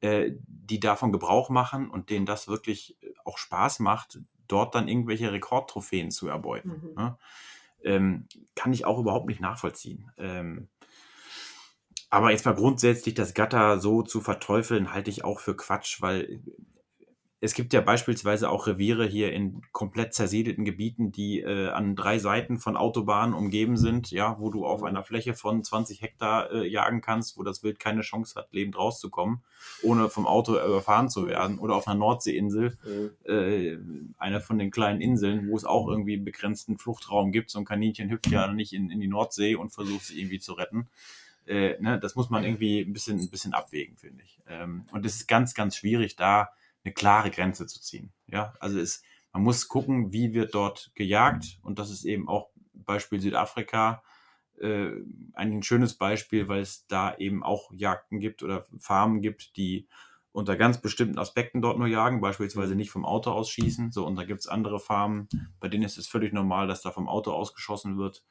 äh, 0.00 0.32
die 0.48 0.80
davon 0.80 1.12
Gebrauch 1.12 1.48
machen 1.48 1.88
und 1.88 2.10
denen 2.10 2.26
das 2.26 2.48
wirklich 2.48 2.96
auch 3.24 3.38
Spaß 3.38 3.78
macht, 3.78 4.18
dort 4.48 4.74
dann 4.74 4.88
irgendwelche 4.88 5.30
Rekordtrophäen 5.30 6.10
zu 6.10 6.26
erbeuten. 6.26 6.82
Mhm. 6.82 6.94
Ne? 6.96 7.18
Ähm, 7.84 8.26
kann 8.56 8.72
ich 8.72 8.86
auch 8.86 8.98
überhaupt 8.98 9.28
nicht 9.28 9.40
nachvollziehen. 9.40 10.10
Ähm, 10.18 10.68
aber 12.10 12.32
jetzt 12.32 12.44
mal 12.44 12.56
grundsätzlich 12.56 13.14
das 13.14 13.34
Gatter 13.34 13.78
so 13.78 14.02
zu 14.02 14.20
verteufeln, 14.20 14.92
halte 14.92 15.10
ich 15.10 15.24
auch 15.24 15.38
für 15.38 15.56
Quatsch, 15.56 16.02
weil 16.02 16.42
es 17.44 17.54
gibt 17.54 17.72
ja 17.72 17.80
beispielsweise 17.80 18.48
auch 18.48 18.68
Reviere 18.68 19.04
hier 19.04 19.32
in 19.32 19.62
komplett 19.72 20.14
zersiedelten 20.14 20.64
Gebieten, 20.64 21.10
die 21.10 21.40
äh, 21.40 21.70
an 21.70 21.96
drei 21.96 22.20
Seiten 22.20 22.56
von 22.56 22.76
Autobahnen 22.76 23.34
umgeben 23.34 23.76
sind, 23.76 24.12
ja, 24.12 24.38
wo 24.38 24.48
du 24.48 24.64
auf 24.64 24.84
einer 24.84 25.02
Fläche 25.02 25.34
von 25.34 25.64
20 25.64 26.02
Hektar 26.02 26.52
äh, 26.52 26.68
jagen 26.68 27.00
kannst, 27.00 27.36
wo 27.36 27.42
das 27.42 27.64
Wild 27.64 27.80
keine 27.80 28.02
Chance 28.02 28.36
hat, 28.36 28.52
lebend 28.52 28.78
rauszukommen, 28.78 29.42
ohne 29.82 30.08
vom 30.08 30.28
Auto 30.28 30.52
überfahren 30.52 31.08
zu 31.08 31.26
werden. 31.26 31.58
Oder 31.58 31.74
auf 31.74 31.88
einer 31.88 31.98
Nordseeinsel, 31.98 32.78
äh, 33.24 33.76
einer 34.18 34.40
von 34.40 34.60
den 34.60 34.70
kleinen 34.70 35.00
Inseln, 35.00 35.48
wo 35.50 35.56
es 35.56 35.64
auch 35.64 35.88
irgendwie 35.88 36.14
einen 36.14 36.24
begrenzten 36.24 36.78
Fluchtraum 36.78 37.32
gibt. 37.32 37.50
So 37.50 37.58
ein 37.58 37.64
Kaninchen 37.64 38.08
hüpft 38.08 38.28
ja 38.28 38.52
nicht 38.52 38.72
in, 38.72 38.88
in 38.88 39.00
die 39.00 39.08
Nordsee 39.08 39.56
und 39.56 39.70
versucht 39.70 40.04
sie 40.04 40.20
irgendwie 40.20 40.38
zu 40.38 40.52
retten. 40.52 40.86
Äh, 41.48 41.74
ne, 41.80 41.98
das 41.98 42.14
muss 42.14 42.30
man 42.30 42.44
irgendwie 42.44 42.82
ein 42.82 42.92
bisschen, 42.92 43.18
ein 43.18 43.30
bisschen 43.30 43.52
abwägen, 43.52 43.96
finde 43.96 44.22
ich. 44.22 44.38
Ähm, 44.48 44.84
und 44.92 45.04
es 45.04 45.16
ist 45.16 45.26
ganz, 45.26 45.54
ganz 45.54 45.74
schwierig, 45.74 46.14
da 46.14 46.50
eine 46.84 46.94
klare 46.94 47.30
Grenze 47.30 47.66
zu 47.66 47.80
ziehen. 47.80 48.12
Ja, 48.26 48.54
also 48.60 48.78
es, 48.78 49.02
man 49.32 49.42
muss 49.42 49.68
gucken, 49.68 50.12
wie 50.12 50.34
wird 50.34 50.54
dort 50.54 50.92
gejagt 50.94 51.58
und 51.62 51.78
das 51.78 51.90
ist 51.90 52.04
eben 52.04 52.28
auch 52.28 52.50
Beispiel 52.74 53.20
Südafrika 53.20 54.02
äh, 54.60 54.90
ein 55.34 55.62
schönes 55.62 55.94
Beispiel, 55.94 56.48
weil 56.48 56.60
es 56.60 56.86
da 56.86 57.14
eben 57.16 57.42
auch 57.42 57.72
Jagden 57.72 58.20
gibt 58.20 58.42
oder 58.42 58.64
Farmen 58.78 59.20
gibt, 59.20 59.56
die 59.56 59.88
unter 60.32 60.56
ganz 60.56 60.80
bestimmten 60.80 61.18
Aspekten 61.18 61.60
dort 61.60 61.78
nur 61.78 61.88
jagen, 61.88 62.20
beispielsweise 62.20 62.74
nicht 62.74 62.90
vom 62.90 63.04
Auto 63.04 63.30
aus 63.30 63.50
schießen. 63.50 63.92
So, 63.92 64.06
und 64.06 64.16
da 64.16 64.24
gibt 64.24 64.40
es 64.40 64.46
andere 64.46 64.80
Farmen, 64.80 65.28
bei 65.60 65.68
denen 65.68 65.84
ist 65.84 65.98
es 65.98 66.06
völlig 66.06 66.32
normal, 66.32 66.66
dass 66.66 66.80
da 66.80 66.90
vom 66.90 67.08
Auto 67.08 67.32
ausgeschossen 67.32 67.98
wird. 67.98 68.24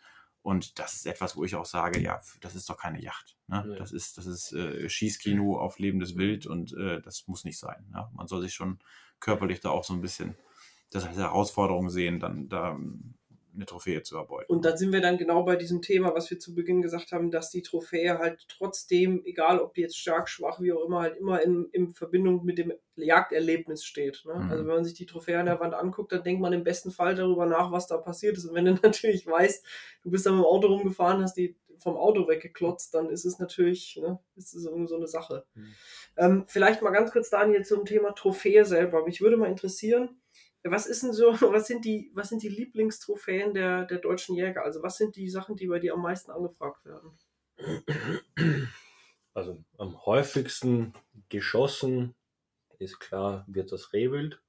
Und 0.44 0.80
das 0.80 0.94
ist 0.96 1.06
etwas, 1.06 1.38
wo 1.38 1.44
ich 1.44 1.56
auch 1.56 1.66
sage, 1.66 2.02
ja, 2.02 2.20
das 2.40 2.56
ist 2.56 2.70
doch 2.70 2.78
keine 2.78 3.02
Yacht. 3.02 3.38
Ne? 3.48 3.64
Nee. 3.68 3.76
Das 3.76 3.92
ist, 3.92 4.18
das 4.18 4.26
ist 4.26 4.54
äh, 4.54 4.90
Schießkino 4.90 5.58
auf 5.60 5.78
lebendes 5.78 6.16
Wild 6.16 6.48
und 6.48 6.74
äh, 6.74 7.00
das 7.02 7.28
muss 7.28 7.44
nicht 7.44 7.60
sein. 7.60 7.86
Ne? 7.92 8.10
Man 8.14 8.28
soll 8.28 8.42
sich 8.42 8.54
schon 8.54 8.80
körperlich 9.20 9.60
da 9.60 9.70
auch 9.70 9.84
so 9.84 9.94
ein 9.94 10.02
bisschen 10.02 10.36
das 10.90 11.06
als 11.06 11.18
Herausforderung 11.18 11.90
sehen, 11.90 12.20
dann 12.20 12.50
da 12.50 12.78
eine 13.54 13.66
Trophäe 13.66 14.04
zu 14.04 14.18
erbeuten. 14.18 14.52
Und 14.52 14.66
da 14.66 14.78
sind 14.78 14.92
wir 14.92 15.02
dann 15.02 15.18
genau 15.18 15.44
bei 15.44 15.56
diesem 15.56 15.82
Thema, 15.82 16.14
was 16.16 16.30
wir 16.30 16.40
zu 16.40 16.56
Beginn 16.56 16.82
gesagt 16.82 17.12
haben, 17.12 17.32
dass 17.32 17.50
die 17.50 17.62
Trophäe 17.62 18.18
halt 18.18 18.46
trotzdem, 18.48 19.22
egal 19.26 19.60
ob 19.60 19.74
die 19.74 19.82
jetzt 19.82 19.98
stark, 19.98 20.30
schwach, 20.30 20.60
wie 20.62 20.72
auch 20.72 20.86
immer, 20.86 21.02
halt 21.02 21.18
immer 21.18 21.42
in, 21.42 21.68
in 21.72 21.94
Verbindung 21.94 22.46
mit 22.46 22.58
dem 22.58 22.74
Jagderlebnis 22.96 23.84
steht. 23.84 24.24
Ne? 24.26 24.36
Mhm. 24.36 24.52
Also 24.52 24.66
wenn 24.66 24.76
man 24.76 24.86
sich 24.86 24.94
die 24.94 25.06
Trophäe 25.06 25.40
an 25.40 25.46
der 25.48 25.60
Wand 25.60 25.74
anguckt, 25.74 26.12
dann 26.12 26.24
denkt 26.24 26.42
man 26.42 26.54
im 26.54 26.64
besten 26.64 26.92
Fall 26.92 27.16
darüber 27.16 27.46
nach, 27.46 27.72
was 27.72 27.88
da 27.88 27.98
passiert 27.98 28.38
ist. 28.38 28.46
Und 28.46 28.56
wenn 28.56 28.66
du 28.66 28.74
natürlich 28.84 29.28
weißt, 29.28 29.66
du 30.04 30.12
bist 30.12 30.26
da 30.26 30.32
mit 30.32 30.40
dem 30.40 30.46
Auto 30.46 30.68
rumgefahren, 30.68 31.22
hast 31.22 31.38
die 31.38 31.58
vom 31.82 31.98
Auto 31.98 32.28
weggeklotzt, 32.28 32.94
dann 32.94 33.10
ist 33.10 33.26
es 33.26 33.40
natürlich, 33.40 34.00
ne, 34.00 34.20
ist 34.36 34.54
es 34.54 34.66
irgendwie 34.66 34.88
so 34.88 34.98
eine 34.98 35.08
Sache. 35.08 35.46
Mhm. 35.56 35.74
Ähm, 36.18 36.44
vielleicht 36.48 36.82
mal 36.82 36.92
ganz 36.92 37.12
kurz, 37.12 37.30
Daniel, 37.30 37.66
zum 37.66 37.86
Thema 37.86 38.12
Trophäe 38.14 38.66
selber. 38.66 39.04
Mich 39.04 39.22
würde 39.22 39.38
mal 39.38 39.50
interessieren, 39.50 40.21
was 40.64 40.86
ist 40.86 41.04
denn 41.04 41.14
so, 41.14 41.32
was 41.54 41.68
sind 41.68 41.86
die, 41.86 42.12
was 42.14 42.30
sind 42.30 42.44
die 42.44 42.50
Lieblingstrophäen 42.50 43.54
der, 43.54 43.86
der 43.86 44.00
deutschen 44.00 44.36
Jäger? 44.36 44.64
Also 44.64 44.84
was 44.84 44.98
sind 44.98 45.16
die 45.16 45.30
Sachen, 45.30 45.56
die 45.56 45.68
bei 45.68 45.80
dir 45.80 45.94
am 45.94 46.02
meisten 46.02 46.32
angefragt 46.32 46.86
werden? 46.86 47.18
Also 49.34 49.64
am 49.78 50.06
häufigsten 50.06 50.94
geschossen 51.30 52.16
ist 52.80 53.00
klar, 53.00 53.46
wird 53.48 53.72
das 53.72 53.94
Rehwild. 53.94 54.42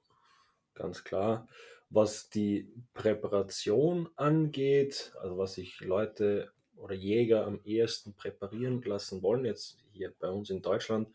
Ganz 0.75 1.05
klar. 1.05 1.47
Was 1.91 2.31
die 2.31 2.73
Präparation 2.95 4.09
angeht, 4.17 5.13
also 5.21 5.37
was 5.37 5.55
sich 5.55 5.81
Leute 5.81 6.53
oder 6.77 6.95
Jäger 6.95 7.47
am 7.47 7.61
ehesten 7.65 8.15
präparieren 8.15 8.81
lassen 8.83 9.23
wollen, 9.23 9.45
jetzt 9.45 9.79
hier 9.93 10.13
bei 10.19 10.29
uns 10.29 10.49
in 10.51 10.63
Deutschland, 10.63 11.09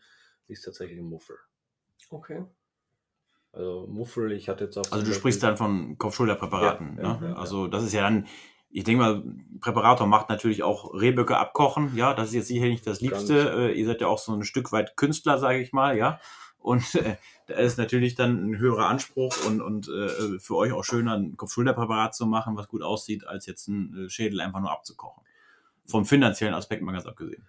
ist 0.46 0.62
tatsächlich 0.62 0.98
ein 0.98 1.04
Muffel. 1.04 1.36
Okay. 2.10 2.44
Also 3.52 3.86
Muffel, 3.88 4.32
ich 4.32 4.48
hatte 4.48 4.64
jetzt 4.64 4.76
auch. 4.76 4.92
Also 4.92 5.04
du 5.04 5.12
sprichst 5.12 5.42
dann 5.42 5.56
von 5.56 5.98
Kopf-Schulter-Präparaten. 5.98 6.98
Ja, 7.02 7.14
ne? 7.14 7.28
ja, 7.30 7.34
also 7.34 7.66
das 7.66 7.82
ist 7.82 7.92
ja 7.92 8.02
dann, 8.02 8.26
ich 8.70 8.84
denke 8.84 9.02
mal, 9.02 9.22
Präparator 9.60 10.06
macht 10.06 10.28
natürlich 10.28 10.62
auch 10.62 10.92
Rehböcke 10.94 11.36
abkochen. 11.36 11.96
Ja, 11.96 12.14
das 12.14 12.28
ist 12.28 12.34
jetzt 12.34 12.48
sicher 12.48 12.66
nicht 12.66 12.86
das 12.86 13.00
Liebste. 13.00 13.70
Äh, 13.70 13.78
ihr 13.78 13.86
seid 13.86 14.00
ja 14.00 14.06
auch 14.08 14.18
so 14.18 14.32
ein 14.32 14.44
Stück 14.44 14.72
weit 14.72 14.96
Künstler, 14.96 15.38
sage 15.38 15.60
ich 15.60 15.72
mal, 15.72 15.96
ja. 15.96 16.20
Und 16.60 16.94
äh, 16.96 17.16
da 17.46 17.54
ist 17.54 17.78
natürlich 17.78 18.14
dann 18.14 18.50
ein 18.50 18.58
höherer 18.58 18.88
Anspruch 18.88 19.46
und, 19.46 19.60
und 19.60 19.88
äh, 19.88 20.38
für 20.38 20.56
euch 20.56 20.72
auch 20.72 20.84
schöner, 20.84 21.14
ein 21.16 21.36
Kopf-Schulter-Präparat 21.36 22.14
zu 22.14 22.26
machen, 22.26 22.56
was 22.56 22.68
gut 22.68 22.82
aussieht, 22.82 23.26
als 23.26 23.46
jetzt 23.46 23.68
ein 23.68 24.06
äh, 24.06 24.10
Schädel 24.10 24.40
einfach 24.40 24.60
nur 24.60 24.70
abzukochen. 24.70 25.22
Vom 25.86 26.04
finanziellen 26.04 26.54
Aspekt 26.54 26.82
mal 26.82 26.92
ganz 26.92 27.06
abgesehen. 27.06 27.48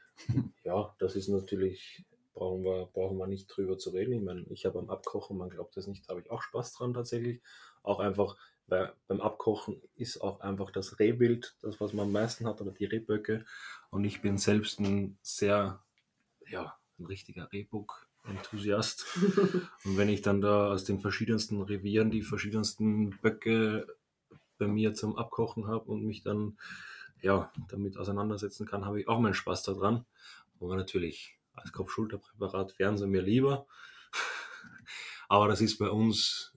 Ja, 0.64 0.94
das 1.00 1.16
ist 1.16 1.28
natürlich, 1.28 2.06
brauchen 2.34 2.64
wir, 2.64 2.90
brauchen 2.94 3.18
wir 3.18 3.28
nicht 3.28 3.48
drüber 3.48 3.78
zu 3.78 3.92
reden. 3.92 4.14
Ich 4.14 4.22
meine, 4.22 4.46
ich 4.50 4.66
habe 4.66 4.80
beim 4.80 4.90
Abkochen, 4.90 5.38
man 5.38 5.50
glaubt 5.50 5.76
das 5.78 5.88
nicht, 5.88 6.08
habe 6.10 6.22
ich 6.22 6.32
auch 6.32 6.42
Spaß 6.42 6.74
dran 6.74 6.94
tatsächlich. 6.94 7.42
Auch 7.84 8.00
einfach, 8.00 8.38
weil 8.68 8.94
beim 9.08 9.22
Abkochen 9.22 9.82
ist 9.96 10.22
auch 10.22 10.42
einfach 10.42 10.72
das 10.72 11.00
Rehbild, 11.00 11.58
das, 11.62 11.80
was 11.80 11.94
man 11.94 12.08
am 12.08 12.12
meisten 12.12 12.46
hat, 12.46 12.62
oder 12.62 12.72
die 12.72 12.86
Rehböcke. 12.86 13.46
Und 13.90 14.04
ich 14.04 14.22
bin 14.22 14.38
selbst 14.38 14.80
ein 14.80 15.18
sehr, 15.22 15.84
ja, 16.48 16.78
ein 17.00 17.06
richtiger 17.06 17.52
Rehbock-Enthusiast. 17.52 19.06
Und 19.86 19.98
wenn 19.98 20.10
ich 20.10 20.22
dann 20.22 20.42
da 20.42 20.72
aus 20.72 20.84
den 20.84 21.00
verschiedensten 21.00 21.62
Revieren 21.62 22.12
die 22.12 22.22
verschiedensten 22.22 23.12
Böcke 23.22 23.88
bei 24.58 24.68
mir 24.68 24.94
zum 24.94 25.18
Abkochen 25.18 25.68
habe 25.68 25.86
und 25.90 26.04
mich 26.04 26.22
dann 26.22 26.58
ja, 27.22 27.52
damit 27.70 27.98
auseinandersetzen 27.98 28.66
kann, 28.66 28.86
habe 28.86 29.02
ich 29.02 29.08
auch 29.08 29.20
meinen 29.20 29.34
Spaß 29.34 29.64
daran. 29.64 30.06
Aber 30.60 30.76
natürlich, 30.76 31.39
als 31.62 31.72
Kopf-Schulter-Präparat 31.72 32.78
wären 32.80 32.98
sie 32.98 33.08
mir 33.08 33.22
lieber. 33.22 33.68
Aber 35.28 35.48
das 35.48 35.62
ist 35.62 35.78
bei 35.78 35.90
uns, 35.90 36.54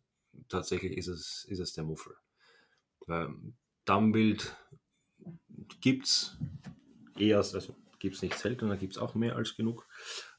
tatsächlich 0.49 0.97
ist 0.97 1.09
es, 1.09 1.45
ist 1.45 1.59
es 1.59 1.73
der 1.73 1.85
Muffel. 1.85 2.15
Ähm, 3.09 3.55
Dammbild 3.85 4.57
gibt 5.81 6.07
es 6.07 6.39
eher, 7.17 7.39
also 7.39 7.75
gibt 7.99 8.17
es 8.17 8.23
nicht 8.23 8.39
selten, 8.39 8.69
da 8.69 8.77
gibt 8.77 8.95
es 8.95 8.99
auch 8.99 9.15
mehr 9.15 9.37
als 9.37 9.57
genug. 9.57 9.87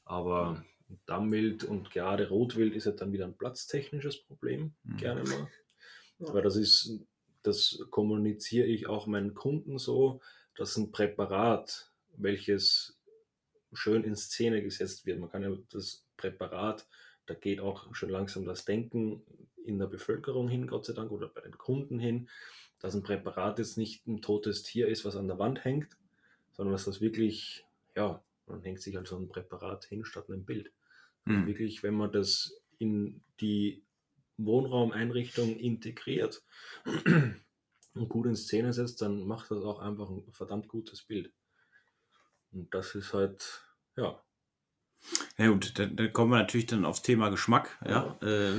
Aber 0.04 0.64
Dammwild 1.06 1.64
und 1.64 1.90
gerade 1.90 2.28
Rotwild 2.28 2.74
ist 2.74 2.84
ja 2.86 2.92
dann 2.92 3.12
wieder 3.12 3.24
ein 3.24 3.36
platztechnisches 3.36 4.22
Problem, 4.22 4.74
mhm. 4.82 4.96
gerne 4.96 5.22
mal. 5.24 5.48
Ja. 6.18 6.34
Weil 6.34 6.42
das 6.42 6.56
ist, 6.56 7.00
das 7.42 7.78
kommuniziere 7.90 8.66
ich 8.66 8.86
auch 8.86 9.06
meinen 9.06 9.34
Kunden 9.34 9.78
so, 9.78 10.20
dass 10.56 10.76
ein 10.76 10.92
Präparat, 10.92 11.92
welches 12.16 12.93
schön 13.76 14.04
in 14.04 14.16
Szene 14.16 14.62
gesetzt 14.62 15.06
wird, 15.06 15.20
man 15.20 15.30
kann 15.30 15.42
ja 15.42 15.56
das 15.70 16.06
Präparat, 16.16 16.86
da 17.26 17.34
geht 17.34 17.60
auch 17.60 17.94
schon 17.94 18.10
langsam 18.10 18.44
das 18.44 18.64
Denken 18.64 19.22
in 19.64 19.78
der 19.78 19.86
Bevölkerung 19.86 20.48
hin, 20.48 20.66
Gott 20.66 20.84
sei 20.84 20.92
Dank, 20.92 21.10
oder 21.10 21.28
bei 21.28 21.40
den 21.40 21.56
Kunden 21.56 21.98
hin, 21.98 22.28
dass 22.80 22.94
ein 22.94 23.02
Präparat 23.02 23.58
jetzt 23.58 23.78
nicht 23.78 24.06
ein 24.06 24.20
totes 24.20 24.62
Tier 24.62 24.88
ist, 24.88 25.04
was 25.04 25.16
an 25.16 25.28
der 25.28 25.38
Wand 25.38 25.64
hängt, 25.64 25.96
sondern 26.52 26.72
dass 26.72 26.84
das 26.84 27.00
wirklich, 27.00 27.64
ja, 27.96 28.22
man 28.46 28.62
hängt 28.62 28.82
sich 28.82 28.98
also 28.98 29.16
ein 29.16 29.28
Präparat 29.28 29.84
hin 29.86 30.04
statt 30.04 30.28
einem 30.28 30.44
Bild. 30.44 30.70
Mhm. 31.24 31.46
Wirklich, 31.46 31.82
wenn 31.82 31.94
man 31.94 32.12
das 32.12 32.60
in 32.78 33.22
die 33.40 33.82
Wohnraumeinrichtung 34.36 35.56
integriert 35.56 36.42
und 37.94 38.08
gut 38.08 38.26
in 38.26 38.36
Szene 38.36 38.72
setzt, 38.72 39.00
dann 39.00 39.26
macht 39.26 39.50
das 39.50 39.64
auch 39.64 39.78
einfach 39.78 40.10
ein 40.10 40.24
verdammt 40.32 40.68
gutes 40.68 41.02
Bild. 41.02 41.32
Und 42.54 42.72
das 42.72 42.94
ist 42.94 43.12
halt, 43.12 43.62
ja, 43.96 44.24
ja 45.36 45.48
gut, 45.48 45.78
da, 45.78 45.86
da, 45.86 46.06
kommen 46.08 46.30
wir 46.30 46.38
natürlich 46.38 46.66
dann 46.66 46.84
aufs 46.84 47.02
Thema 47.02 47.28
Geschmack. 47.28 47.78
Ja, 47.86 48.16
äh, 48.22 48.52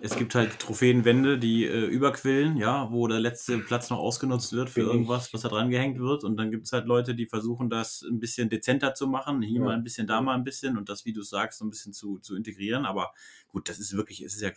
es 0.00 0.14
gibt 0.16 0.34
halt 0.34 0.58
Trophäenwände, 0.58 1.38
die 1.38 1.64
äh, 1.64 1.86
überquillen, 1.86 2.56
ja, 2.56 2.90
wo 2.92 3.08
der 3.08 3.18
letzte 3.18 3.58
Platz 3.58 3.90
noch 3.90 3.98
ausgenutzt 3.98 4.52
wird 4.52 4.70
für 4.70 4.82
irgendwas, 4.82 5.32
was 5.32 5.40
da 5.40 5.48
dran 5.48 5.70
gehängt 5.70 5.98
wird. 5.98 6.24
Und 6.24 6.36
dann 6.36 6.50
gibt 6.50 6.66
es 6.66 6.72
halt 6.72 6.86
Leute, 6.86 7.14
die 7.14 7.26
versuchen, 7.26 7.68
das 7.68 8.02
ein 8.02 8.20
bisschen 8.20 8.48
dezenter 8.48 8.94
zu 8.94 9.08
machen, 9.08 9.42
hier 9.42 9.60
ja. 9.60 9.64
mal 9.64 9.74
ein 9.74 9.82
bisschen, 9.82 10.06
da 10.06 10.20
mal 10.20 10.34
ein 10.34 10.44
bisschen 10.44 10.76
und 10.76 10.88
das, 10.88 11.04
wie 11.04 11.12
du 11.12 11.22
sagst, 11.22 11.58
so 11.58 11.64
ein 11.64 11.70
bisschen 11.70 11.92
zu, 11.92 12.18
zu 12.18 12.36
integrieren. 12.36 12.84
Aber 12.84 13.12
gut, 13.48 13.68
das 13.68 13.78
ist 13.80 13.96
wirklich, 13.96 14.22
es 14.22 14.34
ist 14.34 14.42
ja 14.42 14.50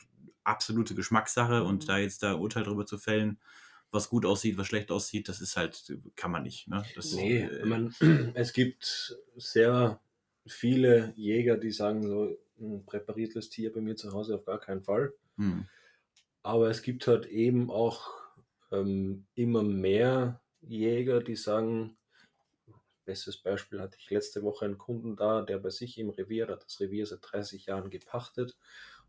absolute 0.43 0.93
Geschmackssache 0.93 1.63
und 1.63 1.89
da 1.89 1.97
jetzt 1.97 2.21
da 2.21 2.33
Urteil 2.33 2.63
drüber 2.63 2.85
zu 2.85 2.97
fällen, 2.97 3.39
was 3.91 4.09
gut 4.09 4.25
aussieht, 4.25 4.57
was 4.57 4.67
schlecht 4.67 4.91
aussieht, 4.91 5.27
das 5.27 5.41
ist 5.41 5.57
halt, 5.57 5.93
kann 6.15 6.31
man 6.31 6.43
nicht. 6.43 6.67
Ne? 6.67 6.83
Das, 6.95 7.13
nee, 7.13 7.39
äh, 7.39 7.65
man, 7.65 7.93
es 8.33 8.53
gibt 8.53 9.17
sehr 9.35 9.99
viele 10.47 11.13
Jäger, 11.15 11.57
die 11.57 11.71
sagen 11.71 12.07
so, 12.07 12.37
ein 12.59 12.85
präpariertes 12.85 13.49
Tier 13.49 13.71
bei 13.73 13.81
mir 13.81 13.95
zu 13.95 14.13
Hause 14.13 14.35
auf 14.35 14.45
gar 14.45 14.59
keinen 14.59 14.83
Fall. 14.83 15.13
Hm. 15.37 15.67
Aber 16.43 16.69
es 16.69 16.81
gibt 16.81 17.07
halt 17.07 17.25
eben 17.25 17.69
auch 17.69 18.09
ähm, 18.71 19.25
immer 19.35 19.63
mehr 19.63 20.41
Jäger, 20.61 21.21
die 21.21 21.35
sagen, 21.35 21.97
bestes 23.05 23.37
Beispiel 23.37 23.81
hatte 23.81 23.97
ich 23.99 24.09
letzte 24.09 24.43
Woche 24.43 24.65
einen 24.65 24.77
Kunden 24.77 25.15
da, 25.15 25.41
der 25.41 25.57
bei 25.57 25.69
sich 25.69 25.97
im 25.97 26.09
Revier, 26.09 26.47
hat 26.47 26.63
das 26.63 26.79
Revier 26.79 27.05
seit 27.05 27.19
30 27.23 27.65
Jahren 27.65 27.89
gepachtet 27.89 28.57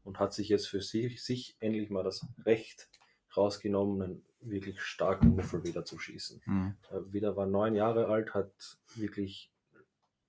und 0.03 0.19
hat 0.19 0.33
sich 0.35 0.49
jetzt 0.49 0.69
für 0.69 0.81
sich, 0.81 1.23
sich 1.23 1.57
endlich 1.61 1.91
mal 1.91 2.03
das 2.03 2.27
Recht 2.45 2.89
rausgenommen, 3.37 4.03
einen 4.03 4.25
wirklich 4.41 4.81
starken 4.81 5.37
Muffel 5.37 5.65
wieder 5.65 5.85
zu 5.85 5.99
schießen. 5.99 6.43
Mhm. 6.45 6.75
Wieder 7.11 7.37
war 7.37 7.47
neun 7.47 7.75
Jahre 7.75 8.07
alt, 8.07 8.35
hat 8.35 8.51
wirklich 8.95 9.53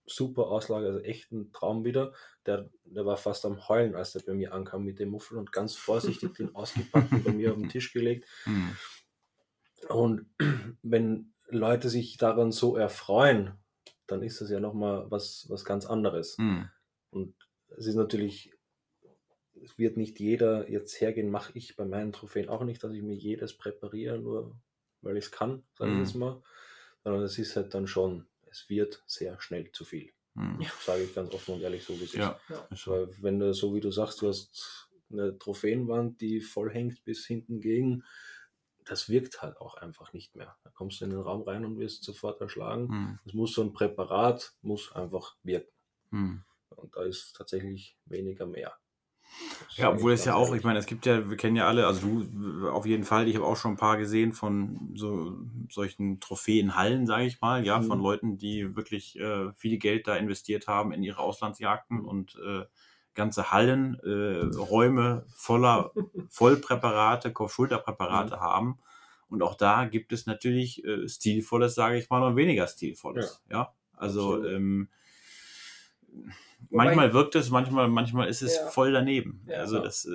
super 0.06 0.48
Auslage, 0.48 0.88
also 0.88 1.00
echt 1.00 1.32
ein 1.32 1.52
Traum 1.54 1.86
wieder. 1.86 2.14
Der, 2.46 2.70
der 2.86 3.06
war 3.06 3.18
fast 3.18 3.46
am 3.46 3.68
Heulen, 3.68 3.96
als 3.96 4.14
der 4.14 4.22
bei 4.22 4.34
mir 4.34 4.54
ankam 4.54 4.84
mit 4.84 5.00
dem 5.00 5.10
Muffel 5.10 5.38
und 5.38 5.52
ganz 5.52 5.76
vorsichtig 5.76 6.34
den 6.34 6.56
ausgepackt 6.56 7.12
und 7.12 7.24
bei 7.24 7.32
mir 7.32 7.52
auf 7.52 7.58
den 7.58 7.70
Tisch 7.70 7.94
gelegt. 7.94 8.28
Mhm. 8.46 8.76
Und 9.90 10.26
wenn 10.82 11.34
Leute 11.48 11.90
sich 11.90 12.18
daran 12.18 12.52
so 12.52 12.76
erfreuen, 12.76 13.54
dann 14.08 14.22
ist 14.22 14.42
das 14.42 14.50
ja 14.50 14.60
nochmal 14.60 15.10
was, 15.10 15.46
was 15.50 15.66
ganz 15.66 15.86
anderes. 15.86 16.38
Mhm. 16.38 16.70
Und 17.12 17.36
es 17.78 17.88
ist 17.88 17.96
natürlich, 17.96 18.53
es 19.64 19.78
wird 19.78 19.98
nicht 19.98 20.20
jeder 20.20 20.70
jetzt 20.70 21.00
hergehen, 21.00 21.30
mache 21.30 21.52
ich 21.56 21.76
bei 21.76 21.86
meinen 21.86 22.12
Trophäen 22.12 22.50
auch 22.50 22.64
nicht, 22.64 22.84
dass 22.84 22.94
ich 22.94 23.02
mir 23.02 23.16
jedes 23.16 23.54
präpariere, 23.58 24.20
nur 24.20 24.56
weil 25.02 25.18
ich 25.18 25.26
es 25.26 25.32
kann, 25.32 25.64
sage 25.74 25.92
ich 25.92 25.98
mhm. 25.98 26.04
jetzt 26.04 26.16
mal. 26.16 26.42
Sondern 27.04 27.24
es 27.24 27.38
ist 27.38 27.56
halt 27.56 27.74
dann 27.74 27.88
schon 27.88 28.28
es 28.54 28.70
wird 28.70 29.04
sehr 29.08 29.42
schnell 29.42 29.72
zu 29.72 29.84
viel. 29.84 30.14
Hm. 30.36 30.64
Sage 30.82 31.04
ich 31.04 31.14
ganz 31.14 31.34
offen 31.34 31.56
und 31.56 31.62
ehrlich, 31.62 31.84
so 31.84 32.00
wie 32.00 32.06
es 32.06 32.14
ja. 32.14 32.40
ist. 32.70 32.88
Weil 32.88 33.10
wenn 33.22 33.40
du, 33.40 33.54
so 33.54 33.74
wie 33.76 33.82
du 33.82 33.92
sagst, 33.92 34.22
du 34.22 34.28
hast 34.30 34.90
eine 35.12 35.38
Trophäenwand, 35.38 36.22
die 36.22 36.40
voll 36.40 36.72
hängt 36.72 37.04
bis 37.04 37.26
hinten 37.26 37.62
gegen, 37.62 38.04
das 38.86 39.10
wirkt 39.10 39.42
halt 39.42 39.58
auch 39.58 39.76
einfach 39.76 40.14
nicht 40.14 40.36
mehr. 40.36 40.56
Da 40.64 40.70
kommst 40.72 41.02
du 41.02 41.06
in 41.06 41.12
den 41.12 41.20
Raum 41.20 41.44
rein 41.44 41.66
und 41.66 41.80
wirst 41.80 42.04
sofort 42.04 42.42
erschlagen. 42.42 42.90
Hm. 42.90 43.20
Es 43.26 43.34
muss 43.34 43.54
so 43.54 43.64
ein 43.64 43.74
Präparat, 43.74 44.54
muss 44.62 44.92
einfach 44.92 45.36
wirken. 45.44 45.72
Hm. 46.12 46.44
Und 46.76 46.96
da 46.96 47.04
ist 47.04 47.36
tatsächlich 47.36 47.98
weniger 48.06 48.46
mehr. 48.46 48.74
Ja, 49.76 49.92
obwohl 49.92 50.12
es 50.12 50.26
ja 50.26 50.36
auch, 50.36 50.54
ich 50.54 50.64
meine, 50.64 50.78
es 50.80 50.86
gibt 50.86 51.06
ja, 51.06 51.30
wir 51.30 51.38
kennen 51.38 51.56
ja 51.56 51.68
alle, 51.68 51.88
also 51.88 52.02
du 52.08 52.70
auf 52.70 52.86
jeden 52.86 53.04
Fall, 53.04 53.28
ich 53.28 53.36
habe 53.36 53.46
auch 53.46 53.56
schon 53.56 53.72
ein 53.72 53.78
paar 53.78 53.98
gesehen 53.98 54.34
von 54.34 54.92
so 54.96 55.36
solchen 55.70 56.20
Trophäenhallen, 56.20 57.08
sage 57.08 57.26
ich 57.26 57.42
mal, 57.42 57.66
ja, 57.66 57.80
mhm. 57.80 57.86
von 57.86 58.00
Leuten, 58.00 58.38
die 58.38 58.76
wirklich 58.76 59.20
äh, 59.20 59.52
viel 59.56 59.78
Geld 59.80 60.08
da 60.08 60.16
investiert 60.16 60.68
haben 60.68 60.92
in 60.92 61.02
ihre 61.02 61.20
Auslandsjagden 61.20 62.02
und 62.02 62.36
äh, 62.46 62.66
ganze 63.16 63.52
Hallen, 63.52 64.00
äh, 64.04 64.56
Räume 64.56 65.26
voller 65.34 65.92
Vollpräparate, 66.30 67.32
Kopf-Schulterpräparate 67.32 68.36
mhm. 68.36 68.42
haben. 68.42 68.80
Und 69.30 69.42
auch 69.42 69.56
da 69.56 69.86
gibt 69.86 70.14
es 70.14 70.28
natürlich 70.28 70.86
äh, 70.86 71.08
stilvolles, 71.08 71.74
sage 71.74 71.98
ich 71.98 72.10
mal, 72.10 72.22
und 72.24 72.36
weniger 72.36 72.68
stilvolles. 72.68 73.42
Ja, 73.50 73.58
ja? 73.58 73.74
also 73.98 74.44
ähm, 76.72 76.78
manchmal 76.78 77.14
wirkt 77.14 77.36
es, 77.36 77.50
manchmal, 77.50 77.88
manchmal 77.88 78.28
ist 78.28 78.42
es 78.42 78.56
ja. 78.56 78.68
voll 78.68 78.92
daneben. 78.92 79.46
Ja, 79.48 79.60
also 79.60 79.80
das, 79.80 80.06
äh, 80.06 80.12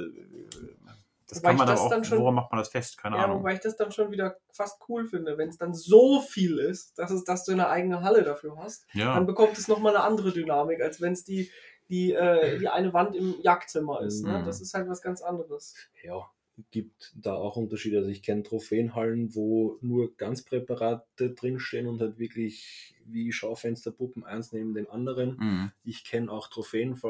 das 1.28 1.42
kann 1.42 1.57
man 1.57 1.66
das 1.66 1.80
aber 1.80 1.99
auch, 1.99 2.05
schon, 2.05 2.18
woran 2.18 2.34
macht 2.34 2.51
man 2.51 2.59
das 2.59 2.70
fest? 2.70 2.96
Keine 2.96 3.16
ja, 3.16 3.24
Ahnung. 3.24 3.40
Wobei 3.40 3.55
ich 3.55 3.61
das 3.61 3.76
dann 3.76 3.92
schon 3.92 4.11
wieder 4.11 4.36
fast 4.51 4.80
cool 4.88 5.07
finde, 5.07 5.36
wenn 5.36 5.51
es 5.51 5.59
dann 5.59 5.74
so 5.74 6.20
viel 6.20 6.59
ist, 6.59 6.99
dass, 6.99 7.11
es, 7.11 7.24
dass 7.24 7.44
du 7.44 7.53
eine 7.53 7.68
eigene 7.68 8.03
Halle 8.03 8.22
dafür 8.22 8.57
hast, 8.57 8.86
ja. 8.94 9.14
dann 9.14 9.26
bekommt 9.26 9.59
es 9.59 9.68
nochmal 9.68 9.94
eine 9.94 10.05
andere 10.05 10.32
Dynamik, 10.32 10.80
als 10.80 11.03
wenn 11.03 11.12
es 11.12 11.24
die, 11.24 11.51
die, 11.90 12.14
äh, 12.14 12.59
die 12.59 12.68
eine 12.68 12.94
Wand 12.94 13.14
im 13.14 13.34
Jagdzimmer 13.42 14.01
ist. 14.01 14.24
Ne? 14.24 14.38
Mhm. 14.38 14.44
Das 14.46 14.61
ist 14.62 14.72
halt 14.72 14.88
was 14.88 15.03
ganz 15.03 15.20
anderes. 15.20 15.74
Ja, 16.03 16.30
gibt 16.70 17.12
da 17.14 17.34
auch 17.34 17.56
Unterschiede. 17.56 17.98
Also 17.98 18.11
ich 18.11 18.22
kenne 18.22 18.42
Trophäenhallen, 18.42 19.34
wo 19.34 19.78
nur 19.80 20.16
Ganzpräparate 20.16 21.34
drinstehen 21.34 21.86
und 21.86 22.00
halt 22.00 22.18
wirklich 22.18 22.94
wie 23.04 23.32
Schaufensterpuppen 23.32 24.24
eins 24.24 24.52
neben 24.52 24.74
dem 24.74 24.90
anderen. 24.90 25.36
Mhm. 25.38 25.72
Ich 25.84 26.04
kenne 26.04 26.30
auch 26.30 26.48
Trophäen, 26.48 27.00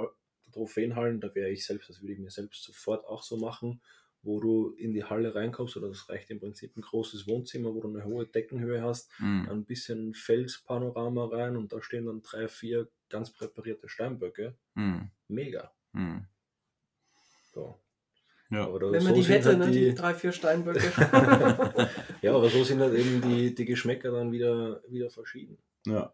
Trophäenhallen, 0.53 1.21
da 1.21 1.35
wäre 1.35 1.51
ich 1.51 1.65
selbst, 1.67 1.89
das 1.89 2.01
würde 2.03 2.15
ich 2.15 2.19
mir 2.19 2.31
selbst 2.31 2.63
sofort 2.63 3.07
auch 3.07 3.23
so 3.23 3.37
machen, 3.37 3.81
wo 4.23 4.41
du 4.41 4.71
in 4.71 4.93
die 4.93 5.05
Halle 5.05 5.35
reinkommst, 5.35 5.77
oder 5.77 5.89
das 5.89 6.09
reicht 6.09 6.31
im 6.31 6.41
Prinzip 6.41 6.77
ein 6.77 6.81
großes 6.81 7.27
Wohnzimmer, 7.27 7.75
wo 7.75 7.81
du 7.81 7.89
eine 7.89 8.05
hohe 8.05 8.27
Deckenhöhe 8.27 8.83
hast, 8.83 9.11
mhm. 9.21 9.49
ein 9.49 9.65
bisschen 9.65 10.15
Felspanorama 10.15 11.27
rein 11.27 11.57
und 11.57 11.73
da 11.73 11.83
stehen 11.83 12.07
dann 12.07 12.23
drei, 12.23 12.49
vier 12.49 12.89
ganz 13.09 13.31
präparierte 13.31 13.89
Steinböcke. 13.89 14.57
Mhm. 14.75 15.11
Mega. 15.29 15.73
Mhm. 15.93 16.27
So. 17.53 17.79
Ja. 18.51 18.67
Oder 18.67 18.93
Wenn 18.93 19.05
man 19.05 19.15
so 19.15 19.21
die 19.21 19.29
hätte, 19.29 19.49
halt 19.49 19.59
ne, 19.59 19.71
die, 19.71 19.85
die 19.91 19.95
drei, 19.95 20.15
vier 20.15 20.33
Steinböcke. 20.33 20.91
ja, 22.23 22.35
aber 22.35 22.49
so 22.49 22.65
sind 22.65 22.81
halt 22.81 22.95
eben 22.95 23.21
die, 23.21 23.55
die 23.55 23.65
Geschmäcker 23.65 24.11
dann 24.11 24.33
wieder, 24.33 24.83
wieder 24.89 25.11
verschieden. 25.11 25.59
Ja. 25.87 26.13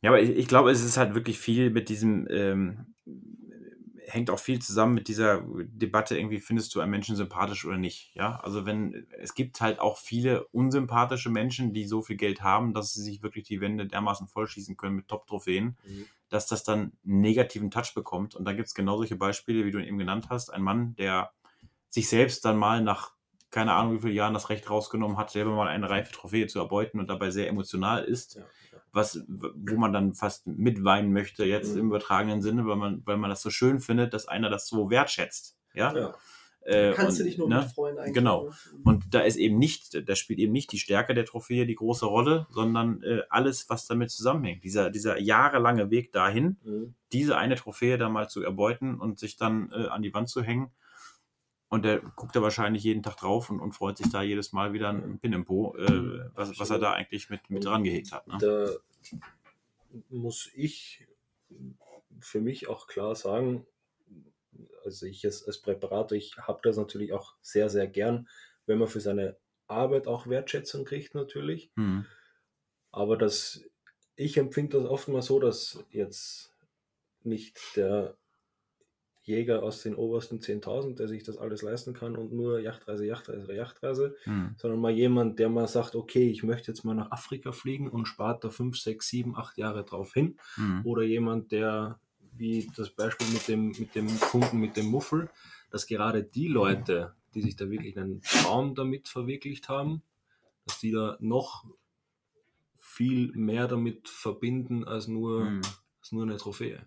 Ja, 0.00 0.10
aber 0.10 0.20
ich, 0.20 0.30
ich 0.30 0.48
glaube, 0.48 0.72
es 0.72 0.84
ist 0.84 0.96
halt 0.96 1.14
wirklich 1.14 1.38
viel 1.38 1.70
mit 1.70 1.88
diesem, 1.88 2.26
ähm, 2.30 2.86
hängt 4.12 4.30
auch 4.30 4.38
viel 4.38 4.60
zusammen 4.60 4.94
mit 4.94 5.08
dieser 5.08 5.42
Debatte, 5.64 6.16
irgendwie 6.16 6.40
findest 6.40 6.74
du 6.74 6.80
einen 6.80 6.90
Menschen 6.90 7.16
sympathisch 7.16 7.64
oder 7.64 7.78
nicht. 7.78 8.14
Ja, 8.14 8.36
also 8.40 8.66
wenn, 8.66 9.06
es 9.18 9.34
gibt 9.34 9.60
halt 9.60 9.80
auch 9.80 9.98
viele 9.98 10.44
unsympathische 10.48 11.30
Menschen, 11.30 11.72
die 11.72 11.86
so 11.86 12.02
viel 12.02 12.16
Geld 12.16 12.42
haben, 12.42 12.74
dass 12.74 12.92
sie 12.92 13.02
sich 13.02 13.22
wirklich 13.22 13.44
die 13.44 13.60
Wände 13.60 13.86
dermaßen 13.86 14.28
vollschießen 14.28 14.76
können 14.76 14.96
mit 14.96 15.08
Top-Trophäen. 15.08 15.76
Mhm 15.86 16.06
dass 16.32 16.46
das 16.46 16.64
dann 16.64 16.92
einen 17.04 17.20
negativen 17.20 17.70
Touch 17.70 17.92
bekommt. 17.94 18.34
Und 18.34 18.46
da 18.46 18.54
gibt 18.54 18.66
es 18.66 18.74
genau 18.74 18.96
solche 18.96 19.16
Beispiele, 19.16 19.66
wie 19.66 19.70
du 19.70 19.76
ihn 19.76 19.84
eben 19.84 19.98
genannt 19.98 20.28
hast. 20.30 20.48
Ein 20.48 20.62
Mann, 20.62 20.96
der 20.96 21.30
sich 21.90 22.08
selbst 22.08 22.46
dann 22.46 22.56
mal 22.56 22.80
nach 22.80 23.12
keine 23.52 23.74
Ahnung 23.74 23.96
wie 23.96 24.00
vielen 24.00 24.14
Jahren 24.14 24.34
das 24.34 24.48
Recht 24.48 24.68
rausgenommen 24.68 25.18
hat, 25.18 25.30
selber 25.30 25.54
mal 25.54 25.68
eine 25.68 25.88
reife 25.88 26.10
Trophäe 26.10 26.46
zu 26.46 26.58
erbeuten 26.58 26.98
und 26.98 27.08
dabei 27.08 27.30
sehr 27.30 27.48
emotional 27.48 28.02
ist, 28.02 28.36
ja. 28.36 28.42
Was, 28.92 29.24
wo 29.28 29.76
man 29.76 29.92
dann 29.92 30.14
fast 30.14 30.46
mitweinen 30.46 31.12
möchte, 31.12 31.44
jetzt 31.44 31.74
mhm. 31.74 31.80
im 31.80 31.86
übertragenen 31.86 32.42
Sinne, 32.42 32.66
weil 32.66 32.76
man, 32.76 33.02
weil 33.04 33.16
man 33.16 33.30
das 33.30 33.42
so 33.42 33.50
schön 33.50 33.80
findet, 33.80 34.12
dass 34.12 34.28
einer 34.28 34.50
das 34.50 34.68
so 34.68 34.90
wertschätzt. 34.90 35.56
Ja. 35.74 35.96
ja. 35.96 36.14
Äh, 36.64 36.92
Kannst 36.92 37.18
du 37.18 37.22
und, 37.22 37.28
dich 37.28 37.38
nur 37.38 37.48
ne? 37.48 37.60
mit 37.60 37.70
freuen 37.70 37.98
eigentlich. 37.98 38.14
Genau. 38.14 38.44
ne? 38.44 38.52
Und 38.84 39.14
da 39.14 39.20
ist 39.20 39.36
eben 39.36 39.58
nicht, 39.58 40.08
da 40.08 40.14
spielt 40.14 40.38
eben 40.38 40.52
nicht 40.52 40.70
die 40.70 40.78
Stärke 40.78 41.14
der 41.14 41.24
Trophäe 41.24 41.66
die 41.66 41.74
große 41.74 42.06
Rolle, 42.06 42.46
sondern 42.50 43.02
äh, 43.02 43.22
alles, 43.30 43.68
was 43.68 43.86
damit 43.86 44.10
zusammenhängt. 44.10 44.62
Dieser, 44.62 44.90
dieser 44.90 45.18
jahrelange 45.18 45.90
Weg 45.90 46.12
dahin, 46.12 46.58
Mhm. 46.62 46.94
diese 47.12 47.36
eine 47.36 47.56
Trophäe 47.56 47.98
da 47.98 48.08
mal 48.08 48.28
zu 48.28 48.42
erbeuten 48.42 49.00
und 49.00 49.18
sich 49.18 49.36
dann 49.36 49.72
äh, 49.72 49.88
an 49.88 50.02
die 50.02 50.14
Wand 50.14 50.28
zu 50.28 50.42
hängen. 50.42 50.70
Und 51.72 51.86
der 51.86 52.00
guckt 52.00 52.36
da 52.36 52.42
wahrscheinlich 52.42 52.84
jeden 52.84 53.02
Tag 53.02 53.16
drauf 53.16 53.48
und, 53.48 53.58
und 53.58 53.72
freut 53.72 53.96
sich 53.96 54.10
da 54.10 54.20
jedes 54.20 54.52
Mal 54.52 54.74
wieder 54.74 54.90
ein 54.90 55.18
Pin 55.20 55.32
im 55.32 55.46
Po, 55.46 55.74
äh, 55.78 56.28
was, 56.34 56.60
was 56.60 56.68
er 56.68 56.78
da 56.78 56.92
eigentlich 56.92 57.30
mit, 57.30 57.48
mit 57.48 57.64
dran 57.64 57.82
gehegt 57.82 58.12
hat. 58.12 58.28
Ne? 58.28 58.36
Da 58.38 58.68
muss 60.10 60.50
ich 60.54 61.08
für 62.20 62.42
mich 62.42 62.68
auch 62.68 62.88
klar 62.88 63.14
sagen, 63.14 63.66
also 64.84 65.06
ich 65.06 65.24
als, 65.24 65.46
als 65.46 65.62
Präparator, 65.62 66.18
ich 66.18 66.36
habe 66.36 66.60
das 66.62 66.76
natürlich 66.76 67.14
auch 67.14 67.36
sehr, 67.40 67.70
sehr 67.70 67.86
gern, 67.86 68.28
wenn 68.66 68.76
man 68.76 68.88
für 68.88 69.00
seine 69.00 69.38
Arbeit 69.66 70.06
auch 70.06 70.26
Wertschätzung 70.26 70.84
kriegt 70.84 71.14
natürlich. 71.14 71.70
Hm. 71.76 72.04
Aber 72.90 73.16
das, 73.16 73.64
ich 74.14 74.36
empfinde 74.36 74.78
das 74.78 74.86
oft 74.86 75.08
mal 75.08 75.22
so, 75.22 75.40
dass 75.40 75.82
jetzt 75.88 76.52
nicht 77.22 77.58
der 77.76 78.14
Jäger 79.24 79.62
aus 79.62 79.82
den 79.82 79.94
obersten 79.94 80.40
10.000, 80.40 80.96
der 80.96 81.06
sich 81.08 81.22
das 81.22 81.38
alles 81.38 81.62
leisten 81.62 81.94
kann 81.94 82.16
und 82.16 82.32
nur 82.32 82.58
Yachtreise, 82.60 83.06
Yachtreise, 83.06 83.54
Yachtreise, 83.54 84.16
Hm. 84.24 84.54
sondern 84.58 84.80
mal 84.80 84.90
jemand, 84.92 85.38
der 85.38 85.48
mal 85.48 85.68
sagt, 85.68 85.94
okay, 85.94 86.28
ich 86.28 86.42
möchte 86.42 86.70
jetzt 86.72 86.84
mal 86.84 86.94
nach 86.94 87.10
Afrika 87.12 87.52
fliegen 87.52 87.88
und 87.88 88.06
spart 88.06 88.42
da 88.42 88.50
5, 88.50 88.78
6, 88.78 89.08
7, 89.08 89.36
8 89.36 89.58
Jahre 89.58 89.84
drauf 89.84 90.12
hin. 90.12 90.38
Hm. 90.56 90.80
Oder 90.84 91.02
jemand, 91.04 91.52
der, 91.52 92.00
wie 92.36 92.68
das 92.76 92.90
Beispiel 92.90 93.28
mit 93.28 93.46
dem, 93.46 93.68
mit 93.78 93.94
dem 93.94 94.08
Kunden 94.20 94.58
mit 94.58 94.76
dem 94.76 94.86
Muffel, 94.86 95.30
dass 95.70 95.86
gerade 95.86 96.24
die 96.24 96.48
Leute, 96.48 97.14
die 97.34 97.42
sich 97.42 97.56
da 97.56 97.70
wirklich 97.70 97.96
einen 97.98 98.22
Traum 98.22 98.74
damit 98.74 99.08
verwirklicht 99.08 99.68
haben, 99.68 100.02
dass 100.66 100.80
die 100.80 100.90
da 100.90 101.16
noch 101.20 101.64
viel 102.76 103.32
mehr 103.34 103.68
damit 103.68 104.08
verbinden 104.08 104.84
als 104.84 105.06
nur, 105.06 105.46
Hm. 105.46 105.60
als 106.00 106.12
nur 106.12 106.24
eine 106.24 106.36
Trophäe. 106.36 106.84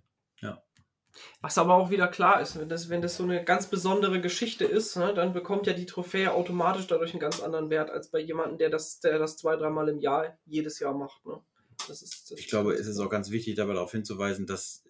Was 1.41 1.57
aber 1.57 1.76
auch 1.76 1.89
wieder 1.89 2.07
klar 2.07 2.41
ist, 2.41 2.59
wenn 2.59 2.70
das, 2.70 2.89
wenn 2.89 3.01
das 3.01 3.18
so 3.18 3.24
eine 3.24 3.43
ganz 3.43 3.68
besondere 3.68 4.20
Geschichte 4.22 4.66
ist, 4.66 4.95
ne, 4.97 5.13
dann 5.13 5.34
bekommt 5.34 5.68
ja 5.68 5.74
die 5.74 5.86
Trophäe 5.86 6.34
automatisch 6.34 6.88
dadurch 6.88 7.11
einen 7.11 7.20
ganz 7.20 7.41
anderen 7.41 7.70
Wert 7.70 7.89
als 7.89 8.09
bei 8.09 8.20
jemandem, 8.20 8.57
der 8.57 8.70
das, 8.70 8.99
der 8.99 9.20
das 9.20 9.38
zwei, 9.38 9.55
dreimal 9.55 9.88
im 9.89 9.99
Jahr 9.99 10.38
jedes 10.45 10.80
Jahr 10.80 10.93
macht. 10.93 11.26
Ne? 11.26 11.39
Das 11.88 12.01
ist, 12.01 12.32
das 12.32 12.39
Ich 12.39 12.47
glaube, 12.47 12.74
es 12.74 12.88
ist 12.88 12.99
auch 12.99 13.09
ganz 13.09 13.32
wichtig, 13.32 13.55
dabei 13.55 13.74
darauf 13.74 13.91
hinzuweisen, 13.91 14.45
dass 14.45 14.84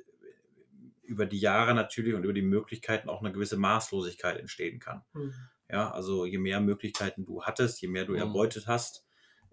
über 1.03 1.25
die 1.25 1.39
Jahre 1.39 1.73
natürlich 1.75 2.15
und 2.15 2.23
über 2.23 2.33
die 2.33 2.41
Möglichkeiten 2.41 3.09
auch 3.09 3.21
eine 3.21 3.31
gewisse 3.31 3.57
Maßlosigkeit 3.57 4.39
entstehen 4.39 4.79
kann. 4.79 5.03
Hm. 5.13 5.33
Ja, 5.69 5.91
also 5.91 6.25
je 6.25 6.37
mehr 6.37 6.59
Möglichkeiten 6.61 7.25
du 7.25 7.43
hattest, 7.43 7.81
je 7.81 7.87
mehr 7.87 8.05
du 8.05 8.13
Mhm. 8.13 8.19
erbeutet 8.19 8.67
hast, 8.67 9.03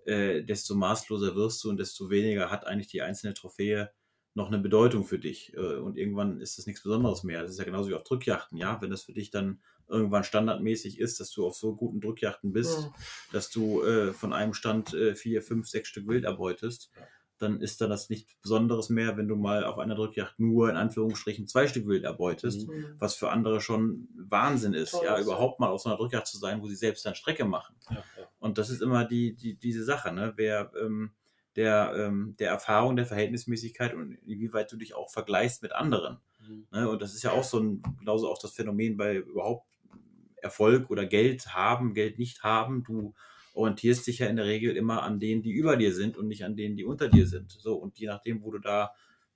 äh, 0.04 0.42
desto 0.42 0.74
maßloser 0.74 1.34
wirst 1.34 1.62
du 1.64 1.70
und 1.70 1.78
desto 1.78 2.10
weniger 2.10 2.50
hat 2.50 2.66
eigentlich 2.66 2.88
die 2.88 3.02
einzelne 3.02 3.34
Trophäe 3.34 3.90
noch 4.34 4.48
eine 4.48 4.58
Bedeutung 4.58 5.04
für 5.04 5.18
dich. 5.18 5.54
Äh, 5.54 5.76
und 5.76 5.96
irgendwann 5.98 6.40
ist 6.40 6.58
das 6.58 6.66
nichts 6.66 6.82
Besonderes 6.82 7.22
mehr. 7.22 7.42
Das 7.42 7.50
ist 7.52 7.58
ja 7.58 7.64
genauso 7.64 7.90
wie 7.90 7.94
auf 7.94 8.04
Drückjachten, 8.04 8.56
ja. 8.58 8.80
Wenn 8.80 8.90
das 8.90 9.02
für 9.02 9.12
dich 9.12 9.30
dann 9.30 9.60
irgendwann 9.88 10.24
standardmäßig 10.24 10.98
ist, 11.00 11.20
dass 11.20 11.30
du 11.32 11.46
auf 11.46 11.54
so 11.54 11.74
guten 11.74 12.00
Drückjachten 12.00 12.52
bist, 12.52 12.84
Hm. 12.84 12.92
dass 13.32 13.50
du 13.50 13.82
äh, 13.82 14.12
von 14.12 14.32
einem 14.32 14.54
Stand 14.54 14.94
äh, 14.94 15.14
vier, 15.14 15.42
fünf, 15.42 15.68
sechs 15.68 15.88
Stück 15.90 16.06
Wild 16.08 16.24
erbeutest, 16.24 16.90
Ja. 16.96 17.06
dann 17.38 17.60
ist 17.60 17.80
dann 17.82 17.90
das 17.90 18.08
nichts 18.08 18.32
Besonderes 18.40 18.88
mehr, 18.88 19.16
wenn 19.18 19.28
du 19.28 19.36
mal 19.36 19.64
auf 19.64 19.78
einer 19.78 19.96
Drückjacht 19.96 20.38
nur 20.38 20.70
in 20.70 20.76
Anführungsstrichen 20.76 21.46
zwei 21.46 21.66
Stück 21.66 21.86
Wild 21.86 22.04
erbeutest, 22.04 22.68
Mhm. 22.68 22.72
Hm. 22.72 22.96
was 23.00 23.16
für 23.16 23.28
andere 23.30 23.60
schon 23.60 24.08
Wahnsinn 24.16 24.72
ist, 24.72 24.92
Toll 24.92 25.04
ja, 25.04 25.16
ist, 25.16 25.26
ja. 25.26 25.32
überhaupt 25.32 25.60
mal 25.60 25.68
auf 25.68 25.82
so 25.82 25.90
einer 25.90 25.98
Drückjacht 25.98 26.26
zu 26.26 26.38
sein, 26.38 26.62
wo 26.62 26.68
sie 26.68 26.76
selbst 26.76 27.04
dann 27.04 27.14
Strecke 27.14 27.44
machen. 27.44 27.74
Ja, 27.90 27.96
ja. 27.96 28.28
Und 28.38 28.56
das 28.56 28.70
ist 28.70 28.80
immer 28.80 29.04
die, 29.04 29.34
die, 29.34 29.56
diese 29.56 29.84
Sache, 29.84 30.10
ne? 30.12 30.32
Wer 30.36 30.72
ähm, 30.80 31.10
der, 31.56 31.94
ähm, 31.96 32.34
der 32.38 32.50
Erfahrung, 32.50 32.96
der 32.96 33.06
Verhältnismäßigkeit 33.06 33.94
und 33.94 34.14
inwieweit 34.26 34.72
du 34.72 34.76
dich 34.76 34.94
auch 34.94 35.10
vergleichst 35.10 35.62
mit 35.62 35.72
anderen. 35.72 36.18
Mhm. 36.40 36.66
Ne? 36.72 36.88
Und 36.88 37.02
das 37.02 37.14
ist 37.14 37.22
ja 37.22 37.32
auch 37.32 37.44
so 37.44 37.60
ein, 37.60 37.82
genauso 37.98 38.30
auch 38.30 38.38
das 38.38 38.52
Phänomen 38.52 38.96
bei 38.96 39.16
überhaupt 39.16 39.66
Erfolg 40.36 40.90
oder 40.90 41.06
Geld 41.06 41.54
haben, 41.54 41.94
Geld 41.94 42.18
nicht 42.18 42.42
haben. 42.42 42.82
Du 42.84 43.14
orientierst 43.54 44.06
dich 44.06 44.18
ja 44.18 44.26
in 44.26 44.36
der 44.36 44.46
Regel 44.46 44.76
immer 44.76 45.02
an 45.02 45.20
denen, 45.20 45.42
die 45.42 45.52
über 45.52 45.76
dir 45.76 45.94
sind 45.94 46.16
und 46.16 46.28
nicht 46.28 46.44
an 46.44 46.56
denen, 46.56 46.76
die 46.76 46.84
unter 46.84 47.08
dir 47.08 47.26
sind. 47.26 47.52
So, 47.52 47.74
und 47.74 47.98
je 47.98 48.06
nachdem, 48.06 48.42
wo 48.42 48.50
du 48.50 48.58
da 48.58 48.92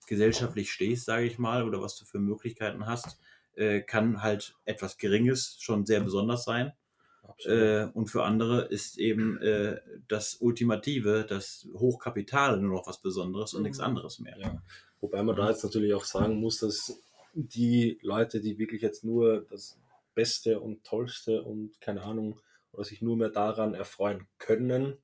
gesellschaftlich 0.06 0.70
stehst, 0.70 1.04
sage 1.04 1.26
ich 1.26 1.38
mal, 1.38 1.64
oder 1.64 1.82
was 1.82 1.96
du 1.96 2.04
für 2.04 2.18
Möglichkeiten 2.18 2.86
hast, 2.86 3.18
äh, 3.54 3.80
kann 3.82 4.22
halt 4.22 4.54
etwas 4.64 4.98
Geringes 4.98 5.56
schon 5.60 5.84
sehr 5.84 6.00
besonders 6.00 6.44
sein. 6.44 6.72
Äh, 7.44 7.86
und 7.94 8.06
für 8.06 8.24
andere 8.24 8.66
ist 8.66 8.98
eben 8.98 9.38
äh, 9.38 9.80
das 10.08 10.36
Ultimative, 10.36 11.26
das 11.28 11.68
Hochkapital 11.74 12.60
nur 12.60 12.78
noch 12.78 12.86
was 12.86 13.00
Besonderes 13.00 13.54
und 13.54 13.60
Mhm. 13.60 13.64
nichts 13.64 13.80
anderes 13.80 14.18
mehr. 14.18 14.36
Ja. 14.38 14.62
Wobei 15.00 15.22
man 15.22 15.36
da 15.36 15.50
jetzt 15.50 15.64
natürlich 15.64 15.94
auch 15.94 16.04
sagen 16.04 16.36
muss, 16.40 16.58
dass 16.58 17.02
die 17.34 17.98
Leute, 18.02 18.40
die 18.40 18.58
wirklich 18.58 18.82
jetzt 18.82 19.04
nur 19.04 19.42
das 19.50 19.78
Beste 20.14 20.60
und 20.60 20.84
Tollste 20.84 21.42
und 21.42 21.80
keine 21.80 22.02
Ahnung, 22.02 22.40
oder 22.72 22.84
sich 22.84 23.02
nur 23.02 23.16
mehr 23.16 23.28
daran 23.30 23.74
erfreuen 23.74 24.26
können, 24.38 24.96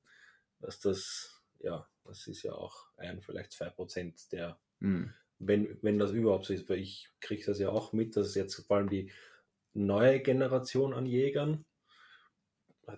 dass 0.59 0.79
das, 0.79 1.41
ja, 1.59 1.87
das 2.05 2.27
ist 2.27 2.43
ja 2.43 2.53
auch 2.53 2.87
ein, 2.97 3.21
vielleicht 3.21 3.51
zwei 3.53 3.69
Prozent 3.69 4.31
der, 4.31 4.57
Hm. 4.79 5.13
wenn, 5.39 5.77
wenn 5.81 5.99
das 5.99 6.11
überhaupt 6.11 6.45
so 6.45 6.53
ist, 6.53 6.69
weil 6.69 6.79
ich 6.79 7.09
kriege 7.19 7.43
das 7.45 7.59
ja 7.59 7.69
auch 7.69 7.93
mit, 7.93 8.15
dass 8.15 8.35
jetzt 8.35 8.55
vor 8.55 8.77
allem 8.77 8.89
die 8.89 9.11
neue 9.73 10.19
Generation 10.19 10.93
an 10.93 11.05
Jägern, 11.05 11.65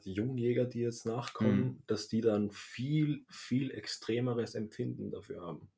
die 0.03 0.13
jungen 0.13 0.37
Jäger, 0.37 0.65
die 0.65 0.81
jetzt 0.81 1.05
nachkommen, 1.05 1.59
Mhm. 1.59 1.83
dass 1.87 2.07
die 2.07 2.21
dann 2.21 2.51
viel, 2.51 3.25
viel 3.29 3.71
extremeres 3.71 4.55
Empfinden 4.55 5.11
dafür 5.11 5.41
haben. 5.41 5.69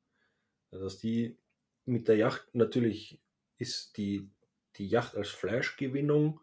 Also 0.70 0.84
dass 0.84 0.98
die 0.98 1.36
mit 1.84 2.08
der 2.08 2.16
Yacht, 2.16 2.54
natürlich 2.54 3.20
ist 3.58 3.96
die, 3.96 4.28
die 4.76 4.88
Yacht 4.88 5.16
als 5.16 5.28
Fleischgewinnung 5.30 6.40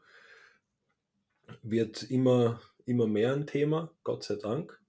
wird 1.61 2.03
immer, 2.03 2.61
immer 2.85 3.07
mehr 3.07 3.33
ein 3.33 3.47
Thema, 3.47 3.91
Gott 4.03 4.23
sei 4.23 4.35
Dank. 4.35 4.81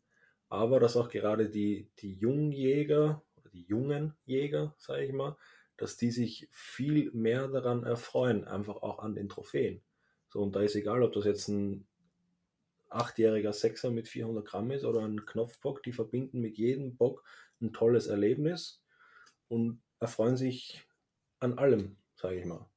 Aber 0.49 0.81
dass 0.81 0.97
auch 0.97 1.09
gerade 1.09 1.51
die, 1.51 1.89
die 1.99 2.15
jungen 2.15 2.53
Jäger 2.53 3.23
oder 3.37 3.51
die 3.51 3.65
jungen 3.65 4.15
Jäger, 4.25 4.75
sage 4.79 5.05
ich 5.05 5.13
mal, 5.13 5.37
dass 5.77 5.97
die 5.97 6.11
sich 6.11 6.49
viel 6.53 7.11
mehr 7.13 7.49
daran 7.49 7.85
erfreuen, 7.85 8.45
einfach 8.45 8.77
auch 8.77 9.01
an 9.01 9.15
den 9.15 9.29
Trophäen. 9.29 9.83
So, 10.29 10.41
und 10.41 10.57
da 10.57 10.61
ist 10.61 10.75
egal, 10.75 11.03
ob 11.03 11.13
das 11.13 11.25
jetzt 11.25 11.49
ein 11.49 11.87
achtjähriger 12.89 13.53
Sechser 13.53 13.91
mit 13.91 14.09
400 14.09 14.47
Gramm 14.47 14.71
ist 14.71 14.85
oder 14.85 15.01
ein 15.01 15.27
Knopfbock, 15.27 15.83
die 15.83 15.93
verbinden 15.93 16.41
mit 16.41 16.59
jedem 16.59 16.97
Bock 16.97 17.25
ein 17.61 17.73
tolles 17.73 18.07
Erlebnis 18.07 18.83
und 19.49 19.81
erfreuen 20.01 20.37
sich 20.37 20.87
an 21.41 21.59
allem, 21.59 21.97
sage 22.17 22.37
ich 22.39 22.45
mal. 22.45 22.69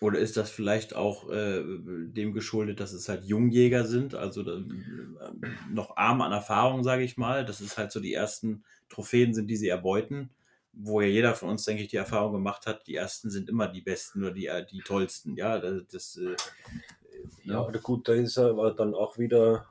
Oder 0.00 0.18
ist 0.18 0.36
das 0.36 0.50
vielleicht 0.50 0.94
auch 0.94 1.30
äh, 1.30 1.62
dem 1.64 2.34
geschuldet, 2.34 2.80
dass 2.80 2.92
es 2.92 3.08
halt 3.08 3.24
Jungjäger 3.24 3.86
sind, 3.86 4.14
also 4.14 4.42
äh, 4.42 4.62
noch 5.70 5.96
arm 5.96 6.20
an 6.20 6.32
Erfahrung, 6.32 6.82
sage 6.82 7.04
ich 7.04 7.16
mal, 7.16 7.44
dass 7.44 7.60
es 7.60 7.78
halt 7.78 7.92
so 7.92 8.00
die 8.00 8.12
ersten 8.12 8.64
Trophäen 8.88 9.32
sind, 9.34 9.46
die 9.46 9.56
sie 9.56 9.68
erbeuten, 9.68 10.30
wo 10.72 11.00
ja 11.00 11.06
jeder 11.06 11.34
von 11.34 11.50
uns, 11.50 11.64
denke 11.64 11.82
ich, 11.82 11.88
die 11.88 11.96
Erfahrung 11.96 12.32
gemacht 12.32 12.66
hat, 12.66 12.86
die 12.86 12.96
ersten 12.96 13.30
sind 13.30 13.48
immer 13.48 13.68
die 13.68 13.80
besten 13.80 14.22
oder 14.22 14.32
die, 14.32 14.46
äh, 14.46 14.66
die 14.66 14.80
tollsten, 14.80 15.36
ja, 15.36 15.58
das, 15.58 15.86
das 15.86 16.20
äh, 17.44 17.48
Ja, 17.50 17.66
oder 17.66 17.80
gut, 17.80 18.08
da 18.08 18.14
ist 18.14 18.38
aber 18.38 18.72
dann 18.72 18.94
auch 18.94 19.18
wieder 19.18 19.66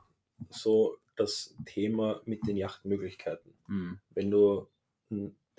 so 0.50 0.96
das 1.16 1.54
Thema 1.64 2.20
mit 2.24 2.46
den 2.46 2.56
Yachtmöglichkeiten. 2.56 3.52
hm, 3.66 3.98
Wenn 4.14 4.30
du, 4.30 4.68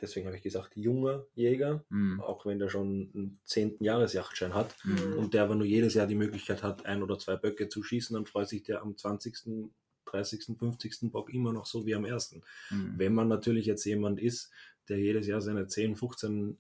deswegen 0.02 0.26
habe 0.28 0.38
ich 0.38 0.44
gesagt, 0.44 0.76
junger 0.76 1.26
Jäger, 1.34 1.84
hm, 1.90 2.20
auch 2.22 2.46
wenn 2.46 2.60
der 2.60 2.70
schon 2.70 3.12
einen 3.14 3.40
10. 3.46 3.84
Jahresjachtschein 3.84 4.54
hat 4.54 4.76
hm, 4.84 5.18
und 5.18 5.34
der 5.34 5.44
aber 5.44 5.56
nur 5.56 5.66
jedes 5.66 5.94
Jahr 5.94 6.08
die 6.08 6.16
Möglichkeit 6.16 6.64
hat, 6.64 6.86
ein 6.86 7.04
oder 7.04 7.18
zwei 7.18 7.36
Böcke 7.38 7.70
zu 7.70 7.84
schießen, 7.84 8.14
dann 8.14 8.26
freut 8.26 8.50
sich 8.50 8.64
der 8.64 8.82
am 8.82 8.98
20., 8.98 9.70
30., 10.06 10.58
50. 10.58 11.12
Bock 11.12 11.34
immer 11.34 11.52
noch 11.52 11.66
so 11.66 11.86
wie 11.86 11.96
am 11.96 12.06
ersten. 12.06 12.44
hm. 12.68 12.94
Wenn 12.98 13.14
man 13.14 13.28
natürlich 13.28 13.66
jetzt 13.66 13.86
jemand 13.86 14.20
ist, 14.20 14.52
der 14.88 15.00
jedes 15.00 15.26
Jahr 15.28 15.42
seine 15.42 15.68
10, 15.68 15.96
15 15.96 16.58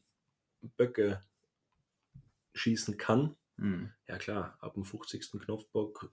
Böcke 0.77 1.21
schießen 2.53 2.97
kann, 2.97 3.35
Hm. 3.57 3.91
ja 4.07 4.17
klar, 4.17 4.57
ab 4.59 4.73
dem 4.73 4.83
50. 4.83 5.39
Knopfbock 5.39 6.11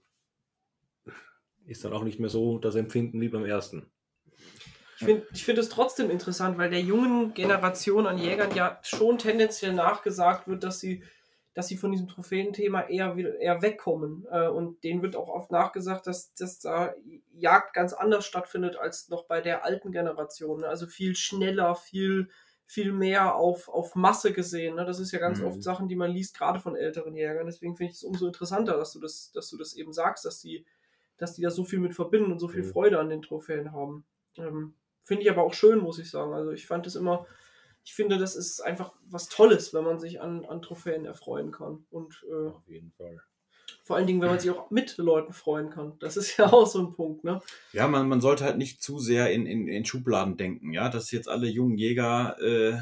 ist 1.65 1.83
dann 1.83 1.93
auch 1.93 2.03
nicht 2.03 2.19
mehr 2.19 2.29
so 2.29 2.57
das 2.57 2.75
Empfinden 2.75 3.19
wie 3.21 3.29
beim 3.29 3.45
ersten. 3.45 3.91
Ich 4.97 5.05
finde 5.05 5.27
ich 5.33 5.43
find 5.43 5.57
es 5.57 5.69
trotzdem 5.69 6.09
interessant, 6.09 6.57
weil 6.57 6.69
der 6.69 6.81
jungen 6.81 7.33
Generation 7.33 8.07
an 8.07 8.17
Jägern 8.17 8.55
ja 8.55 8.79
schon 8.83 9.17
tendenziell 9.17 9.73
nachgesagt 9.73 10.47
wird, 10.47 10.63
dass 10.63 10.79
sie, 10.79 11.03
dass 11.53 11.67
sie 11.67 11.77
von 11.77 11.91
diesem 11.91 12.07
Trophäenthema 12.07 12.81
eher, 12.83 13.17
wieder- 13.17 13.37
eher 13.39 13.61
wegkommen. 13.61 14.25
Äh, 14.31 14.47
und 14.47 14.83
denen 14.83 15.01
wird 15.01 15.15
auch 15.15 15.29
oft 15.29 15.51
nachgesagt, 15.51 16.07
dass, 16.07 16.33
dass 16.35 16.59
da 16.59 16.93
Jagd 17.33 17.73
ganz 17.73 17.91
anders 17.93 18.25
stattfindet 18.25 18.77
als 18.77 19.09
noch 19.09 19.25
bei 19.25 19.41
der 19.41 19.65
alten 19.65 19.91
Generation. 19.91 20.63
Also 20.63 20.87
viel 20.87 21.15
schneller, 21.15 21.75
viel, 21.75 22.29
viel 22.65 22.91
mehr 22.93 23.35
auf, 23.35 23.69
auf 23.69 23.95
Masse 23.95 24.33
gesehen. 24.33 24.75
Ne? 24.75 24.85
Das 24.85 24.99
ist 24.99 25.11
ja 25.11 25.19
ganz 25.19 25.39
Mhm. 25.39 25.45
oft 25.47 25.63
Sachen, 25.63 25.87
die 25.87 25.95
man 25.95 26.11
liest, 26.11 26.37
gerade 26.37 26.59
von 26.59 26.75
älteren 26.75 27.15
Jägern. 27.15 27.45
Deswegen 27.45 27.75
finde 27.75 27.91
ich 27.91 27.97
es 27.97 28.03
umso 28.03 28.25
interessanter, 28.27 28.77
dass 28.77 28.93
du 28.93 28.99
das, 28.99 29.31
dass 29.33 29.49
du 29.49 29.57
das 29.57 29.73
eben 29.75 29.93
sagst, 29.93 30.25
dass 30.25 30.39
die, 30.39 30.65
dass 31.17 31.33
die 31.33 31.41
da 31.41 31.49
so 31.51 31.63
viel 31.63 31.79
mit 31.79 31.93
verbinden 31.93 32.31
und 32.31 32.39
so 32.39 32.47
viel 32.47 32.63
Mhm. 32.63 32.71
Freude 32.71 32.99
an 32.99 33.09
den 33.09 33.21
Trophäen 33.21 33.71
haben. 33.73 34.05
Ähm, 34.37 34.73
finde 35.03 35.23
ich 35.23 35.29
aber 35.29 35.43
auch 35.43 35.53
schön, 35.53 35.79
muss 35.79 35.99
ich 35.99 36.09
sagen. 36.09 36.33
Also 36.33 36.51
ich 36.51 36.65
fand 36.65 36.87
es 36.87 36.95
immer, 36.95 37.27
ich 37.83 37.93
finde, 37.93 38.17
das 38.17 38.35
ist 38.35 38.61
einfach 38.61 38.93
was 39.09 39.27
Tolles, 39.27 39.73
wenn 39.73 39.83
man 39.83 39.99
sich 39.99 40.21
an, 40.21 40.45
an 40.45 40.61
Trophäen 40.61 41.05
erfreuen 41.05 41.51
kann. 41.51 41.85
Und 41.91 42.25
äh, 42.29 42.47
Auf 42.49 42.67
jeden 42.67 42.91
Fall. 42.91 43.21
Vor 43.83 43.95
allen 43.95 44.07
Dingen, 44.07 44.21
wenn 44.21 44.29
man 44.29 44.39
sich 44.39 44.51
auch 44.51 44.71
mit 44.71 44.97
Leuten 44.97 45.33
freuen 45.33 45.69
kann. 45.69 45.97
Das 45.99 46.17
ist 46.17 46.37
ja 46.37 46.45
auch 46.53 46.67
so 46.67 46.79
ein 46.79 46.93
Punkt, 46.93 47.23
ne? 47.23 47.41
Ja, 47.71 47.87
man, 47.87 48.07
man 48.07 48.21
sollte 48.21 48.45
halt 48.45 48.57
nicht 48.57 48.81
zu 48.81 48.99
sehr 48.99 49.31
in, 49.31 49.45
in, 49.47 49.67
in 49.67 49.83
Schubladen 49.85 50.37
denken, 50.37 50.71
ja, 50.73 50.89
dass 50.89 51.11
jetzt 51.11 51.27
alle 51.27 51.47
jungen 51.47 51.77
Jäger 51.77 52.37
äh, 52.39 52.77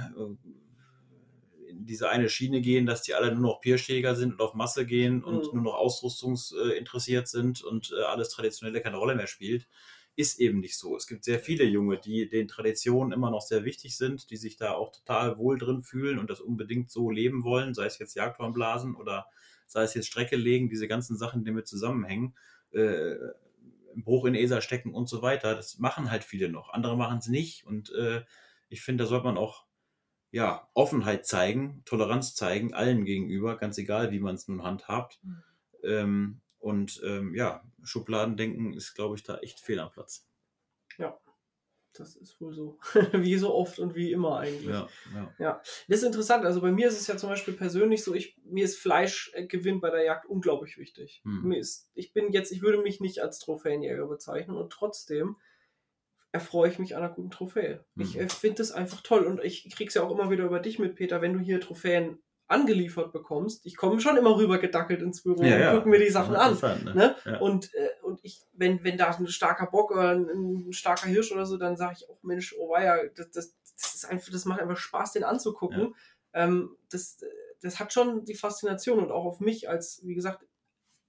in 1.69 1.85
diese 1.85 2.09
eine 2.09 2.29
Schiene 2.29 2.61
gehen, 2.61 2.85
dass 2.85 3.01
die 3.01 3.13
alle 3.13 3.31
nur 3.33 3.41
noch 3.41 3.61
Pirschjäger 3.61 4.15
sind 4.15 4.33
und 4.33 4.41
auf 4.41 4.53
Masse 4.53 4.85
gehen 4.85 5.23
und 5.23 5.43
Mhm. 5.45 5.53
nur 5.53 5.63
noch 5.63 5.75
ausrüstungsinteressiert 5.75 7.23
äh, 7.25 7.27
sind 7.27 7.63
und 7.63 7.91
äh, 7.97 8.03
alles 8.03 8.29
Traditionelle 8.29 8.81
keine 8.81 8.97
Rolle 8.97 9.15
mehr 9.15 9.27
spielt. 9.27 9.67
Ist 10.17 10.39
eben 10.41 10.59
nicht 10.59 10.77
so. 10.77 10.97
Es 10.97 11.07
gibt 11.07 11.23
sehr 11.23 11.39
viele 11.39 11.63
Junge, 11.63 11.97
die 11.97 12.27
den 12.27 12.49
Traditionen 12.49 13.13
immer 13.13 13.31
noch 13.31 13.41
sehr 13.41 13.63
wichtig 13.63 13.95
sind, 13.95 14.29
die 14.29 14.35
sich 14.35 14.57
da 14.57 14.73
auch 14.73 14.91
total 14.91 15.37
wohl 15.37 15.57
drin 15.57 15.83
fühlen 15.83 16.19
und 16.19 16.29
das 16.29 16.41
unbedingt 16.41 16.91
so 16.91 17.09
leben 17.09 17.43
wollen, 17.45 17.73
sei 17.73 17.85
es 17.85 17.97
jetzt 17.97 18.15
Jagdhornblasen 18.15 18.95
oder 18.95 19.27
sei 19.71 19.83
es 19.83 19.93
jetzt 19.93 20.07
Strecke 20.07 20.35
legen, 20.35 20.69
diese 20.69 20.87
ganzen 20.87 21.17
Sachen, 21.17 21.43
die 21.43 21.49
damit 21.49 21.67
zusammenhängen. 21.67 22.35
Äh, 22.71 23.15
Bruch 23.95 24.25
in 24.25 24.35
ESA 24.35 24.61
stecken 24.61 24.93
und 24.93 25.09
so 25.09 25.21
weiter. 25.21 25.55
Das 25.55 25.79
machen 25.79 26.11
halt 26.11 26.23
viele 26.23 26.49
noch. 26.49 26.69
Andere 26.69 26.95
machen 26.97 27.17
es 27.17 27.27
nicht. 27.27 27.65
Und 27.65 27.91
äh, 27.93 28.23
ich 28.69 28.81
finde, 28.81 29.03
da 29.03 29.09
sollte 29.09 29.25
man 29.25 29.37
auch 29.37 29.65
ja, 30.31 30.69
Offenheit 30.73 31.25
zeigen, 31.25 31.81
Toleranz 31.85 32.35
zeigen, 32.35 32.73
allen 32.73 33.03
gegenüber, 33.03 33.57
ganz 33.57 33.77
egal, 33.77 34.11
wie 34.11 34.19
man 34.19 34.35
es 34.35 34.47
nun 34.47 34.63
handhabt. 34.63 35.19
Mhm. 35.23 35.43
Ähm, 35.83 36.41
und 36.59 37.01
ähm, 37.03 37.35
ja, 37.35 37.63
Schubladendenken 37.83 38.73
ist, 38.73 38.93
glaube 38.93 39.15
ich, 39.15 39.23
da 39.23 39.37
echt 39.39 39.59
fehl 39.59 39.79
am 39.79 39.91
Platz. 39.91 40.27
Das 41.93 42.15
ist 42.15 42.39
wohl 42.39 42.53
so. 42.53 42.77
wie 43.13 43.37
so 43.37 43.53
oft 43.53 43.79
und 43.79 43.95
wie 43.95 44.11
immer 44.11 44.39
eigentlich. 44.39 44.69
Ja, 44.69 44.87
ja. 45.39 45.61
Das 45.87 45.99
ist 45.99 46.03
interessant. 46.03 46.45
Also 46.45 46.61
bei 46.61 46.71
mir 46.71 46.87
ist 46.87 46.99
es 46.99 47.07
ja 47.07 47.17
zum 47.17 47.29
Beispiel 47.29 47.53
persönlich 47.53 48.03
so, 48.03 48.13
ich, 48.13 48.37
mir 48.45 48.63
ist 48.63 48.79
Fleischgewinn 48.79 49.81
bei 49.81 49.89
der 49.89 50.03
Jagd 50.03 50.25
unglaublich 50.25 50.77
wichtig. 50.77 51.21
Hm. 51.23 51.43
Mir 51.43 51.59
ist, 51.59 51.89
ich 51.93 52.13
bin 52.13 52.31
jetzt, 52.31 52.51
ich 52.51 52.61
würde 52.61 52.81
mich 52.81 53.01
nicht 53.01 53.19
als 53.19 53.39
Trophäenjäger 53.39 54.07
bezeichnen 54.07 54.55
und 54.57 54.71
trotzdem 54.71 55.35
erfreue 56.31 56.69
ich 56.69 56.79
mich 56.79 56.95
an 56.95 57.03
einer 57.03 57.13
guten 57.13 57.29
Trophäe. 57.31 57.83
Ich 57.97 58.15
Hm. 58.15 58.21
äh, 58.21 58.29
finde 58.29 58.57
das 58.57 58.71
einfach 58.71 59.01
toll 59.01 59.25
und 59.25 59.43
ich 59.43 59.69
krieg's 59.75 59.95
ja 59.95 60.03
auch 60.03 60.11
immer 60.11 60.29
wieder 60.29 60.45
über 60.45 60.59
dich 60.59 60.79
mit, 60.79 60.95
Peter, 60.95 61.21
wenn 61.21 61.33
du 61.33 61.39
hier 61.39 61.59
Trophäen 61.59 62.19
angeliefert 62.51 63.11
bekommst. 63.11 63.65
Ich 63.65 63.75
komme 63.75 63.99
schon 63.99 64.17
immer 64.17 64.35
rüber 64.37 64.59
gedackelt 64.59 65.01
ins 65.01 65.23
Büro 65.23 65.43
Ja, 65.43 65.55
und 65.55 65.61
ja. 65.61 65.75
gucke 65.75 65.89
mir 65.89 65.99
die 65.99 66.09
Sachen 66.09 66.35
an. 66.35 66.57
Ne? 66.83 66.93
Ne? 66.93 67.15
Ja. 67.25 67.39
Und, 67.39 67.73
äh, 67.73 67.89
und 68.03 68.19
ich, 68.23 68.41
wenn, 68.53 68.83
wenn 68.83 68.97
da 68.97 69.09
ein 69.15 69.27
starker 69.27 69.67
Bock 69.67 69.91
oder 69.91 70.09
ein, 70.09 70.29
ein 70.29 70.73
starker 70.73 71.07
Hirsch 71.07 71.31
oder 71.31 71.45
so, 71.45 71.57
dann 71.57 71.77
sage 71.77 71.95
ich 71.97 72.09
auch, 72.09 72.21
Mensch, 72.23 72.55
oh 72.57 72.69
weia, 72.71 72.97
das, 73.15 73.31
das, 73.31 73.55
das 73.79 73.95
ist 73.95 74.05
einfach, 74.05 74.31
das 74.31 74.45
macht 74.45 74.61
einfach 74.61 74.77
Spaß, 74.77 75.13
den 75.13 75.23
anzugucken. 75.23 75.95
Ähm, 76.33 76.75
das, 76.89 77.19
das 77.61 77.79
hat 77.79 77.93
schon 77.93 78.25
die 78.25 78.35
Faszination 78.35 78.99
und 78.99 79.11
auch 79.11 79.25
auf 79.25 79.39
mich 79.39 79.69
als, 79.69 80.01
wie 80.03 80.15
gesagt, 80.15 80.45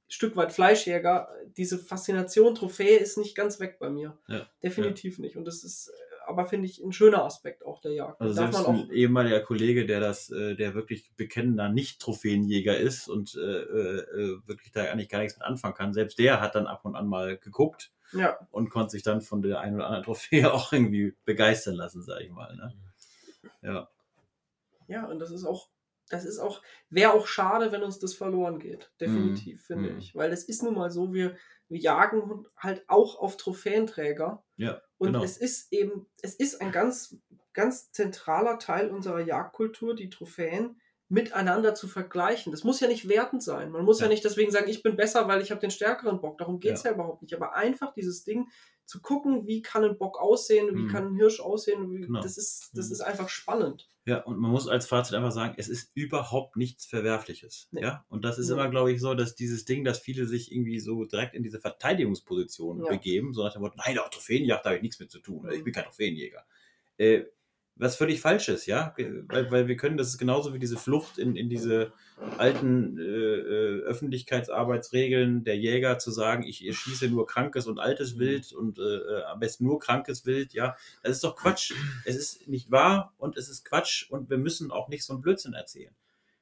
Stück 0.09 0.37
weit 0.37 0.53
Fleischjäger, 0.53 1.29
diese 1.57 1.79
Faszination, 1.79 2.55
Trophäe 2.55 2.99
ist 2.99 3.17
nicht 3.17 3.35
ganz 3.35 3.61
weg 3.61 3.79
bei 3.79 3.89
mir. 3.89 4.19
Ja. 4.29 4.47
Definitiv 4.63 5.19
nicht. 5.19 5.37
Und 5.39 5.47
das 5.47 5.65
ist, 5.65 5.89
äh, 5.89 6.12
aber 6.27 6.47
finde 6.47 6.67
ich, 6.67 6.83
ein 6.83 6.93
schöner 6.93 7.25
Aspekt 7.25 7.65
auch 7.65 7.81
der 7.81 7.93
Jagd. 7.93 8.21
Also 8.21 8.35
Darf 8.35 8.53
selbst 8.55 8.69
ein 8.69 8.91
ehemaliger 8.91 9.41
Kollege, 9.41 9.87
der 9.87 10.01
das, 10.01 10.31
äh, 10.31 10.55
der 10.55 10.75
wirklich 10.75 11.13
bekennender 11.17 11.69
Nicht-Trophäenjäger 11.69 12.77
ist 12.77 13.09
und 13.09 13.35
äh, 13.35 13.41
äh, 13.41 13.99
äh, 14.01 14.41
wirklich 14.47 14.73
da 14.73 14.85
eigentlich 14.85 15.09
gar 15.09 15.21
nichts 15.21 15.37
mit 15.39 15.47
anfangen 15.47 15.75
kann, 15.75 15.93
selbst 15.93 16.19
der 16.19 16.41
hat 16.41 16.55
dann 16.55 16.67
ab 16.67 16.85
und 16.85 16.97
an 16.97 17.07
mal 17.07 17.37
geguckt 17.39 17.93
ja, 18.13 18.39
und 18.51 18.71
konnte 18.71 18.91
sich 18.91 19.03
dann 19.03 19.21
von 19.23 19.43
der 19.43 19.61
einen 19.61 19.77
oder 19.77 19.87
anderen 19.87 20.05
Trophäe 20.05 20.51
auch 20.53 20.73
irgendwie 20.73 21.15
begeistern 21.25 21.75
lassen, 21.75 22.03
sag 22.03 22.21
ich 22.21 22.31
mal. 22.31 22.55
Ne? 22.57 22.75
Ja. 23.63 23.89
Ja, 24.89 25.07
und 25.07 25.19
das 25.19 25.31
ist 25.31 25.45
auch, 25.45 25.69
das 26.11 26.25
ist 26.25 26.39
auch, 26.39 26.61
wäre 26.91 27.13
auch 27.13 27.27
schade, 27.27 27.73
wenn 27.73 27.83
uns 27.83 27.99
das 27.99 28.15
verloren 28.15 28.59
geht. 28.59 28.91
Definitiv, 29.01 29.61
Mhm. 29.61 29.65
finde 29.65 29.91
Mhm. 29.93 29.99
ich. 29.99 30.15
Weil 30.15 30.33
es 30.33 30.45
ist 30.45 30.63
nun 30.63 30.75
mal 30.75 30.91
so, 30.91 31.15
wir, 31.15 31.37
wir 31.69 31.79
jagen 31.79 32.45
halt 32.57 32.85
auch 32.89 33.19
auf 33.19 33.37
Trophäenträger. 33.39 34.45
Ja, 34.57 34.83
Und 35.03 35.13
genau. 35.15 35.25
es 35.25 35.37
ist 35.37 35.73
eben, 35.73 36.07
es 36.23 36.35
ist 36.37 36.61
ein 36.61 36.71
ganz, 36.71 37.17
ganz 37.53 37.91
zentraler 37.91 38.59
Teil 38.59 38.91
unserer 38.91 39.21
Jagdkultur, 39.21 39.97
die 39.97 40.11
Trophäen 40.11 40.81
miteinander 41.09 41.75
zu 41.75 41.89
vergleichen. 41.89 42.53
Das 42.53 42.65
muss 42.65 42.81
ja 42.81 42.89
nicht 42.89 43.09
wertend 43.09 43.43
sein. 43.43 43.71
Man 43.71 43.85
muss 43.85 43.99
ja, 43.99 44.07
Ja. 44.07 44.11
nicht 44.13 44.25
deswegen 44.25 44.51
sagen, 44.51 44.69
ich 44.71 44.83
bin 44.83 44.97
besser, 44.97 45.27
weil 45.29 45.43
ich 45.43 45.51
habe 45.51 45.61
den 45.61 45.71
stärkeren 45.73 46.21
Bock. 46.21 46.39
Darum 46.39 46.61
geht 46.61 46.75
es 46.75 46.85
ja. 46.85 46.91
Ja. 46.91 46.95
überhaupt 46.95 47.21
nicht. 47.23 47.35
Aber 47.35 47.55
einfach 47.55 47.93
dieses 47.93 48.25
Ding 48.25 48.49
zu 48.85 49.01
gucken, 49.01 49.47
wie 49.47 49.63
kann 49.63 49.85
ein 49.85 49.99
Bock 49.99 50.21
aussehen, 50.21 50.75
wie 50.77 50.83
Mhm. 50.83 50.89
kann 50.89 51.07
ein 51.09 51.17
Hirsch 51.17 51.41
aussehen, 51.41 51.91
wie, 51.91 52.01
Genau. 52.03 52.21
das, 52.21 52.37
ist, 52.37 52.71
das 52.75 52.87
Mhm. 52.89 52.93
ist 52.93 53.01
einfach 53.01 53.29
spannend. 53.29 53.89
Ja, 54.05 54.19
und 54.25 54.37
man 54.39 54.51
muss 54.51 54.67
als 54.69 54.87
Fazit 54.87 55.15
einfach 55.15 55.31
sagen, 55.31 55.55
es 55.59 55.69
ist 55.69 55.93
überhaupt 55.95 56.57
nichts 56.57 56.85
Verwerfliches. 56.87 57.69
Nee. 57.71 57.83
Ja, 57.83 58.05
und 58.09 58.25
das 58.25 58.37
ist 58.39 58.49
Nee. 58.49 58.55
immer, 58.55 58.69
glaube 58.69 58.93
ich, 58.93 59.01
so, 59.01 59.15
dass 59.15 59.37
dieses 59.37 59.65
Ding, 59.65 59.85
dass 59.85 60.01
viele 60.01 60.27
sich 60.27 60.51
irgendwie 60.51 60.81
so 60.81 61.05
direkt 61.05 61.35
in 61.35 61.45
diese 61.45 61.61
Verteidigungsposition 61.61 62.83
Ja. 62.83 62.91
begeben, 62.91 63.33
so 63.33 63.45
nach 63.45 63.53
dem 63.53 63.63
Motto, 63.63 63.77
nein, 63.79 63.95
doch, 63.95 64.09
Trophäenjagd 64.11 64.65
da 64.67 64.71
habe 64.71 64.77
ich 64.79 64.83
nichts 64.83 64.99
mit 64.99 65.11
zu 65.13 65.21
tun, 65.21 65.49
ich 65.53 65.61
Mhm. 65.61 65.65
bin 65.65 65.73
kein 65.73 65.85
Trophäenjäger. 65.85 66.45
Äh, 66.99 67.25
was 67.77 67.97
völlig 67.97 68.21
falsch 68.21 68.49
ist, 68.49 68.67
ja, 68.67 68.95
weil, 69.29 69.51
weil 69.51 69.69
wir 69.69 69.77
können, 69.77 69.97
das 69.97 70.09
ist 70.09 70.19
genauso 70.19 70.53
wie 70.55 70.59
diese 70.59 70.77
Flucht 70.77 71.19
in, 71.19 71.37
in 71.37 71.49
diese 71.49 71.93
alten 72.39 72.99
äh, 72.99 73.03
äh, 73.03 73.81
Öffentlichkeitsarbeitsregeln 73.83 75.43
der 75.45 75.57
Jäger 75.57 75.99
zu 75.99 76.11
sagen, 76.11 76.43
ich 76.45 76.59
schieße 76.59 77.09
nur 77.09 77.27
krankes 77.27 77.67
und 77.67 77.79
altes 77.79 78.19
Wild 78.19 78.53
und 78.53 78.79
äh, 78.79 78.83
äh, 78.83 79.23
am 79.25 79.41
besten 79.41 79.65
nur 79.65 79.81
krankes 79.81 80.27
Wild, 80.27 80.53
ja, 80.53 80.77
das 81.03 81.13
ist 81.13 81.25
doch 81.25 81.35
Quatsch. 81.35 81.73
Es 82.05 82.17
ist 82.17 82.47
nicht 82.47 82.71
wahr 82.71 83.15
und 83.19 83.37
es 83.37 83.49
ist 83.49 83.65
Quatsch 83.65 84.09
und 84.11 84.31
wir 84.31 84.39
müssen 84.39 84.71
auch 84.71 84.89
nicht 84.89 85.05
so 85.05 85.15
einen 85.15 85.23
Blödsinn 85.23 85.55
erzählen. 85.55 85.95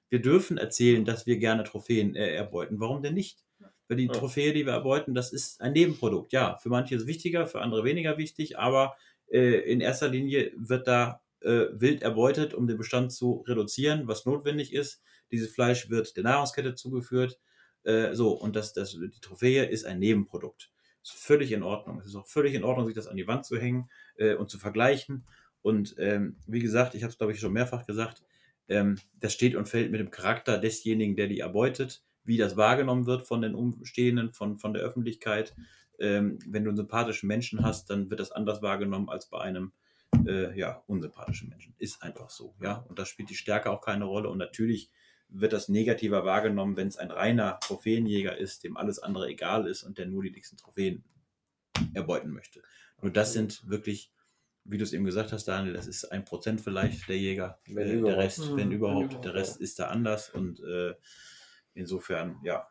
Wir 0.08 0.20
dürfen 0.20 0.58
erzählen, 0.58 1.04
dass 1.04 1.26
wir 1.26 1.38
gerne 1.38 1.62
Trophäen 1.64 2.16
äh, 2.16 2.34
erbeuten. 2.34 2.80
Warum 2.80 3.02
denn 3.02 3.14
nicht? 3.14 3.44
Weil 3.88 3.96
die. 3.96 4.08
Trophäe, 4.08 4.52
die 4.52 4.66
wir 4.66 4.72
erbeuten, 4.72 5.14
das 5.14 5.32
ist 5.32 5.60
ein 5.60 5.72
Nebenprodukt. 5.72 6.32
Ja, 6.32 6.56
für 6.58 6.68
manche 6.68 6.94
ist 6.94 7.02
es 7.02 7.06
wichtiger, 7.06 7.46
für 7.46 7.60
andere 7.60 7.84
weniger 7.84 8.18
wichtig, 8.18 8.58
aber 8.58 8.96
äh, 9.30 9.60
in 9.60 9.80
erster 9.80 10.08
Linie 10.08 10.52
wird 10.56 10.86
da 10.86 11.22
äh, 11.40 11.66
wild 11.72 12.02
erbeutet, 12.02 12.54
um 12.54 12.66
den 12.66 12.76
Bestand 12.76 13.12
zu 13.12 13.44
reduzieren, 13.46 14.06
was 14.06 14.26
notwendig 14.26 14.72
ist. 14.72 15.02
Dieses 15.30 15.52
Fleisch 15.52 15.90
wird 15.90 16.16
der 16.16 16.24
Nahrungskette 16.24 16.74
zugeführt. 16.74 17.38
Äh, 17.84 18.14
so, 18.14 18.32
und 18.32 18.56
das, 18.56 18.72
das, 18.72 18.92
die 18.92 19.20
Trophäe 19.20 19.64
ist 19.64 19.86
ein 19.86 19.98
Nebenprodukt. 19.98 20.70
Ist 21.02 21.12
völlig 21.12 21.52
in 21.52 21.62
Ordnung. 21.62 21.98
Es 22.00 22.06
ist 22.06 22.16
auch 22.16 22.26
völlig 22.26 22.54
in 22.54 22.64
Ordnung, 22.64 22.86
sich 22.86 22.94
das 22.94 23.06
an 23.06 23.16
die 23.16 23.26
Wand 23.26 23.46
zu 23.46 23.58
hängen 23.58 23.88
äh, 24.16 24.34
und 24.34 24.50
zu 24.50 24.58
vergleichen. 24.58 25.24
Und 25.62 25.94
ähm, 25.98 26.36
wie 26.46 26.60
gesagt, 26.60 26.94
ich 26.94 27.02
habe 27.02 27.10
es, 27.10 27.18
glaube 27.18 27.32
ich, 27.32 27.40
schon 27.40 27.52
mehrfach 27.52 27.86
gesagt, 27.86 28.22
ähm, 28.68 28.98
das 29.18 29.32
steht 29.32 29.56
und 29.56 29.68
fällt 29.68 29.90
mit 29.90 30.00
dem 30.00 30.10
Charakter 30.10 30.58
desjenigen, 30.58 31.16
der 31.16 31.26
die 31.26 31.40
erbeutet, 31.40 32.02
wie 32.24 32.36
das 32.36 32.56
wahrgenommen 32.56 33.06
wird 33.06 33.26
von 33.26 33.42
den 33.42 33.54
Umstehenden, 33.54 34.32
von, 34.32 34.58
von 34.58 34.74
der 34.74 34.82
Öffentlichkeit. 34.82 35.54
Ähm, 36.01 36.38
wenn 36.46 36.64
du 36.64 36.70
einen 36.70 36.76
sympathischen 36.76 37.26
Menschen 37.28 37.62
hast, 37.62 37.90
dann 37.90 38.11
wird 38.11 38.20
das 38.20 38.32
anders 38.32 38.62
wahrgenommen 38.62 39.09
als 39.09 39.26
bei 39.26 39.40
einem 39.40 39.72
äh, 40.26 40.59
ja, 40.59 40.82
unsympathischen 40.86 41.48
Menschen. 41.48 41.74
Ist 41.78 42.03
einfach 42.03 42.30
so, 42.30 42.55
ja. 42.61 42.84
Und 42.88 42.98
da 42.98 43.05
spielt 43.07 43.30
die 43.30 43.36
Stärke 43.36 43.70
auch 43.70 43.80
keine 43.80 44.05
Rolle. 44.05 44.28
Und 44.28 44.38
natürlich 44.38 44.90
wird 45.28 45.53
das 45.53 45.68
negativer 45.68 46.24
wahrgenommen, 46.24 46.76
wenn 46.76 46.88
es 46.88 46.96
ein 46.96 47.11
reiner 47.11 47.59
Trophäenjäger 47.61 48.36
ist, 48.36 48.64
dem 48.64 48.76
alles 48.76 48.98
andere 48.98 49.28
egal 49.28 49.66
ist 49.66 49.82
und 49.84 49.98
der 49.98 50.07
nur 50.07 50.22
die 50.22 50.32
dicksten 50.32 50.59
Trophäen 50.59 51.05
erbeuten 51.94 52.30
möchte. 52.30 52.62
Nur 53.01 53.12
das 53.12 53.32
sind 53.32 53.68
wirklich, 53.68 54.12
wie 54.64 54.76
du 54.78 54.84
es 54.84 54.92
eben 54.92 55.05
gesagt 55.05 55.32
hast, 55.32 55.46
Daniel, 55.46 55.74
das 55.74 55.86
ist 55.86 56.05
ein 56.07 56.24
Prozent 56.24 56.61
vielleicht 56.61 57.09
der 57.09 57.18
Jäger. 57.18 57.61
Wenn 57.66 57.86
Äh, 57.86 57.90
der 57.90 57.98
überhaupt. 58.01 58.18
Rest, 58.18 58.38
Mhm, 58.40 58.44
wenn 58.51 58.57
wenn 58.57 58.72
überhaupt, 58.72 59.05
überhaupt, 59.07 59.24
der 59.24 59.34
Rest 59.34 59.61
ist 59.61 59.78
da 59.78 59.86
anders 59.88 60.30
und 60.30 60.61
äh, 60.61 60.94
insofern, 61.74 62.38
ja, 62.42 62.66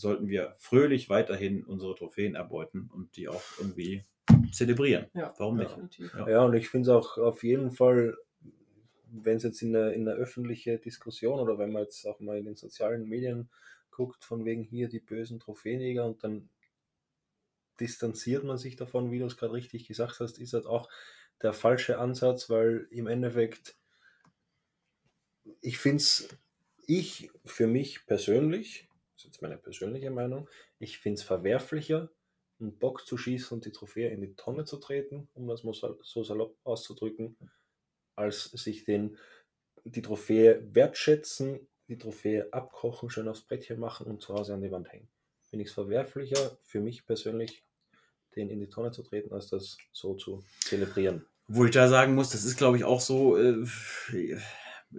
sollten 0.00 0.28
wir 0.28 0.54
fröhlich 0.58 1.08
weiterhin 1.08 1.64
unsere 1.64 1.94
Trophäen 1.94 2.34
erbeuten 2.34 2.90
und 2.92 3.16
die 3.16 3.28
auch 3.28 3.42
irgendwie 3.58 4.04
zelebrieren. 4.52 5.06
Ja, 5.14 5.34
Warum 5.38 5.58
nicht? 5.58 5.98
Ja. 6.14 6.28
Ja, 6.28 6.44
und 6.44 6.54
ich 6.54 6.68
finde 6.68 6.90
es 6.90 6.96
auch 6.96 7.18
auf 7.18 7.42
jeden 7.42 7.70
Fall, 7.70 8.16
wenn 9.06 9.36
es 9.36 9.42
jetzt 9.42 9.62
in 9.62 9.74
eine, 9.74 9.92
in 9.92 10.08
eine 10.08 10.16
öffentliche 10.16 10.78
Diskussion 10.78 11.40
oder 11.40 11.58
wenn 11.58 11.72
man 11.72 11.82
jetzt 11.82 12.06
auch 12.06 12.20
mal 12.20 12.38
in 12.38 12.44
den 12.44 12.56
sozialen 12.56 13.08
Medien 13.08 13.50
guckt, 13.90 14.24
von 14.24 14.44
wegen 14.44 14.62
hier 14.62 14.88
die 14.88 15.00
bösen 15.00 15.40
Trophäenjäger 15.40 16.04
und 16.06 16.24
dann 16.24 16.48
distanziert 17.78 18.44
man 18.44 18.58
sich 18.58 18.76
davon, 18.76 19.10
wie 19.10 19.18
du 19.18 19.26
es 19.26 19.36
gerade 19.36 19.54
richtig 19.54 19.88
gesagt 19.88 20.20
hast, 20.20 20.38
ist 20.38 20.52
halt 20.52 20.66
auch 20.66 20.88
der 21.42 21.52
falsche 21.52 21.98
Ansatz, 21.98 22.50
weil 22.50 22.86
im 22.90 23.06
Endeffekt, 23.06 23.76
ich 25.60 25.78
finde 25.78 25.96
es, 25.98 26.28
ich 26.86 27.30
für 27.44 27.66
mich 27.66 28.06
persönlich, 28.06 28.89
ist 29.20 29.26
jetzt 29.26 29.42
meine 29.42 29.58
persönliche 29.58 30.10
Meinung, 30.10 30.48
ich 30.78 30.98
finde 30.98 31.18
es 31.20 31.22
verwerflicher, 31.22 32.10
einen 32.58 32.78
Bock 32.78 33.06
zu 33.06 33.16
schießen 33.16 33.56
und 33.56 33.64
die 33.64 33.72
Trophäe 33.72 34.10
in 34.10 34.20
die 34.20 34.34
Tonne 34.34 34.64
zu 34.64 34.78
treten, 34.78 35.28
um 35.34 35.46
das 35.46 35.64
mal 35.64 35.74
so 35.74 36.24
salopp 36.24 36.58
auszudrücken, 36.64 37.36
als 38.16 38.44
sich 38.44 38.84
den, 38.84 39.18
die 39.84 40.02
Trophäe 40.02 40.62
wertschätzen, 40.74 41.68
die 41.88 41.98
Trophäe 41.98 42.52
abkochen, 42.52 43.10
schön 43.10 43.28
aufs 43.28 43.42
Brettchen 43.42 43.78
machen 43.78 44.06
und 44.06 44.22
zu 44.22 44.34
Hause 44.34 44.54
an 44.54 44.62
die 44.62 44.70
Wand 44.70 44.92
hängen. 44.92 45.08
Finde 45.42 45.64
ich 45.64 45.68
es 45.68 45.74
verwerflicher, 45.74 46.58
für 46.62 46.80
mich 46.80 47.04
persönlich, 47.06 47.64
den 48.36 48.48
in 48.48 48.60
die 48.60 48.68
Tonne 48.68 48.92
zu 48.92 49.02
treten, 49.02 49.32
als 49.32 49.48
das 49.48 49.76
so 49.92 50.14
zu 50.14 50.44
zelebrieren. 50.60 51.26
Wo 51.48 51.64
ich 51.64 51.72
da 51.72 51.88
sagen 51.88 52.14
muss, 52.14 52.30
das 52.30 52.44
ist, 52.44 52.56
glaube 52.56 52.76
ich, 52.76 52.84
auch 52.84 53.00
so 53.00 53.36
äh, 53.36 53.66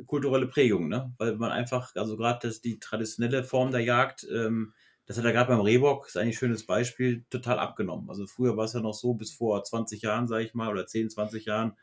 kulturelle 0.06 0.48
Prägung, 0.48 0.88
ne? 0.88 1.14
Weil 1.18 1.36
man 1.36 1.52
einfach, 1.52 1.96
also 1.96 2.18
gerade 2.18 2.52
die 2.64 2.80
traditionelle 2.80 3.44
Form 3.44 3.72
der 3.72 3.82
Jagd, 3.82 4.28
ähm, 4.34 4.74
das 5.06 5.18
hat 5.18 5.26
er 5.26 5.34
gerade 5.34 5.50
beim 5.50 5.62
Rehbock, 5.62 6.08
ist 6.08 6.18
eigentlich 6.18 6.36
ein 6.36 6.40
schönes 6.40 6.66
Beispiel, 6.66 7.26
total 7.30 7.60
abgenommen. 7.60 8.10
Also 8.10 8.28
früher 8.28 8.56
war 8.56 8.66
es 8.66 8.74
ja 8.74 8.80
noch 8.80 8.94
so, 8.94 9.14
bis 9.14 9.34
vor 9.34 9.64
20 9.64 10.02
Jahren, 10.02 10.28
sage 10.28 10.46
ich 10.46 10.54
mal, 10.54 10.70
oder 10.70 10.86
10, 10.86 11.10
20 11.10 11.46
Jahren, 11.46 11.74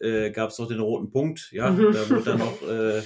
äh, 0.00 0.30
gab 0.30 0.50
es 0.50 0.58
noch 0.58 0.68
den 0.68 0.80
roten 0.80 1.10
Punkt, 1.10 1.50
ja, 1.52 1.70
da 1.70 2.10
wurde 2.10 2.22
dann 2.24 2.38
noch 2.38 2.62
äh, 2.62 3.02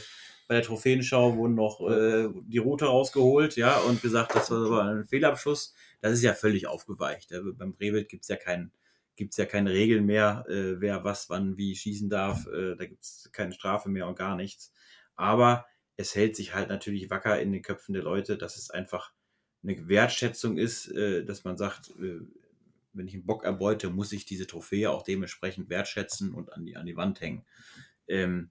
bei 0.49 0.55
der 0.55 0.63
Trophäenschau 0.63 1.37
wurden 1.37 1.55
noch 1.55 1.87
äh, 1.87 2.29
die 2.47 2.57
Route 2.57 2.87
rausgeholt, 2.87 3.57
ja, 3.57 3.77
und 3.81 4.01
gesagt, 4.01 4.35
das 4.35 4.51
war 4.51 4.89
ein 4.89 5.07
Fehlabschuss. 5.07 5.75
Das 6.01 6.13
ist 6.15 6.23
ja 6.23 6.33
völlig 6.33 6.67
aufgeweicht. 6.67 7.31
Ja. 7.31 7.41
Beim 7.53 7.75
Rehwild 7.79 8.09
gibt 8.09 8.23
es 8.23 8.29
ja 8.29 8.37
keinen 8.37 8.73
gibt 9.19 9.35
es 9.35 9.37
ja 9.37 9.45
keine 9.45 9.73
Regeln 9.73 10.07
mehr, 10.07 10.47
äh, 10.49 10.81
wer 10.81 11.05
was, 11.05 11.29
wann, 11.29 11.59
wie 11.59 11.75
schießen 11.77 12.09
darf. 12.09 12.47
Äh, 12.47 12.77
da 12.77 12.87
gibt 12.87 13.03
es 13.03 13.29
keine 13.33 13.53
Strafe 13.53 13.91
mehr 13.91 14.07
und 14.07 14.17
gar 14.17 14.37
nichts. 14.37 14.73
Aber 15.17 15.67
es 15.97 16.15
hält 16.15 16.37
sich 16.37 16.55
halt 16.55 16.69
natürlich 16.69 17.11
wacker 17.11 17.41
in 17.43 17.53
den 17.53 17.63
Köpfen 17.63 17.93
der 17.93 18.05
Leute, 18.05 18.39
dass 18.39 18.57
es 18.57 18.71
einfach 18.71 19.13
eine 19.63 19.89
Wertschätzung 19.89 20.57
ist, 20.57 20.89
äh, 20.93 21.25
dass 21.25 21.45
man 21.45 21.59
sagt, 21.59 21.91
äh, 22.01 22.21
wenn 22.93 23.09
ich 23.09 23.15
einen 23.15 23.27
Bock 23.27 23.45
erbeute, 23.45 23.91
muss 23.91 24.13
ich 24.13 24.25
diese 24.25 24.47
Trophäe 24.47 24.91
auch 24.91 25.03
dementsprechend 25.03 25.69
wertschätzen 25.69 26.33
und 26.33 26.53
an 26.53 26.65
die, 26.65 26.77
an 26.77 26.87
die 26.87 26.97
Wand 26.97 27.21
hängen. 27.21 27.45
Ähm, 28.07 28.51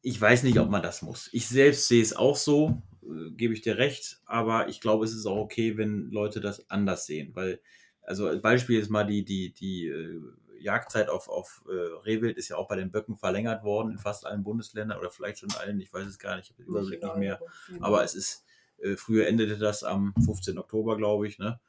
ich 0.00 0.20
weiß 0.20 0.44
nicht, 0.44 0.60
ob 0.60 0.70
man 0.70 0.82
das 0.82 1.02
muss. 1.02 1.28
Ich 1.32 1.48
selbst 1.48 1.88
sehe 1.88 2.02
es 2.02 2.14
auch 2.14 2.36
so, 2.36 2.82
äh, 3.02 3.32
gebe 3.32 3.52
ich 3.52 3.62
dir 3.62 3.78
recht, 3.78 4.20
aber 4.26 4.68
ich 4.68 4.80
glaube, 4.80 5.04
es 5.04 5.12
ist 5.12 5.26
auch 5.26 5.38
okay, 5.38 5.76
wenn 5.76 6.10
Leute 6.12 6.40
das 6.40 6.70
anders 6.70 7.06
sehen, 7.06 7.34
weil 7.34 7.60
also 8.06 8.28
als 8.28 8.40
Beispiel 8.40 8.80
ist 8.80 8.88
mal 8.88 9.04
die, 9.04 9.24
die, 9.24 9.52
die 9.52 9.88
äh, 9.88 10.20
Jagdzeit 10.60 11.08
auf, 11.08 11.28
auf 11.28 11.64
äh, 11.68 11.72
Rehwild 12.04 12.36
ist 12.36 12.48
ja 12.48 12.56
auch 12.56 12.68
bei 12.68 12.76
den 12.76 12.90
Böcken 12.90 13.16
verlängert 13.16 13.64
worden 13.64 13.92
in 13.92 13.98
fast 13.98 14.26
allen 14.26 14.44
Bundesländern 14.44 14.98
oder 14.98 15.10
vielleicht 15.10 15.40
schon 15.40 15.50
allen, 15.52 15.80
ich 15.80 15.92
weiß 15.92 16.06
es 16.06 16.18
gar 16.18 16.36
nicht, 16.36 16.46
ich 16.46 16.50
habe 16.50 16.62
den 16.62 16.68
Überblick 16.68 17.02
nicht 17.02 17.16
mehr. 17.16 17.40
Aber 17.80 18.04
es 18.04 18.14
ist, 18.14 18.44
äh, 18.78 18.96
früher 18.96 19.26
endete 19.26 19.58
das 19.58 19.84
am 19.84 20.14
15. 20.24 20.58
Oktober, 20.58 20.96
glaube 20.96 21.26
ich, 21.26 21.38
ne? 21.38 21.60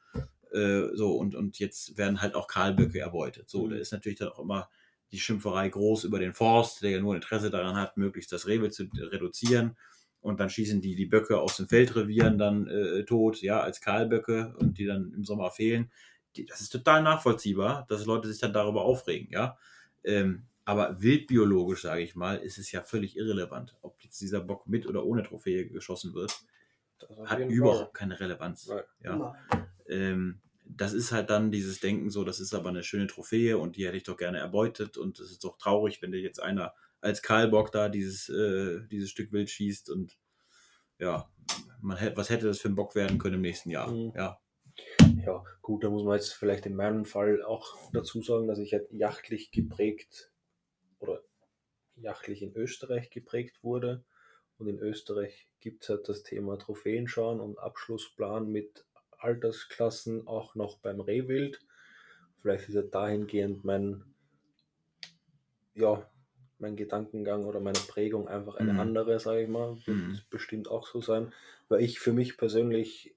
Äh, 0.52 0.94
so, 0.94 1.16
und, 1.16 1.34
und 1.34 1.58
jetzt 1.58 1.98
werden 1.98 2.22
halt 2.22 2.34
auch 2.34 2.46
Kahlböcke 2.46 3.00
erbeutet. 3.00 3.50
So, 3.50 3.66
mhm. 3.66 3.70
da 3.70 3.76
ist 3.76 3.92
natürlich 3.92 4.18
dann 4.18 4.28
auch 4.28 4.38
immer 4.38 4.70
die 5.10 5.18
Schimpferei 5.18 5.68
groß 5.68 6.04
über 6.04 6.18
den 6.18 6.34
Forst, 6.34 6.82
der 6.82 6.90
ja 6.90 7.00
nur 7.00 7.14
Interesse 7.14 7.50
daran 7.50 7.76
hat, 7.76 7.96
möglichst 7.96 8.32
das 8.32 8.46
Rehwild 8.46 8.74
zu 8.74 8.84
reduzieren. 8.94 9.76
Und 10.20 10.40
dann 10.40 10.50
schießen 10.50 10.80
die 10.80 10.96
die 10.96 11.06
Böcke 11.06 11.38
aus 11.38 11.56
den 11.56 11.68
Feldrevieren 11.68 12.38
dann 12.38 12.66
äh, 12.66 13.04
tot, 13.04 13.40
ja, 13.40 13.60
als 13.60 13.80
Kahlböcke 13.80 14.54
und 14.58 14.78
die 14.78 14.84
dann 14.84 15.12
im 15.14 15.24
Sommer 15.24 15.50
fehlen 15.50 15.90
das 16.46 16.60
ist 16.60 16.70
total 16.70 17.02
nachvollziehbar, 17.02 17.86
dass 17.88 18.06
Leute 18.06 18.28
sich 18.28 18.40
dann 18.40 18.52
darüber 18.52 18.82
aufregen, 18.82 19.28
ja. 19.30 19.58
Ähm, 20.04 20.46
aber 20.64 21.00
wildbiologisch, 21.00 21.82
sage 21.82 22.02
ich 22.02 22.14
mal, 22.14 22.36
ist 22.36 22.58
es 22.58 22.70
ja 22.72 22.82
völlig 22.82 23.16
irrelevant, 23.16 23.76
ob 23.80 24.02
jetzt 24.02 24.20
dieser 24.20 24.40
Bock 24.40 24.66
mit 24.66 24.86
oder 24.86 25.04
ohne 25.04 25.22
Trophäe 25.22 25.66
geschossen 25.66 26.14
wird. 26.14 26.38
Hat 27.24 27.38
überhaupt 27.38 27.94
keine 27.94 28.18
Relevanz. 28.20 28.70
Ja. 29.02 29.34
Ähm, 29.88 30.40
das 30.66 30.92
ist 30.92 31.12
halt 31.12 31.30
dann 31.30 31.50
dieses 31.50 31.80
Denken 31.80 32.10
so, 32.10 32.24
das 32.24 32.40
ist 32.40 32.52
aber 32.54 32.68
eine 32.68 32.82
schöne 32.82 33.06
Trophäe 33.06 33.56
und 33.56 33.76
die 33.76 33.86
hätte 33.86 33.96
ich 33.96 34.02
doch 34.02 34.16
gerne 34.16 34.38
erbeutet 34.38 34.98
und 34.98 35.18
es 35.18 35.30
ist 35.30 35.44
doch 35.44 35.56
traurig, 35.56 36.02
wenn 36.02 36.12
dir 36.12 36.20
jetzt 36.20 36.42
einer 36.42 36.74
als 37.00 37.22
Karlbock 37.22 37.72
da 37.72 37.88
dieses, 37.88 38.28
äh, 38.28 38.80
dieses 38.88 39.10
Stück 39.10 39.32
Wild 39.32 39.48
schießt 39.48 39.88
und 39.88 40.18
ja, 40.98 41.30
man 41.80 41.96
hätte, 41.96 42.16
was 42.16 42.28
hätte 42.28 42.46
das 42.46 42.58
für 42.58 42.68
ein 42.68 42.74
Bock 42.74 42.94
werden 42.94 43.18
können 43.18 43.36
im 43.36 43.40
nächsten 43.40 43.70
Jahr? 43.70 43.90
Mhm. 43.90 44.12
Ja, 44.14 44.38
ja, 45.24 45.44
gut, 45.62 45.84
da 45.84 45.90
muss 45.90 46.04
man 46.04 46.16
jetzt 46.16 46.32
vielleicht 46.32 46.66
in 46.66 46.74
meinem 46.74 47.04
Fall 47.04 47.42
auch 47.42 47.76
dazu 47.92 48.22
sagen, 48.22 48.46
dass 48.46 48.58
ich 48.58 48.72
halt 48.72 48.90
jachtlich 48.90 49.50
geprägt 49.50 50.32
oder 50.98 51.22
jachtlich 51.96 52.42
in 52.42 52.54
Österreich 52.54 53.10
geprägt 53.10 53.62
wurde. 53.62 54.04
Und 54.58 54.68
in 54.68 54.78
Österreich 54.78 55.48
gibt 55.60 55.84
es 55.84 55.88
halt 55.88 56.08
das 56.08 56.22
Thema 56.22 56.58
Trophäenschauen 56.58 57.40
und 57.40 57.58
Abschlussplan 57.58 58.50
mit 58.50 58.84
Altersklassen 59.18 60.26
auch 60.26 60.54
noch 60.54 60.78
beim 60.78 61.00
Rehwild. 61.00 61.60
Vielleicht 62.40 62.68
ist 62.68 62.74
ja 62.74 62.82
dahingehend 62.82 63.64
mein, 63.64 64.04
ja, 65.74 66.08
mein 66.58 66.76
Gedankengang 66.76 67.44
oder 67.44 67.60
meine 67.60 67.78
Prägung 67.78 68.28
einfach 68.28 68.56
eine 68.56 68.74
mhm. 68.74 68.80
andere, 68.80 69.20
sage 69.20 69.42
ich 69.42 69.48
mal. 69.48 69.76
Wird 69.84 69.96
mhm. 69.96 70.20
bestimmt 70.30 70.68
auch 70.68 70.86
so 70.86 71.00
sein, 71.00 71.32
weil 71.68 71.82
ich 71.82 72.00
für 72.00 72.12
mich 72.12 72.36
persönlich 72.36 73.14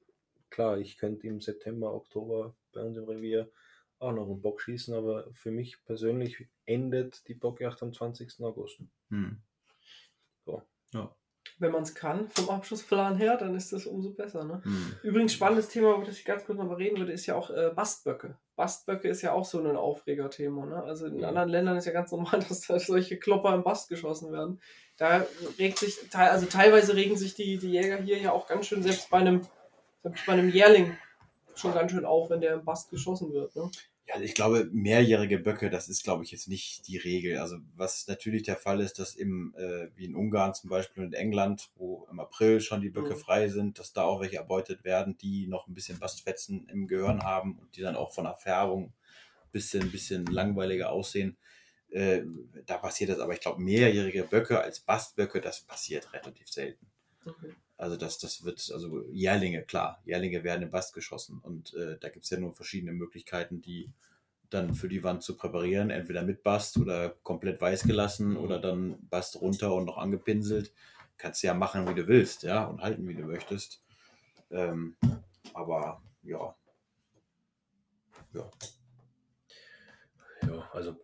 klar, 0.52 0.78
ich 0.78 0.98
könnte 0.98 1.26
im 1.28 1.42
September, 1.42 1.94
Oktober 1.94 2.56
bei 2.74 2.82
uns 2.82 2.98
im 2.98 3.06
Revier 3.06 3.50
auch 4.02 4.12
noch 4.12 4.26
einen 4.26 4.42
Bock 4.42 4.62
schießen, 4.62 4.94
aber 4.94 5.28
für 5.34 5.52
mich 5.52 5.84
persönlich 5.86 6.48
endet 6.66 7.28
die 7.28 7.36
Bockjagd 7.36 7.82
am 7.84 7.94
20. 7.94 8.42
August. 8.42 8.82
Hm. 9.10 9.42
So. 10.46 10.62
Ja. 10.94 11.16
Wenn 11.60 11.72
man 11.72 11.84
es 11.84 11.94
kann, 11.94 12.28
vom 12.30 12.50
Abschlussplan 12.50 13.18
her, 13.18 13.38
dann 13.38 13.56
ist 13.56 13.72
das 13.72 13.86
umso 13.86 14.12
besser. 14.12 14.44
Ne? 14.44 14.62
Hm. 14.64 14.96
Übrigens, 15.04 15.34
spannendes 15.34 15.70
Thema, 15.70 15.96
über 15.96 16.06
das 16.06 16.18
ich 16.18 16.26
ganz 16.26 16.46
kurz 16.46 16.58
noch 16.58 16.66
mal 16.66 16.76
reden 16.76 16.98
würde, 16.98 17.12
ist 17.12 17.28
ja 17.28 17.36
auch 17.36 17.52
äh, 17.52 17.72
Bastböcke. 17.76 18.38
Bastböcke 18.56 19.08
ist 19.08 19.22
ja 19.22 19.34
auch 19.34 19.46
so 19.46 19.60
ein 19.60 19.76
Aufregerthema. 19.76 20.66
Ne? 20.66 20.84
Also 20.84 21.06
in 21.06 21.20
ja. 21.20 21.28
anderen 21.28 21.50
Ländern 21.50 21.78
ist 21.78 21.86
ja 21.86 21.92
ganz 21.92 22.12
normal, 22.12 22.40
dass 22.50 22.62
da 22.62 22.80
solche 22.80 23.18
Klopper 23.18 23.54
im 23.54 23.64
Bast 23.64 23.90
geschossen 23.90 24.32
werden. 24.32 24.60
Da 24.98 25.26
regt 25.60 25.78
sich, 25.78 25.98
also 26.14 26.48
teilweise 26.48 26.96
regen 26.96 27.18
sich 27.18 27.36
die, 27.36 27.58
die 27.58 27.72
Jäger 27.72 27.98
hier 27.98 28.18
ja 28.18 28.32
auch 28.32 28.48
ganz 28.48 28.66
schön, 28.66 28.82
selbst 28.82 29.10
bei 29.12 29.18
einem 29.18 29.42
selbst 30.04 30.26
bei 30.26 30.34
einem 30.34 30.50
Jährling 30.50 30.98
schon 31.56 31.74
ganz 31.74 31.92
schön 31.92 32.06
auf, 32.06 32.30
wenn 32.30 32.42
der 32.42 32.56
im 32.56 32.66
Bast 32.66 32.90
geschossen 32.90 33.34
wird. 33.34 33.56
Ne? 33.56 33.70
Ja, 34.08 34.20
ich 34.20 34.34
glaube, 34.34 34.68
mehrjährige 34.72 35.38
Böcke, 35.38 35.70
das 35.70 35.88
ist, 35.88 36.04
glaube 36.04 36.24
ich, 36.24 36.32
jetzt 36.32 36.48
nicht 36.48 36.88
die 36.88 36.98
Regel. 36.98 37.38
Also 37.38 37.58
was 37.76 38.08
natürlich 38.08 38.44
der 38.44 38.58
Fall 38.58 38.82
ist, 38.82 39.00
dass 39.00 39.16
im, 39.16 39.54
äh, 39.58 39.88
wie 39.96 40.06
in 40.06 40.16
Ungarn 40.16 40.54
zum 40.54 40.70
Beispiel 40.70 41.04
und 41.04 41.14
in 41.14 41.20
England, 41.20 41.70
wo 41.76 42.08
im 42.12 42.20
April 42.20 42.60
schon 42.62 42.82
die 42.82 42.90
Böcke 42.90 43.14
mhm. 43.14 43.20
frei 43.20 43.48
sind, 43.48 43.80
dass 43.80 43.94
da 43.94 44.04
auch 44.04 44.20
welche 44.20 44.38
erbeutet 44.38 44.84
werden, 44.84 45.18
die 45.18 45.48
noch 45.48 45.68
ein 45.68 45.74
bisschen 45.74 46.00
Bastfetzen 46.00 46.68
im 46.70 46.88
Gehirn 46.88 47.24
haben 47.24 47.58
und 47.60 47.76
die 47.76 47.82
dann 47.82 47.96
auch 47.96 48.12
von 48.14 48.26
der 48.26 48.34
Färbung 48.34 48.86
ein 48.86 49.52
bisschen, 49.52 49.92
bisschen 49.92 50.26
langweiliger 50.26 50.92
aussehen. 50.92 51.38
Äh, 51.90 52.24
da 52.66 52.78
passiert 52.78 53.12
das, 53.12 53.20
aber 53.20 53.34
ich 53.34 53.40
glaube, 53.40 53.62
mehrjährige 53.62 54.24
Böcke 54.24 54.62
als 54.62 54.80
Bastböcke, 54.80 55.42
das 55.42 55.62
passiert 55.62 56.12
relativ 56.12 56.50
selten. 56.50 56.88
Okay. 57.26 57.54
Also 57.82 57.98
das, 57.98 58.20
das 58.20 58.44
wird, 58.46 58.72
also 58.72 59.04
Jährlinge, 59.12 59.64
klar, 59.64 60.00
Jährlinge 60.06 60.44
werden 60.44 60.62
im 60.62 60.70
Bast 60.70 60.94
geschossen. 60.94 61.40
Und 61.42 61.74
äh, 61.74 61.98
da 62.00 62.10
gibt 62.10 62.26
es 62.26 62.30
ja 62.30 62.40
nur 62.40 62.54
verschiedene 62.54 62.92
Möglichkeiten, 62.92 63.60
die 63.60 63.92
dann 64.52 64.76
für 64.76 64.88
die 64.88 65.04
Wand 65.04 65.24
zu 65.24 65.36
präparieren. 65.36 65.90
Entweder 65.90 66.22
mit 66.22 66.44
Bast 66.44 66.78
oder 66.78 67.10
komplett 67.24 67.60
weiß 67.60 67.86
gelassen 67.86 68.38
oder 68.38 68.60
dann 68.60 69.00
Bast 69.10 69.42
runter 69.42 69.74
und 69.74 69.86
noch 69.86 69.98
angepinselt. 69.98 70.72
Kannst 71.18 71.42
du 71.42 71.48
ja 71.48 71.56
machen, 71.56 71.88
wie 71.90 71.96
du 71.96 72.08
willst, 72.08 72.44
ja, 72.44 72.66
und 72.66 72.82
halten, 72.82 73.08
wie 73.08 73.16
du 73.16 73.24
möchtest. 73.24 73.84
Ähm, 74.52 74.96
aber 75.56 76.04
ja. 76.22 76.56
Ja. 78.34 78.52
Ja, 80.44 80.70
also 80.72 80.96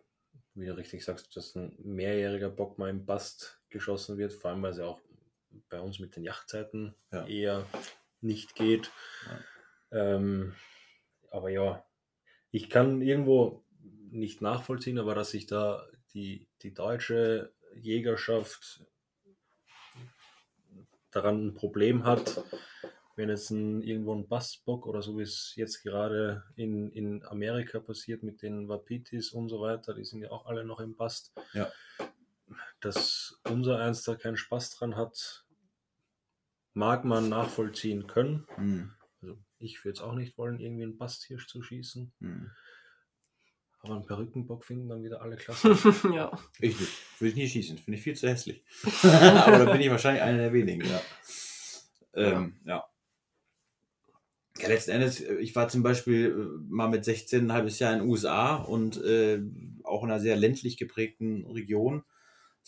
wie 0.54 0.66
du 0.66 0.76
richtig 0.76 1.04
sagst, 1.04 1.36
dass 1.36 1.56
ein 1.56 1.76
mehrjähriger 1.82 2.50
Bock 2.50 2.78
mal 2.78 2.88
im 2.88 3.04
Bast 3.04 3.60
geschossen 3.68 4.16
wird, 4.16 4.32
vor 4.32 4.52
allem 4.52 4.62
weil 4.62 4.74
sie 4.74 4.86
auch 4.86 5.00
bei 5.68 5.80
uns 5.80 5.98
mit 5.98 6.16
den 6.16 6.24
Yachtzeiten 6.24 6.94
ja. 7.12 7.26
eher 7.26 7.66
nicht 8.20 8.54
geht. 8.54 8.90
Ja. 9.90 10.14
Ähm, 10.16 10.54
aber 11.30 11.50
ja, 11.50 11.84
ich 12.50 12.70
kann 12.70 13.02
irgendwo 13.02 13.64
nicht 14.10 14.40
nachvollziehen, 14.40 14.98
aber 14.98 15.14
dass 15.14 15.30
sich 15.30 15.46
da 15.46 15.86
die, 16.14 16.48
die 16.62 16.72
deutsche 16.72 17.52
Jägerschaft 17.74 18.84
daran 21.10 21.48
ein 21.48 21.54
Problem 21.54 22.04
hat, 22.04 22.42
wenn 23.16 23.28
jetzt 23.28 23.50
ein, 23.50 23.82
irgendwo 23.82 24.14
ein 24.14 24.28
Bastbock 24.28 24.86
oder 24.86 25.02
so 25.02 25.18
wie 25.18 25.22
es 25.22 25.52
jetzt 25.56 25.82
gerade 25.82 26.44
in, 26.56 26.90
in 26.92 27.24
Amerika 27.24 27.80
passiert 27.80 28.22
mit 28.22 28.42
den 28.42 28.68
Wapitis 28.68 29.32
und 29.32 29.48
so 29.48 29.60
weiter, 29.60 29.94
die 29.94 30.04
sind 30.04 30.22
ja 30.22 30.30
auch 30.30 30.46
alle 30.46 30.64
noch 30.64 30.80
im 30.80 30.96
Bast. 30.96 31.32
Ja. 31.52 31.70
Dass 32.80 33.40
unser 33.44 33.78
eins 33.78 34.02
da 34.02 34.14
keinen 34.14 34.36
Spaß 34.36 34.70
dran 34.70 34.96
hat, 34.96 35.44
mag 36.74 37.04
man 37.04 37.28
nachvollziehen 37.28 38.06
können. 38.06 38.46
Mhm. 38.56 38.92
Also 39.20 39.38
ich 39.58 39.84
würde 39.84 39.96
es 39.96 40.00
auch 40.00 40.14
nicht 40.14 40.38
wollen, 40.38 40.60
irgendwie 40.60 40.84
einen 40.84 40.96
Basthirsch 40.96 41.48
zu 41.48 41.62
schießen. 41.62 42.12
Mhm. 42.20 42.50
Aber 43.80 43.94
einen 43.94 44.06
Perückenbock 44.06 44.64
finden 44.64 44.88
dann 44.88 45.04
wieder 45.04 45.22
alle 45.22 45.36
klasse. 45.36 45.70
ja. 46.14 46.36
Ich 46.60 46.78
nicht. 46.78 46.92
Würde 47.18 47.30
ich 47.30 47.36
nie 47.36 47.48
schießen. 47.48 47.78
Finde 47.78 47.98
ich 47.98 48.04
viel 48.04 48.16
zu 48.16 48.28
hässlich. 48.28 48.64
Aber 49.02 49.64
da 49.64 49.72
bin 49.72 49.80
ich 49.80 49.90
wahrscheinlich 49.90 50.22
einer 50.22 50.38
der 50.38 50.52
wenigen, 50.52 50.84
ja. 50.84 51.00
Ähm, 52.14 52.56
ja. 52.64 52.84
ja. 54.58 54.68
letzten 54.68 54.90
Endes, 54.92 55.20
äh, 55.20 55.36
ich 55.36 55.54
war 55.54 55.68
zum 55.68 55.82
Beispiel 55.82 56.26
äh, 56.30 56.64
mal 56.68 56.88
mit 56.88 57.04
16 57.04 57.46
ein 57.46 57.52
halbes 57.52 57.78
Jahr 57.78 57.92
in 57.92 58.00
den 58.00 58.08
USA 58.08 58.56
und 58.56 59.02
äh, 59.02 59.40
auch 59.84 60.02
in 60.02 60.10
einer 60.10 60.20
sehr 60.20 60.36
ländlich 60.36 60.76
geprägten 60.76 61.46
Region. 61.46 62.04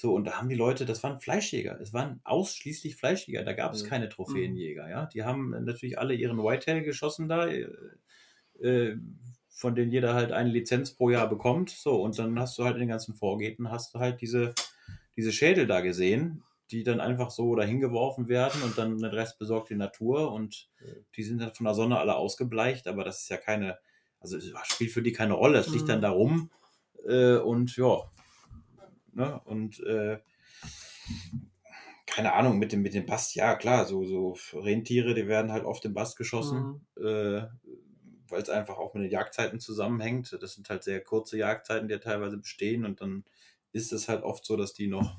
So, 0.00 0.14
und 0.14 0.24
da 0.24 0.38
haben 0.38 0.48
die 0.48 0.54
Leute, 0.54 0.86
das 0.86 1.02
waren 1.02 1.20
Fleischjäger. 1.20 1.78
Es 1.78 1.92
waren 1.92 2.20
ausschließlich 2.24 2.96
Fleischjäger. 2.96 3.44
Da 3.44 3.52
gab 3.52 3.74
es 3.74 3.84
Mhm. 3.84 3.88
keine 3.88 4.08
Trophäenjäger, 4.08 4.88
ja. 4.88 5.04
Die 5.04 5.24
haben 5.24 5.50
natürlich 5.66 5.98
alle 5.98 6.14
ihren 6.14 6.38
Whitetail 6.38 6.80
geschossen 6.80 7.28
da, 7.28 7.46
äh, 7.48 7.66
äh, 8.62 8.96
von 9.50 9.74
denen 9.74 9.92
jeder 9.92 10.14
halt 10.14 10.32
eine 10.32 10.48
Lizenz 10.48 10.92
pro 10.94 11.10
Jahr 11.10 11.28
bekommt. 11.28 11.68
So, 11.68 12.00
und 12.02 12.18
dann 12.18 12.40
hast 12.40 12.56
du 12.56 12.64
halt 12.64 12.76
in 12.76 12.80
den 12.80 12.88
ganzen 12.88 13.14
Vorgäten, 13.14 13.70
hast 13.70 13.94
du 13.94 13.98
halt 13.98 14.22
diese, 14.22 14.54
diese 15.16 15.32
Schädel 15.32 15.66
da 15.66 15.82
gesehen, 15.82 16.44
die 16.70 16.82
dann 16.82 17.00
einfach 17.00 17.30
so 17.30 17.54
dahin 17.54 17.80
geworfen 17.80 18.28
werden 18.28 18.62
und 18.62 18.78
dann 18.78 18.96
den 18.96 19.04
Rest 19.10 19.38
besorgt 19.38 19.68
die 19.68 19.74
Natur 19.74 20.32
und 20.32 20.70
die 21.14 21.22
sind 21.24 21.42
dann 21.42 21.52
von 21.52 21.64
der 21.64 21.74
Sonne 21.74 21.98
alle 21.98 22.14
ausgebleicht, 22.16 22.86
aber 22.86 23.04
das 23.04 23.20
ist 23.22 23.28
ja 23.28 23.36
keine, 23.36 23.78
also 24.18 24.38
spielt 24.64 24.92
für 24.92 25.02
die 25.02 25.12
keine 25.12 25.34
Rolle. 25.34 25.58
Es 25.58 25.66
liegt 25.74 25.88
Mhm. 25.88 25.88
dann 25.88 26.00
da 26.00 26.10
rum 26.10 26.50
äh, 27.06 27.36
und 27.36 27.76
ja, 27.76 28.10
ne, 29.20 29.40
und 29.44 29.80
äh, 29.80 30.18
keine 32.06 32.32
Ahnung, 32.32 32.58
mit 32.58 32.72
dem, 32.72 32.82
mit 32.82 32.94
dem 32.94 33.06
Bast, 33.06 33.34
ja 33.34 33.54
klar, 33.54 33.86
so, 33.86 34.04
so 34.04 34.36
Rentiere, 34.58 35.14
die 35.14 35.28
werden 35.28 35.52
halt 35.52 35.64
oft 35.64 35.84
im 35.84 35.94
Bast 35.94 36.16
geschossen, 36.16 36.86
äh, 36.96 37.42
weil 38.28 38.42
es 38.42 38.48
einfach 38.48 38.78
auch 38.78 38.94
mit 38.94 39.04
den 39.04 39.10
Jagdzeiten 39.10 39.60
zusammenhängt. 39.60 40.36
Das 40.40 40.54
sind 40.54 40.68
halt 40.70 40.82
sehr 40.82 41.00
kurze 41.02 41.36
Jagdzeiten, 41.36 41.88
die 41.88 41.92
ja 41.92 41.98
teilweise 41.98 42.38
bestehen 42.38 42.84
und 42.84 43.00
dann 43.00 43.24
ist 43.72 43.92
es 43.92 44.08
halt 44.08 44.22
oft 44.24 44.44
so, 44.44 44.56
dass 44.56 44.72
die 44.72 44.88
noch, 44.88 45.18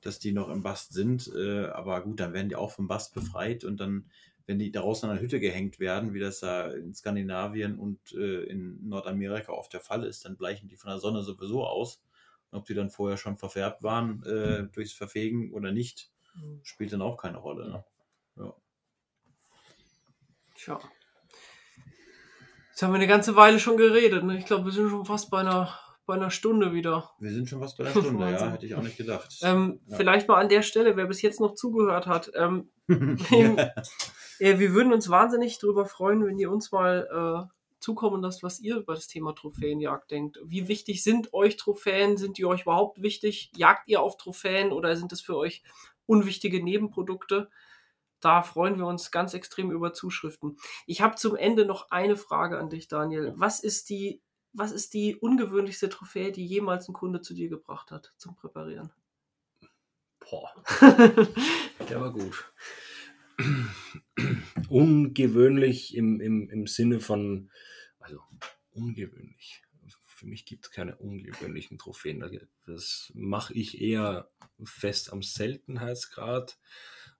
dass 0.00 0.18
die 0.18 0.32
noch 0.32 0.50
im 0.50 0.62
Bast 0.62 0.92
sind. 0.92 1.30
Äh, 1.34 1.66
aber 1.66 2.02
gut, 2.02 2.20
dann 2.20 2.34
werden 2.34 2.48
die 2.48 2.56
auch 2.56 2.72
vom 2.72 2.88
Bast 2.88 3.14
befreit 3.14 3.64
und 3.64 3.78
dann, 3.78 4.10
wenn 4.46 4.58
die 4.58 4.70
daraus 4.70 5.02
in 5.02 5.10
einer 5.10 5.20
Hütte 5.20 5.40
gehängt 5.40 5.78
werden, 5.78 6.12
wie 6.12 6.20
das 6.20 6.40
da 6.40 6.70
in 6.70 6.94
Skandinavien 6.94 7.78
und 7.78 8.12
äh, 8.12 8.42
in 8.44 8.86
Nordamerika 8.88 9.52
oft 9.52 9.72
der 9.72 9.80
Fall 9.80 10.04
ist, 10.04 10.24
dann 10.24 10.36
bleichen 10.36 10.68
die 10.68 10.76
von 10.76 10.90
der 10.90 10.98
Sonne 10.98 11.22
sowieso 11.22 11.64
aus. 11.66 12.02
Ob 12.50 12.64
die 12.66 12.74
dann 12.74 12.90
vorher 12.90 13.16
schon 13.18 13.36
verfärbt 13.36 13.82
waren 13.82 14.22
äh, 14.24 14.64
durchs 14.72 14.92
Verfegen 14.92 15.52
oder 15.52 15.72
nicht, 15.72 16.10
Mhm. 16.34 16.60
spielt 16.62 16.92
dann 16.92 17.02
auch 17.02 17.16
keine 17.16 17.38
Rolle. 17.38 17.68
Ne? 17.68 17.84
Ja. 18.36 18.54
Tja. 20.56 20.78
Jetzt 22.70 22.82
haben 22.82 22.92
wir 22.92 22.96
eine 22.96 23.06
ganze 23.08 23.34
Weile 23.34 23.58
schon 23.58 23.76
geredet. 23.76 24.22
Ne? 24.24 24.38
Ich 24.38 24.44
glaube, 24.46 24.66
wir 24.66 24.72
sind 24.72 24.88
schon 24.90 25.04
fast 25.04 25.30
bei 25.30 25.40
einer, 25.40 25.76
bei 26.06 26.14
einer 26.14 26.30
Stunde 26.30 26.72
wieder. 26.72 27.10
Wir 27.18 27.32
sind 27.32 27.48
schon 27.48 27.60
was 27.60 27.76
bei 27.76 27.84
der 27.84 27.90
Stunde, 27.90 28.30
ja, 28.30 28.50
hätte 28.52 28.66
ich 28.66 28.74
auch 28.74 28.82
nicht 28.82 28.96
gedacht. 28.96 29.36
Ähm, 29.42 29.80
Ja. 29.86 29.96
Vielleicht 29.96 30.28
mal 30.28 30.40
an 30.40 30.48
der 30.48 30.62
Stelle, 30.62 30.96
wer 30.96 31.06
bis 31.06 31.22
jetzt 31.22 31.40
noch 31.40 31.54
zugehört 31.54 32.06
hat. 32.06 32.30
Ähm, 32.34 32.70
ja. 32.88 33.72
äh, 34.38 34.58
wir 34.58 34.72
würden 34.74 34.92
uns 34.92 35.08
wahnsinnig 35.08 35.58
darüber 35.58 35.86
freuen, 35.86 36.24
wenn 36.24 36.38
ihr 36.38 36.50
uns 36.52 36.70
mal 36.70 37.08
äh, 37.48 37.57
zukommen 37.88 38.20
lasst, 38.20 38.42
was 38.42 38.60
ihr 38.60 38.76
über 38.76 38.94
das 38.94 39.06
Thema 39.08 39.34
Trophäenjagd 39.34 40.10
denkt. 40.10 40.38
Wie 40.44 40.68
wichtig 40.68 41.02
sind 41.02 41.32
euch 41.32 41.56
Trophäen? 41.56 42.18
Sind 42.18 42.36
die 42.36 42.44
euch 42.44 42.62
überhaupt 42.62 43.00
wichtig? 43.00 43.50
Jagt 43.56 43.88
ihr 43.88 44.02
auf 44.02 44.18
Trophäen 44.18 44.72
oder 44.72 44.94
sind 44.94 45.10
es 45.10 45.22
für 45.22 45.38
euch 45.38 45.62
unwichtige 46.04 46.62
Nebenprodukte? 46.62 47.48
Da 48.20 48.42
freuen 48.42 48.76
wir 48.76 48.84
uns 48.84 49.10
ganz 49.10 49.32
extrem 49.32 49.70
über 49.70 49.94
Zuschriften. 49.94 50.58
Ich 50.86 51.00
habe 51.00 51.16
zum 51.16 51.34
Ende 51.34 51.64
noch 51.64 51.90
eine 51.90 52.18
Frage 52.18 52.58
an 52.58 52.68
dich, 52.68 52.88
Daniel. 52.88 53.32
Was 53.36 53.60
ist 53.60 53.88
die, 53.88 54.20
was 54.52 54.70
ist 54.70 54.92
die 54.92 55.16
ungewöhnlichste 55.16 55.88
Trophäe, 55.88 56.30
die 56.30 56.44
jemals 56.44 56.90
ein 56.90 56.92
Kunde 56.92 57.22
zu 57.22 57.32
dir 57.32 57.48
gebracht 57.48 57.90
hat 57.90 58.12
zum 58.18 58.36
Präparieren? 58.36 58.92
Boah, 60.20 60.52
der 61.88 62.02
war 62.02 62.12
gut. 62.12 62.52
Ungewöhnlich 64.68 65.96
im, 65.96 66.20
im, 66.20 66.50
im 66.50 66.66
Sinne 66.66 67.00
von, 67.00 67.50
also 68.08 68.22
ungewöhnlich. 68.72 69.62
Für 70.04 70.26
mich 70.26 70.44
gibt 70.44 70.66
es 70.66 70.70
keine 70.70 70.96
ungewöhnlichen 70.96 71.78
Trophäen. 71.78 72.24
Das 72.66 73.12
mache 73.14 73.54
ich 73.54 73.80
eher 73.80 74.30
fest 74.64 75.12
am 75.12 75.22
Seltenheitsgrad. 75.22 76.58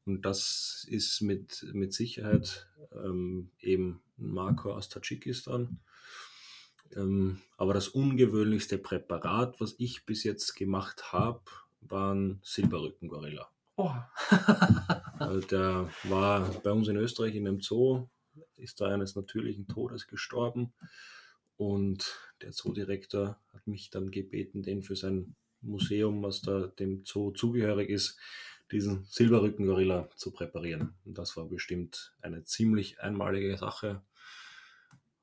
Und 0.04 0.22
das 0.22 0.86
ist 0.88 1.20
mit, 1.20 1.66
mit 1.72 1.92
Sicherheit 1.92 2.68
ähm, 2.92 3.50
eben 3.60 4.02
ein 4.18 4.30
Marco 4.30 4.72
aus 4.72 4.88
Tadschikistan. 4.88 5.80
Ähm, 6.96 7.40
aber 7.56 7.74
das 7.74 7.88
ungewöhnlichste 7.88 8.78
Präparat, 8.78 9.60
was 9.60 9.74
ich 9.78 10.06
bis 10.06 10.24
jetzt 10.24 10.56
gemacht 10.56 11.12
habe, 11.12 11.42
waren 11.80 12.40
Silberrückengorilla. 12.42 13.48
Oh. 13.76 13.94
Also 15.18 15.40
der 15.48 15.88
war 16.04 16.48
bei 16.62 16.72
uns 16.72 16.88
in 16.88 16.96
Österreich 16.96 17.34
in 17.34 17.46
einem 17.46 17.60
Zoo, 17.60 18.08
ist 18.58 18.80
da 18.80 18.88
eines 18.88 19.16
natürlichen 19.16 19.68
Todes 19.68 20.06
gestorben. 20.06 20.72
Und 21.56 22.16
der 22.42 22.52
Zoodirektor 22.52 23.40
hat 23.52 23.66
mich 23.66 23.90
dann 23.90 24.10
gebeten, 24.10 24.62
den 24.62 24.82
für 24.82 24.96
sein 24.96 25.34
Museum, 25.60 26.22
was 26.22 26.40
da 26.40 26.68
dem 26.68 27.04
Zoo 27.04 27.32
zugehörig 27.32 27.90
ist, 27.90 28.16
diesen 28.70 29.04
Silberrückengorilla 29.04 30.08
zu 30.14 30.30
präparieren. 30.30 30.94
Und 31.04 31.18
das 31.18 31.36
war 31.36 31.46
bestimmt 31.46 32.14
eine 32.20 32.44
ziemlich 32.44 33.00
einmalige 33.00 33.56
Sache. 33.56 34.02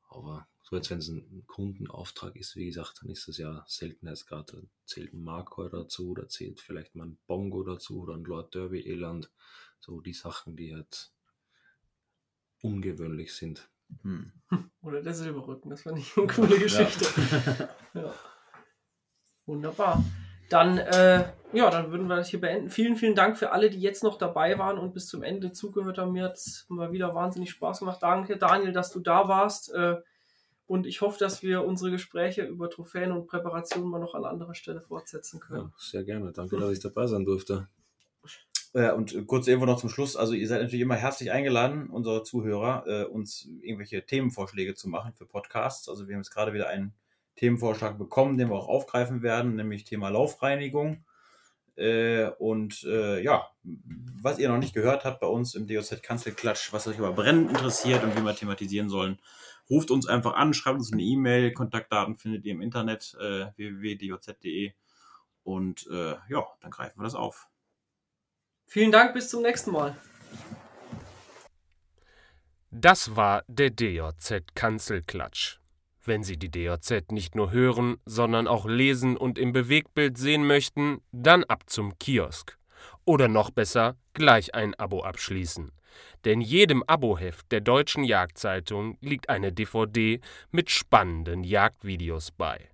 Aber 0.09 0.47
so 0.61 0.75
jetzt, 0.75 0.89
wenn 0.89 0.97
es 0.97 1.09
ein 1.09 1.43
Kundenauftrag 1.45 2.35
ist, 2.35 2.55
wie 2.55 2.65
gesagt, 2.65 3.01
dann 3.01 3.11
ist 3.11 3.27
das 3.27 3.37
ja 3.37 3.63
Seltenheitsgrad. 3.67 4.51
Da 4.51 4.57
zählt 4.85 5.13
ein 5.13 5.23
Markor 5.23 5.69
dazu, 5.69 6.15
da 6.15 6.27
zählt 6.27 6.59
vielleicht 6.59 6.95
mal 6.95 7.05
ein 7.05 7.17
Bongo 7.27 7.63
dazu 7.63 8.01
oder 8.01 8.15
ein 8.15 8.23
Lord 8.23 8.55
Derby 8.55 8.83
Eland. 8.85 9.29
So 9.79 10.01
die 10.01 10.13
Sachen, 10.13 10.55
die 10.55 10.73
halt 10.73 11.11
ungewöhnlich 12.61 13.33
sind. 13.33 13.69
Hm. 14.01 14.31
Oder 14.81 15.01
der 15.01 15.13
Silberrücken, 15.13 15.69
das 15.69 15.83
fand 15.83 15.99
ich 15.99 16.17
eine 16.17 16.27
coole 16.27 16.59
Geschichte. 16.59 17.05
Ja. 17.93 18.13
Wunderbar. 19.45 20.03
Dann, 20.49 20.77
äh, 20.77 21.31
ja, 21.53 21.69
dann 21.69 21.91
würden 21.91 22.07
wir 22.07 22.17
das 22.17 22.29
hier 22.29 22.41
beenden. 22.41 22.69
Vielen, 22.69 22.95
vielen 22.95 23.15
Dank 23.15 23.37
für 23.37 23.51
alle, 23.51 23.69
die 23.69 23.79
jetzt 23.79 24.03
noch 24.03 24.17
dabei 24.17 24.59
waren 24.59 24.77
und 24.77 24.93
bis 24.93 25.07
zum 25.07 25.23
Ende 25.23 25.51
zugehört 25.51 25.97
haben. 25.97 26.11
Mir 26.11 26.25
hat 26.25 26.35
es 26.35 26.65
mal 26.69 26.91
wieder 26.91 27.15
wahnsinnig 27.15 27.49
Spaß 27.51 27.79
gemacht. 27.79 28.01
Danke, 28.01 28.37
Daniel, 28.37 28.71
dass 28.71 28.91
du 28.91 28.99
da 28.99 29.27
warst. 29.27 29.73
Äh, 29.73 29.95
und 30.67 30.87
ich 30.87 31.01
hoffe, 31.01 31.19
dass 31.19 31.43
wir 31.43 31.63
unsere 31.63 31.91
Gespräche 31.91 32.43
über 32.43 32.69
Trophäen 32.69 33.11
und 33.11 33.27
Präparationen 33.27 33.89
mal 33.89 33.99
noch 33.99 34.15
an 34.15 34.25
anderer 34.25 34.55
Stelle 34.55 34.81
fortsetzen 34.81 35.39
können. 35.39 35.61
Ja, 35.61 35.73
sehr 35.77 36.03
gerne. 36.03 36.31
Danke, 36.31 36.57
dass 36.57 36.71
ich 36.71 36.79
dabei 36.79 37.07
sein 37.07 37.23
durfte. 37.23 37.67
Äh, 38.75 38.91
und 38.91 39.25
kurz 39.25 39.47
irgendwo 39.47 39.65
noch 39.65 39.79
zum 39.79 39.89
Schluss. 39.89 40.17
Also 40.17 40.33
ihr 40.33 40.47
seid 40.49 40.61
natürlich 40.61 40.81
immer 40.81 40.97
herzlich 40.97 41.31
eingeladen, 41.31 41.89
unsere 41.89 42.23
Zuhörer, 42.23 42.83
äh, 42.85 43.03
uns 43.05 43.47
irgendwelche 43.61 44.05
Themenvorschläge 44.05 44.75
zu 44.75 44.89
machen 44.89 45.13
für 45.13 45.25
Podcasts. 45.25 45.87
Also 45.87 46.07
wir 46.07 46.15
haben 46.15 46.21
jetzt 46.21 46.33
gerade 46.33 46.53
wieder 46.53 46.67
einen 46.67 46.93
Themenvorschlag 47.37 47.97
bekommen, 47.97 48.37
den 48.37 48.49
wir 48.49 48.55
auch 48.55 48.67
aufgreifen 48.67 49.21
werden, 49.21 49.55
nämlich 49.55 49.85
Thema 49.85 50.09
Laufreinigung. 50.09 51.05
Äh, 51.77 52.25
und 52.37 52.83
äh, 52.83 53.23
ja, 53.23 53.47
was 53.63 54.39
ihr 54.39 54.49
noch 54.49 54.57
nicht 54.57 54.73
gehört 54.73 55.05
habt 55.05 55.21
bei 55.21 55.27
uns 55.27 55.55
im 55.55 55.67
DOZ 55.67 56.01
Kanzelklatsch, 56.01 56.73
was 56.73 56.87
euch 56.87 56.99
aber 56.99 57.13
brennend 57.13 57.51
interessiert 57.51 58.03
und 58.03 58.17
wie 58.17 58.23
wir 58.23 58.35
thematisieren 58.35 58.89
sollen, 58.89 59.19
ruft 59.69 59.89
uns 59.89 60.05
einfach 60.05 60.33
an, 60.33 60.53
schreibt 60.53 60.79
uns 60.79 60.91
eine 60.91 61.01
E-Mail, 61.01 61.53
Kontaktdaten 61.53 62.17
findet 62.17 62.43
ihr 62.43 62.51
im 62.51 62.61
Internet 62.61 63.15
äh, 63.21 63.47
www.doz.de 63.55 64.73
und 65.43 65.87
äh, 65.89 66.15
ja, 66.27 66.45
dann 66.59 66.71
greifen 66.71 66.99
wir 66.99 67.03
das 67.03 67.15
auf. 67.15 67.47
Vielen 68.65 68.91
Dank, 68.91 69.13
bis 69.13 69.29
zum 69.29 69.43
nächsten 69.43 69.71
Mal. 69.71 69.95
Das 72.71 73.15
war 73.15 73.43
der 73.47 73.69
DJZ 73.69 74.53
Kanzelklatsch. 74.53 75.59
Wenn 76.03 76.23
Sie 76.23 76.37
die 76.37 76.51
DJZ 76.51 77.11
nicht 77.11 77.33
nur 77.33 77.51
hören, 77.51 77.97
sondern 78.05 78.47
auch 78.47 78.65
lesen 78.65 79.17
und 79.17 79.39
im 79.39 79.53
Bewegtbild 79.53 80.17
sehen 80.17 80.45
möchten, 80.45 81.01
dann 81.11 81.43
ab 81.45 81.63
zum 81.67 81.97
Kiosk. 81.97 82.57
Oder 83.05 83.27
noch 83.27 83.49
besser, 83.49 83.95
gleich 84.13 84.53
ein 84.53 84.75
Abo 84.75 85.03
abschließen. 85.03 85.71
Denn 86.25 86.41
jedem 86.41 86.83
Aboheft 86.83 87.51
der 87.51 87.61
Deutschen 87.61 88.03
Jagdzeitung 88.03 88.97
liegt 88.99 89.29
eine 89.29 89.51
DVD 89.51 90.19
mit 90.51 90.69
spannenden 90.69 91.43
Jagdvideos 91.43 92.31
bei. 92.31 92.69